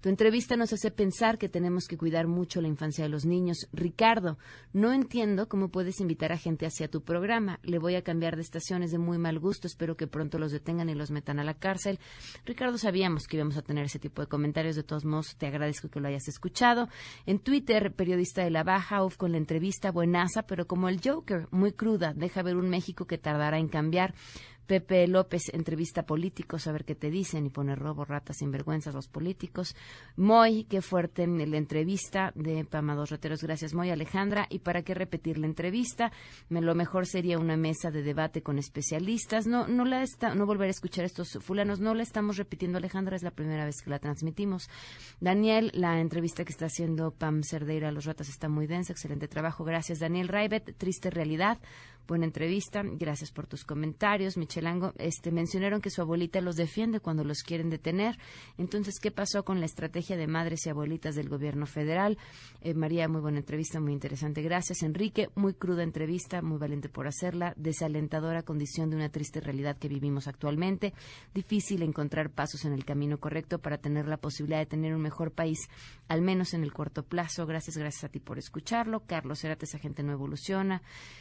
tu 0.00 0.08
entrevista 0.08 0.56
nos 0.56 0.72
hace 0.72 0.90
pensar 0.90 1.38
que 1.38 1.48
tenemos 1.48 1.86
que 1.86 1.96
cuidar 1.96 2.26
mucho 2.26 2.60
la 2.60 2.68
infancia 2.68 3.04
de 3.04 3.10
los 3.10 3.24
niños. 3.24 3.68
Ricardo, 3.72 4.38
no 4.72 4.92
entiendo 4.92 5.48
cómo 5.48 5.68
puedes 5.68 6.00
invitar 6.00 6.32
a 6.32 6.38
gente 6.38 6.66
hacia 6.66 6.88
tu 6.88 7.02
programa. 7.02 7.58
Le 7.62 7.78
voy 7.78 7.94
a 7.94 8.02
cambiar 8.02 8.36
de 8.36 8.42
estaciones 8.42 8.90
de 8.90 8.98
muy 8.98 9.18
mal 9.18 9.38
gusto. 9.38 9.66
Espero 9.66 9.96
que 9.96 10.06
pronto 10.06 10.38
los 10.38 10.52
detengan 10.52 10.88
y 10.88 10.94
los 10.94 11.10
metan 11.10 11.38
a 11.38 11.44
la 11.44 11.54
cárcel. 11.54 11.98
Ricardo, 12.44 12.78
sabíamos 12.78 13.26
que 13.26 13.36
íbamos 13.36 13.56
a 13.56 13.62
tener 13.62 13.84
ese 13.84 13.98
tipo 13.98 14.22
de 14.22 14.28
comentarios. 14.28 14.76
De 14.76 14.82
todos 14.82 15.04
modos, 15.04 15.36
te 15.36 15.46
agradezco 15.46 15.88
que 15.88 16.00
lo 16.00 16.08
hayas 16.08 16.28
escuchado. 16.28 16.88
En 17.26 17.38
Twitter, 17.38 17.92
periodista 17.94 18.42
de 18.42 18.50
la 18.50 18.64
baja, 18.64 19.02
off 19.02 19.16
con 19.16 19.32
la 19.32 19.38
entrevista 19.38 19.90
buenaza, 19.90 20.42
pero 20.42 20.66
como 20.66 20.88
el 20.88 21.00
Joker, 21.02 21.48
muy 21.50 21.72
cruda. 21.72 22.12
Deja 22.14 22.42
ver 22.42 22.56
un 22.56 22.68
México 22.68 23.06
que 23.06 23.18
tardará 23.18 23.58
en 23.58 23.68
cambiar. 23.68 24.14
Pepe 24.68 25.08
López 25.08 25.44
entrevista 25.54 26.04
políticos, 26.04 26.66
a 26.66 26.72
ver 26.72 26.84
qué 26.84 26.94
te 26.94 27.10
dicen 27.10 27.46
y 27.46 27.48
pone 27.48 27.74
robo, 27.74 28.04
ratas, 28.04 28.36
sinvergüenzas 28.36 28.94
los 28.94 29.08
políticos. 29.08 29.74
Moy, 30.16 30.64
qué 30.64 30.82
fuerte 30.82 31.22
en 31.22 31.50
la 31.50 31.56
entrevista 31.56 32.32
de 32.34 32.66
Pama 32.66 32.94
Dos 32.94 33.08
Reteros. 33.08 33.42
Gracias, 33.42 33.72
Moy. 33.72 33.88
Alejandra, 33.88 34.46
¿y 34.50 34.58
para 34.58 34.82
qué 34.82 34.92
repetir 34.92 35.38
la 35.38 35.46
entrevista? 35.46 36.12
Lo 36.50 36.74
mejor 36.74 37.06
sería 37.06 37.38
una 37.38 37.56
mesa 37.56 37.90
de 37.90 38.02
debate 38.02 38.42
con 38.42 38.58
especialistas. 38.58 39.46
No, 39.46 39.66
no, 39.66 39.86
la 39.86 40.02
está, 40.02 40.34
no 40.34 40.44
volver 40.44 40.68
a 40.68 40.72
escuchar 40.72 41.06
estos 41.06 41.38
fulanos. 41.40 41.80
No 41.80 41.94
la 41.94 42.02
estamos 42.02 42.36
repitiendo, 42.36 42.76
Alejandra, 42.76 43.16
es 43.16 43.22
la 43.22 43.30
primera 43.30 43.64
vez 43.64 43.80
que 43.82 43.88
la 43.88 43.98
transmitimos. 43.98 44.68
Daniel, 45.18 45.70
la 45.72 45.98
entrevista 45.98 46.44
que 46.44 46.52
está 46.52 46.66
haciendo 46.66 47.10
Pam 47.10 47.42
Cerdeira 47.42 47.88
a 47.88 47.92
los 47.92 48.04
ratas 48.04 48.28
está 48.28 48.50
muy 48.50 48.66
densa. 48.66 48.92
Excelente 48.92 49.28
trabajo. 49.28 49.64
Gracias, 49.64 49.98
Daniel 49.98 50.28
Raibet. 50.28 50.76
Triste 50.76 51.08
realidad 51.08 51.58
buena 52.08 52.24
entrevista. 52.24 52.82
Gracias 52.82 53.30
por 53.30 53.46
tus 53.46 53.64
comentarios. 53.64 54.38
Michelango, 54.38 54.94
este, 54.96 55.30
mencionaron 55.30 55.82
que 55.82 55.90
su 55.90 56.00
abuelita 56.00 56.40
los 56.40 56.56
defiende 56.56 57.00
cuando 57.00 57.22
los 57.22 57.42
quieren 57.42 57.68
detener. 57.68 58.18
Entonces, 58.56 58.98
¿qué 58.98 59.10
pasó 59.10 59.44
con 59.44 59.60
la 59.60 59.66
estrategia 59.66 60.16
de 60.16 60.26
madres 60.26 60.66
y 60.66 60.70
abuelitas 60.70 61.14
del 61.14 61.28
gobierno 61.28 61.66
federal? 61.66 62.16
Eh, 62.62 62.72
María, 62.72 63.08
muy 63.08 63.20
buena 63.20 63.38
entrevista, 63.38 63.78
muy 63.78 63.92
interesante. 63.92 64.42
Gracias. 64.42 64.82
Enrique, 64.82 65.28
muy 65.36 65.52
cruda 65.52 65.82
entrevista, 65.82 66.40
muy 66.40 66.58
valiente 66.58 66.88
por 66.88 67.06
hacerla. 67.06 67.52
Desalentadora 67.56 68.42
condición 68.42 68.88
de 68.88 68.96
una 68.96 69.10
triste 69.10 69.40
realidad 69.40 69.76
que 69.76 69.88
vivimos 69.88 70.26
actualmente. 70.28 70.94
Difícil 71.34 71.82
encontrar 71.82 72.30
pasos 72.30 72.64
en 72.64 72.72
el 72.72 72.86
camino 72.86 73.18
correcto 73.18 73.58
para 73.58 73.76
tener 73.76 74.08
la 74.08 74.16
posibilidad 74.16 74.60
de 74.60 74.66
tener 74.66 74.94
un 74.94 75.02
mejor 75.02 75.32
país, 75.32 75.68
al 76.08 76.22
menos 76.22 76.54
en 76.54 76.62
el 76.62 76.72
corto 76.72 77.02
plazo. 77.02 77.44
Gracias, 77.44 77.76
gracias 77.76 78.04
a 78.04 78.08
ti 78.08 78.18
por 78.18 78.38
escucharlo. 78.38 79.00
Carlos 79.00 79.40
Cerates, 79.40 79.68
esa 79.68 79.78
gente 79.78 80.02
no 80.02 80.12
evoluciona. 80.12 80.80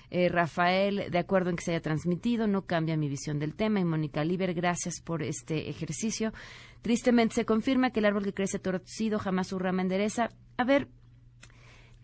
Eh, 0.10 0.30
Rafael, 0.30 0.77
de 0.78 1.18
acuerdo 1.18 1.50
en 1.50 1.56
que 1.56 1.64
se 1.64 1.72
haya 1.72 1.82
transmitido, 1.82 2.48
no 2.48 2.66
cambia 2.66 2.98
mi 2.98 3.10
visión 3.10 3.40
del 3.40 3.56
tema. 3.56 3.80
Y 3.80 3.86
Mónica 3.86 4.24
Liber, 4.24 4.54
gracias 4.54 5.02
por 5.02 5.24
este 5.24 5.70
ejercicio. 5.70 6.34
Tristemente 6.82 7.36
se 7.36 7.46
confirma 7.46 7.92
que 7.92 8.00
el 8.00 8.06
árbol 8.06 8.24
que 8.24 8.34
crece 8.34 8.60
torcido 8.60 9.20
jamás 9.20 9.48
su 9.48 9.60
rama 9.60 9.82
endereza. 9.82 10.30
A 10.58 10.64
ver, 10.64 10.88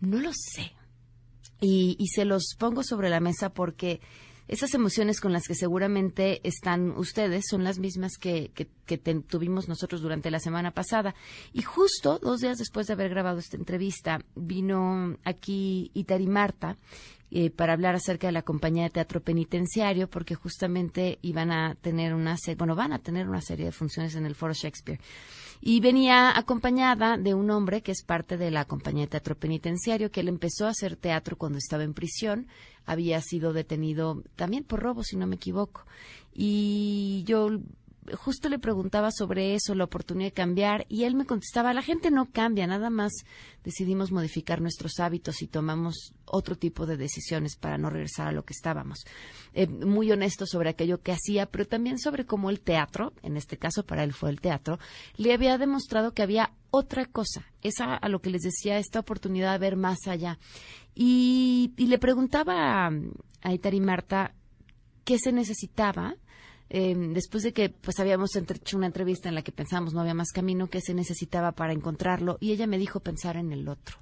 no 0.00 0.18
lo 0.20 0.30
sé. 0.32 0.72
Y, 1.60 1.96
se 2.14 2.24
los 2.24 2.56
pongo 2.58 2.82
sobre 2.82 3.08
la 3.08 3.20
mesa 3.20 3.54
porque 3.54 4.00
esas 4.48 4.74
emociones 4.74 5.20
con 5.20 5.32
las 5.32 5.48
que 5.48 5.54
seguramente 5.54 6.46
están 6.46 6.90
ustedes 6.90 7.44
son 7.48 7.64
las 7.64 7.78
mismas 7.78 8.18
que, 8.18 8.50
tuvimos 9.26 9.68
nosotros 9.68 10.02
durante 10.02 10.30
la 10.30 10.40
semana 10.40 10.72
pasada. 10.72 11.14
Y 11.54 11.62
justo 11.62 12.18
dos 12.18 12.40
días 12.40 12.58
después 12.58 12.86
de 12.86 12.92
haber 12.92 13.08
grabado 13.08 13.38
esta 13.38 13.56
entrevista, 13.56 14.18
vino 14.34 15.16
aquí 15.24 15.90
Itari 15.94 16.26
Marta 16.26 16.76
eh, 17.36 17.50
para 17.50 17.72
hablar 17.72 17.96
acerca 17.96 18.28
de 18.28 18.32
la 18.32 18.42
compañía 18.42 18.84
de 18.84 18.90
teatro 18.90 19.20
penitenciario, 19.20 20.08
porque 20.08 20.36
justamente 20.36 21.18
iban 21.20 21.50
a 21.50 21.74
tener 21.74 22.14
una 22.14 22.36
bueno, 22.56 22.76
van 22.76 22.92
a 22.92 23.00
tener 23.00 23.28
una 23.28 23.40
serie 23.40 23.66
de 23.66 23.72
funciones 23.72 24.14
en 24.14 24.24
el 24.24 24.36
Foro 24.36 24.52
Shakespeare. 24.52 25.00
Y 25.60 25.80
venía 25.80 26.38
acompañada 26.38 27.18
de 27.18 27.34
un 27.34 27.50
hombre 27.50 27.82
que 27.82 27.90
es 27.90 28.04
parte 28.04 28.36
de 28.36 28.52
la 28.52 28.66
compañía 28.66 29.06
de 29.06 29.10
teatro 29.10 29.34
penitenciario, 29.34 30.12
que 30.12 30.20
él 30.20 30.28
empezó 30.28 30.66
a 30.66 30.70
hacer 30.70 30.94
teatro 30.94 31.36
cuando 31.36 31.58
estaba 31.58 31.82
en 31.82 31.92
prisión, 31.92 32.46
había 32.86 33.20
sido 33.20 33.52
detenido 33.52 34.22
también 34.36 34.62
por 34.62 34.78
robo, 34.78 35.02
si 35.02 35.16
no 35.16 35.26
me 35.26 35.34
equivoco. 35.34 35.86
Y 36.32 37.24
yo 37.26 37.48
justo 38.12 38.48
le 38.48 38.58
preguntaba 38.58 39.10
sobre 39.10 39.54
eso, 39.54 39.74
la 39.74 39.84
oportunidad 39.84 40.28
de 40.28 40.32
cambiar, 40.32 40.86
y 40.88 41.04
él 41.04 41.14
me 41.14 41.26
contestaba, 41.26 41.72
la 41.72 41.82
gente 41.82 42.10
no 42.10 42.30
cambia, 42.30 42.66
nada 42.66 42.90
más 42.90 43.12
decidimos 43.62 44.12
modificar 44.12 44.60
nuestros 44.60 45.00
hábitos 45.00 45.42
y 45.42 45.46
tomamos 45.46 46.14
otro 46.26 46.56
tipo 46.56 46.86
de 46.86 46.96
decisiones 46.96 47.56
para 47.56 47.78
no 47.78 47.90
regresar 47.90 48.28
a 48.28 48.32
lo 48.32 48.44
que 48.44 48.52
estábamos. 48.52 49.04
Eh, 49.54 49.66
muy 49.66 50.10
honesto 50.12 50.46
sobre 50.46 50.70
aquello 50.70 51.00
que 51.00 51.12
hacía, 51.12 51.46
pero 51.46 51.66
también 51.66 51.98
sobre 51.98 52.26
cómo 52.26 52.50
el 52.50 52.60
teatro, 52.60 53.12
en 53.22 53.36
este 53.36 53.56
caso 53.56 53.84
para 53.84 54.04
él 54.04 54.12
fue 54.12 54.30
el 54.30 54.40
teatro, 54.40 54.78
le 55.16 55.32
había 55.32 55.58
demostrado 55.58 56.12
que 56.12 56.22
había 56.22 56.52
otra 56.70 57.06
cosa, 57.06 57.46
esa 57.62 57.94
a 57.94 58.08
lo 58.08 58.20
que 58.20 58.30
les 58.30 58.42
decía, 58.42 58.78
esta 58.78 59.00
oportunidad 59.00 59.52
de 59.52 59.58
ver 59.58 59.76
más 59.76 60.06
allá. 60.06 60.38
Y, 60.94 61.72
le 61.76 61.98
preguntaba 61.98 62.86
a, 62.86 62.90
a 63.42 63.52
Itari 63.52 63.80
Marta 63.80 64.34
qué 65.04 65.18
se 65.18 65.32
necesitaba 65.32 66.16
Em, 66.76 67.12
después 67.12 67.44
de 67.44 67.52
que 67.52 67.68
pues 67.68 68.00
habíamos 68.00 68.34
hecho 68.34 68.76
una 68.76 68.88
entrevista 68.88 69.28
en 69.28 69.36
la 69.36 69.42
que 69.42 69.52
pensábamos 69.52 69.94
no 69.94 70.00
había 70.00 70.12
más 70.12 70.32
camino 70.32 70.66
que 70.66 70.80
se 70.80 70.92
necesitaba 70.92 71.52
para 71.52 71.72
encontrarlo 71.72 72.36
y 72.40 72.50
ella 72.50 72.66
me 72.66 72.78
dijo 72.78 72.98
pensar 72.98 73.36
en 73.36 73.52
el 73.52 73.68
otro. 73.68 73.98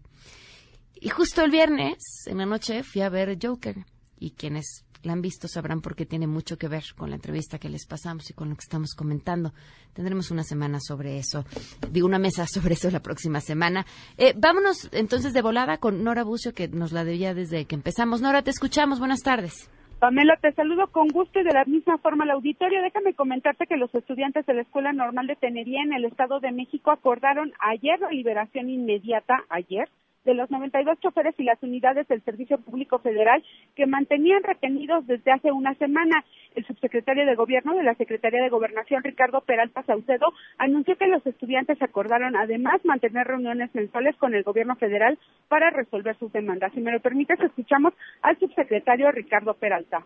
Y 0.95 1.11
justo 1.11 1.43
el 1.43 1.51
viernes 1.51 1.99
en 2.25 2.39
la 2.39 2.47
noche 2.47 2.83
fui 2.83 3.03
a 3.03 3.11
ver 3.11 3.37
Joker 3.39 3.85
y 4.19 4.31
quienes 4.31 4.87
la 5.03 5.13
han 5.13 5.21
visto 5.21 5.49
sabrán 5.49 5.83
porque 5.83 6.07
tiene 6.07 6.27
mucho 6.27 6.57
que 6.57 6.67
ver 6.67 6.85
con 6.97 7.11
la 7.11 7.17
entrevista 7.17 7.59
que 7.59 7.69
les 7.69 7.85
pasamos 7.85 8.31
y 8.31 8.33
con 8.33 8.49
lo 8.49 8.55
que 8.55 8.65
estamos 8.65 8.95
comentando. 8.95 9.53
Tendremos 9.93 10.31
una 10.31 10.43
semana 10.43 10.81
sobre 10.81 11.19
eso, 11.19 11.45
digo 11.91 12.07
una 12.07 12.19
mesa 12.19 12.47
sobre 12.51 12.73
eso 12.73 12.91
la 12.91 13.03
próxima 13.03 13.43
semana. 13.43 13.85
Eh, 14.17 14.33
vámonos 14.35 14.89
entonces 14.93 15.35
de 15.35 15.43
volada 15.43 15.77
con 15.77 16.03
Nora 16.03 16.25
Bucio 16.25 16.55
que 16.55 16.69
nos 16.69 16.93
la 16.93 17.05
debía 17.05 17.35
desde 17.35 17.67
que 17.67 17.75
empezamos. 17.75 18.23
Nora, 18.23 18.41
te 18.41 18.51
escuchamos. 18.51 18.99
Buenas 18.99 19.21
tardes. 19.21 19.69
Pamela, 20.03 20.37
te 20.37 20.51
saludo 20.51 20.89
con 20.89 21.07
gusto 21.07 21.39
y 21.39 21.45
de 21.45 21.53
la 21.53 21.65
misma 21.65 21.97
forma 21.99 22.25
al 22.25 22.33
auditorio. 22.33 22.83
Déjame 22.83 23.15
comentarte 23.15 23.69
que 23.69 23.77
los 23.77 23.95
estudiantes 23.95 24.45
de 24.47 24.55
la 24.55 24.63
Escuela 24.63 24.93
Normal 24.93 25.29
de 25.29 25.37
Tenería 25.37 25.81
en 25.81 25.93
el 25.93 26.07
Estado 26.07 26.41
de 26.41 26.51
México 26.51 26.91
acordaron 26.91 27.53
ayer 27.61 28.01
la 28.01 28.11
liberación 28.11 28.69
inmediata, 28.69 29.45
ayer, 29.49 29.89
de 30.25 30.35
los 30.35 30.51
92 30.51 31.01
choferes 31.01 31.35
y 31.39 31.45
las 31.45 31.63
unidades 31.63 32.07
del 32.09 32.23
Servicio 32.23 32.59
Público 32.59 32.99
Federal 32.99 33.43
que 33.75 33.87
mantenían 33.87 34.43
retenidos 34.43 35.07
desde 35.07 35.33
hace 35.33 35.53
una 35.53 35.75
semana. 35.75 36.25
El 36.55 36.67
subsecretario 36.67 37.27
de 37.27 37.35
Gobierno 37.35 37.75
de 37.75 37.83
la 37.83 37.95
Secretaría 37.95 38.43
de 38.43 38.49
Gobernación, 38.49 39.03
Ricardo 39.03 39.41
Peralta 39.41 39.83
Saucedo, 39.83 40.33
anunció 40.59 40.97
que 40.97 41.07
los 41.07 41.27
estudiantes 41.27 41.81
acordaron 41.83 42.37
además 42.37 42.85
mantener 42.85 43.27
reuniones 43.27 43.75
mensuales 43.75 44.17
con 44.17 44.35
el 44.35 44.43
Gobierno 44.43 44.77
federal 44.77 45.19
para 45.49 45.71
resolver 45.71 46.17
sus 46.19 46.33
demandas. 46.33 46.73
Si 46.73 46.81
me 46.81 46.93
lo 46.93 47.01
permites, 47.01 47.41
escuchamos 47.41 47.95
al 48.23 48.39
subsecretario 48.39 49.11
Ricardo 49.11 49.55
Peralta 49.55 50.05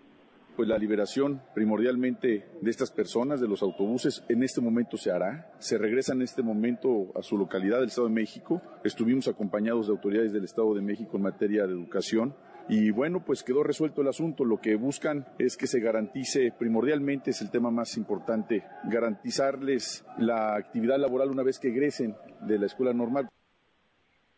pues 0.56 0.68
la 0.68 0.78
liberación 0.78 1.42
primordialmente 1.54 2.46
de 2.60 2.70
estas 2.70 2.90
personas, 2.90 3.40
de 3.40 3.48
los 3.48 3.62
autobuses, 3.62 4.24
en 4.28 4.42
este 4.42 4.60
momento 4.60 4.96
se 4.96 5.10
hará. 5.10 5.52
Se 5.58 5.76
regresa 5.76 6.14
en 6.14 6.22
este 6.22 6.42
momento 6.42 7.12
a 7.14 7.22
su 7.22 7.36
localidad 7.36 7.78
del 7.78 7.88
Estado 7.88 8.08
de 8.08 8.14
México. 8.14 8.62
Estuvimos 8.82 9.28
acompañados 9.28 9.86
de 9.86 9.92
autoridades 9.92 10.32
del 10.32 10.44
Estado 10.44 10.74
de 10.74 10.80
México 10.80 11.16
en 11.16 11.24
materia 11.24 11.66
de 11.66 11.72
educación. 11.72 12.34
Y 12.68 12.90
bueno, 12.90 13.22
pues 13.24 13.44
quedó 13.44 13.62
resuelto 13.62 14.00
el 14.00 14.08
asunto. 14.08 14.44
Lo 14.44 14.60
que 14.60 14.74
buscan 14.74 15.26
es 15.38 15.56
que 15.56 15.66
se 15.66 15.80
garantice, 15.80 16.52
primordialmente 16.58 17.30
es 17.30 17.42
el 17.42 17.50
tema 17.50 17.70
más 17.70 17.96
importante, 17.96 18.64
garantizarles 18.90 20.04
la 20.18 20.56
actividad 20.56 20.98
laboral 20.98 21.30
una 21.30 21.44
vez 21.44 21.58
que 21.58 21.68
egresen 21.68 22.16
de 22.40 22.58
la 22.58 22.66
escuela 22.66 22.92
normal. 22.92 23.28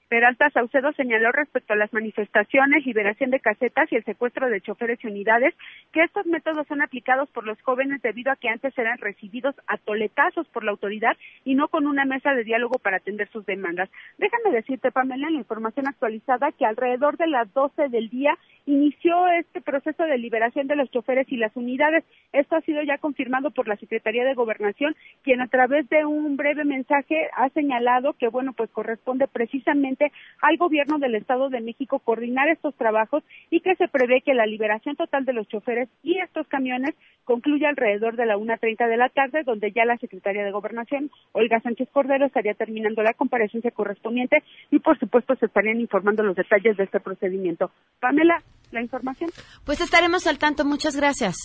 Peralta 0.09 0.49
Saucedo 0.51 0.91
señaló 0.93 1.33
respecto 1.33 1.75
a 1.75 1.77
las 1.77 1.93
manifestaciones, 1.93 2.87
liberación 2.87 3.31
de 3.31 3.41
casetas 3.41 3.93
y 3.93 3.97
el 3.97 4.05
secuestro 4.05 4.49
de 4.49 4.63
choferes 4.63 4.99
y 5.05 5.09
unidades 5.09 5.55
que 5.93 6.03
estos 6.03 6.25
métodos 6.25 6.67
son 6.67 6.81
aplicados 6.81 7.29
por 7.31 7.45
los 7.45 7.61
jóvenes 7.61 8.01
debido 8.01 8.33
a 8.33 8.37
que 8.37 8.49
antes 8.49 8.77
eran 8.79 8.97
recibidos 8.99 9.55
a 9.67 9.77
toletazos 9.77 10.49
por 10.49 10.65
la 10.65 10.71
autoridad 10.71 11.15
y 11.45 11.55
no 11.55 11.69
con 11.69 11.87
una 11.87 12.07
mesa 12.07 12.33
de 12.33 12.45
diálogo 12.45 12.79
para 12.79 12.97
atender 12.97 13.29
sus 13.29 13.45
demandas. 13.45 13.91
Déjame 14.17 14.51
decirte, 14.57 14.91
Pamela, 14.91 15.29
en 15.29 15.35
la 15.35 15.41
información 15.41 15.87
actualizada 15.87 16.53
que 16.53 16.65
alrededor 16.65 17.19
de 17.19 17.27
las 17.27 17.53
12 17.53 17.91
del 17.91 18.09
día 18.09 18.39
inició 18.65 19.29
este 19.29 19.61
proceso 19.61 20.05
de 20.05 20.17
liberación 20.17 20.69
de 20.69 20.77
los 20.77 20.91
choferes 20.91 21.31
y 21.31 21.37
las 21.37 21.55
unidades. 21.55 22.05
Esto 22.33 22.57
ha 22.57 22.61
sido 22.63 22.83
ya 22.83 22.97
confirmado 22.99 23.51
por 23.51 23.69
la 23.69 23.77
Secretaría 23.77 24.25
de 24.25 24.35
Gobernación, 24.35 24.97
quien 25.23 25.41
a 25.41 25.49
través 25.49 25.89
de 25.89 26.05
un 26.05 26.37
breve 26.37 26.65
mensaje 26.65 27.29
ha 27.37 27.49
señalado 27.51 28.15
que, 28.15 28.29
bueno, 28.29 28.53
pues 28.53 28.71
corresponde 28.71 29.27
precisamente 29.29 29.98
al 30.41 30.57
gobierno 30.57 30.99
del 30.99 31.15
Estado 31.15 31.49
de 31.49 31.61
México 31.61 31.99
coordinar 31.99 32.49
estos 32.49 32.75
trabajos 32.75 33.23
y 33.51 33.61
que 33.61 33.75
se 33.77 33.89
prevé 33.89 34.23
que 34.23 34.35
la 34.35 34.47
liberación 34.47 34.97
total 34.97 35.25
de 35.25 35.33
los 35.33 35.49
choferes 35.49 35.89
y 36.03 36.19
estos 36.19 36.47
camiones 36.49 36.95
concluya 37.25 37.69
alrededor 37.69 38.17
de 38.17 38.27
la 38.27 38.37
1.30 38.37 38.89
de 38.89 38.97
la 38.97 39.09
tarde, 39.11 39.43
donde 39.45 39.73
ya 39.73 39.85
la 39.85 39.99
Secretaría 39.99 40.45
de 40.45 40.51
Gobernación, 40.51 41.11
Olga 41.33 41.61
Sánchez 41.61 41.89
Cordero, 41.93 42.27
estaría 42.27 42.55
terminando 42.55 43.03
la 43.03 43.13
comparecencia 43.13 43.71
correspondiente 43.71 44.43
y, 44.71 44.79
por 44.79 44.99
supuesto, 44.99 45.35
se 45.37 45.47
estarían 45.47 45.81
informando 45.81 46.23
los 46.23 46.37
detalles 46.37 46.77
de 46.77 46.85
este 46.85 47.01
procedimiento. 47.01 47.71
Pamela, 48.01 48.43
la 48.71 48.81
información. 48.81 49.31
Pues 49.65 49.81
estaremos 49.81 50.27
al 50.27 50.39
tanto. 50.39 50.65
Muchas 50.65 50.97
gracias. 50.97 51.37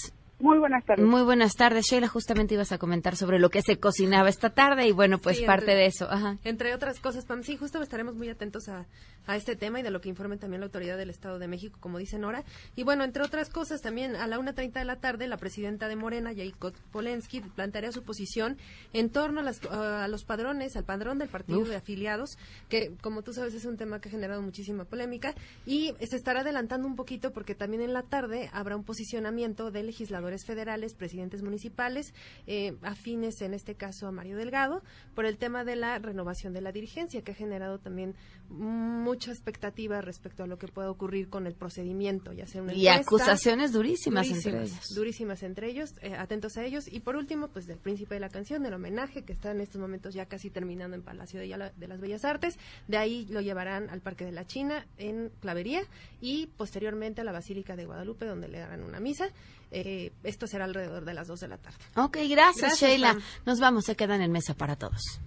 Muy 0.44 0.58
buenas 0.58 0.84
tardes. 0.84 1.06
Muy 1.06 1.22
buenas 1.22 1.56
tardes. 1.56 1.86
Sheila, 1.86 2.10
justamente 2.10 2.56
ibas 2.56 2.74
a 2.74 2.78
comentar 2.78 3.16
sobre 3.16 3.40
lo 3.40 3.50
que 3.50 3.62
se 3.62 3.80
cocinaba 3.80 4.28
esta 4.28 4.50
tarde 4.50 4.86
y 4.86 4.92
bueno, 4.92 5.18
pues 5.18 5.40
parte 5.44 5.74
de 5.74 5.86
eso. 5.86 6.06
Ajá. 6.12 6.38
Entre 6.44 6.76
otras 6.76 7.00
cosas, 7.00 7.24
Pam, 7.24 7.44
sí, 7.44 7.56
justo 7.56 7.82
estaremos 7.82 8.16
muy 8.16 8.28
atentos 8.28 8.68
a, 8.68 8.86
a, 9.26 9.38
este 9.38 9.56
tema 9.56 9.80
y 9.80 9.84
de 9.84 9.90
lo 9.90 10.02
que 10.02 10.10
informe 10.10 10.36
también 10.36 10.60
la 10.60 10.66
autoridad 10.66 10.98
del 10.98 11.12
Estado 11.12 11.40
de 11.40 11.48
México, 11.48 11.78
como 11.80 11.98
dice 11.98 12.20
Nora. 12.20 12.44
Y 12.76 12.84
bueno, 12.84 13.06
entre 13.06 13.24
otras 13.24 13.50
cosas, 13.50 13.82
también 13.82 14.18
a 14.18 14.28
la 14.28 14.38
1.30 14.38 14.74
de 14.74 14.84
la 14.84 14.98
tarde, 14.98 15.30
la 15.30 15.38
presidenta 15.38 15.88
de 15.88 15.96
Morena, 15.96 16.34
Jacob 16.36 16.74
Polensky, 16.92 17.40
plantearía 17.40 17.94
su 17.94 18.04
posición 18.04 18.58
en 18.92 19.12
torno 19.12 19.40
a, 19.40 19.44
las, 19.44 19.64
a 19.68 20.10
los 20.10 20.26
padrones, 20.26 20.76
al 20.76 20.84
padrón 20.84 21.20
del 21.20 21.30
partido 21.30 21.64
de 21.64 21.78
afiliados, 21.78 22.38
que 22.68 22.92
como 23.02 23.22
tú 23.22 23.32
sabes 23.32 23.54
es 23.54 23.64
un 23.64 23.78
tema 23.78 24.02
que 24.02 24.10
ha 24.10 24.12
generado 24.12 24.42
muchísima 24.42 24.84
polémica 24.84 25.36
y 25.66 25.94
se 26.02 26.18
estará 26.18 26.42
adelantando 26.42 26.86
un 26.86 26.98
poquito 26.98 27.32
porque 27.32 27.56
también 27.56 27.82
en 27.82 27.94
la 27.94 28.04
tarde 28.04 28.50
habrá 28.52 28.76
un 28.76 28.84
posicionamiento 28.84 29.72
de 29.72 29.84
legisladores 29.84 30.33
gobernadores 30.34 30.46
federales, 30.46 30.94
presidentes 30.94 31.42
municipales, 31.44 32.14
eh, 32.48 32.76
afines 32.82 33.42
en 33.42 33.54
este 33.54 33.76
caso 33.76 34.08
a 34.08 34.12
Mario 34.12 34.38
Delgado, 34.38 34.82
por 35.16 35.26
el 35.26 35.38
tema 35.38 35.64
de 35.64 35.76
la 35.76 36.00
renovación 36.00 36.54
de 36.54 36.62
la 36.62 36.72
dirigencia, 36.72 37.22
que 37.22 37.32
ha 37.32 37.36
generado 37.36 37.80
también 37.80 38.16
mucha 38.50 39.32
expectativa 39.32 40.02
respecto 40.02 40.44
a 40.44 40.48
lo 40.48 40.58
que 40.58 40.68
pueda 40.68 40.90
ocurrir 40.90 41.30
con 41.30 41.48
el 41.48 41.54
procedimiento, 41.54 42.34
ya 42.34 42.46
sea 42.46 42.62
una 42.62 42.74
Y 42.74 42.88
acusaciones 42.88 43.72
durísimas, 43.72 44.30
entre 44.30 44.64
ellos. 44.64 44.94
Durísimas 44.96 45.44
entre 45.44 45.70
ellos, 45.70 45.94
eh, 46.02 46.16
atentos 46.16 46.58
a 46.58 46.64
ellos. 46.64 46.88
Y 46.88 47.00
por 47.00 47.16
último, 47.16 47.48
pues 47.48 47.66
del 47.66 47.78
príncipe 47.78 48.16
de 48.16 48.20
la 48.20 48.30
canción, 48.30 48.64
del 48.64 48.74
homenaje, 48.74 49.24
que 49.24 49.34
está 49.34 49.52
en 49.52 49.62
estos 49.62 49.80
momentos 49.80 50.14
ya 50.14 50.26
casi 50.26 50.50
terminando 50.50 50.96
en 50.96 51.04
Palacio 51.04 51.40
de, 51.40 51.72
de 51.76 51.88
las 51.88 52.00
Bellas 52.00 52.26
Artes. 52.26 52.58
De 52.88 52.98
ahí 52.98 53.26
lo 53.30 53.42
llevarán 53.42 53.90
al 53.90 54.02
Parque 54.02 54.26
de 54.26 54.32
la 54.32 54.46
China, 54.46 54.86
en 54.98 55.32
Clavería, 55.40 55.82
y 56.22 56.48
posteriormente 56.58 57.22
a 57.22 57.24
la 57.24 57.32
Basílica 57.32 57.76
de 57.76 57.86
Guadalupe, 57.86 58.26
donde 58.26 58.48
le 58.48 58.60
darán 58.60 58.84
una 58.84 59.00
misa. 59.00 59.30
Eh, 59.76 60.12
esto 60.24 60.46
será 60.46 60.66
alrededor 60.66 61.04
de 61.04 61.16
las 61.16 61.28
2 61.28 61.40
de 61.40 61.48
la 61.48 61.58
tarde. 61.58 61.78
Ok, 61.96 62.18
gracias, 62.30 62.80
Sheila. 62.80 63.18
Nos 63.46 63.60
vamos, 63.60 63.86
se 63.86 63.96
quedan 63.96 64.22
en 64.22 64.32
mesa 64.32 64.54
para 64.54 64.76
todos. 64.76 65.20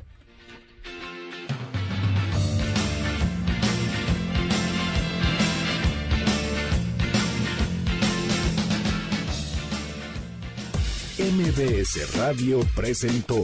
MBS 11.18 12.16
Radio 12.16 12.60
presentó 12.76 13.42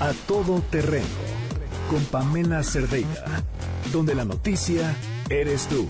A 0.00 0.12
Todo 0.26 0.62
Terreno 0.70 1.04
con 1.90 2.02
Pamela 2.06 2.62
Cerdeira, 2.62 3.44
donde 3.92 4.14
la 4.14 4.24
noticia 4.24 4.96
eres 5.28 5.66
tú. 5.66 5.86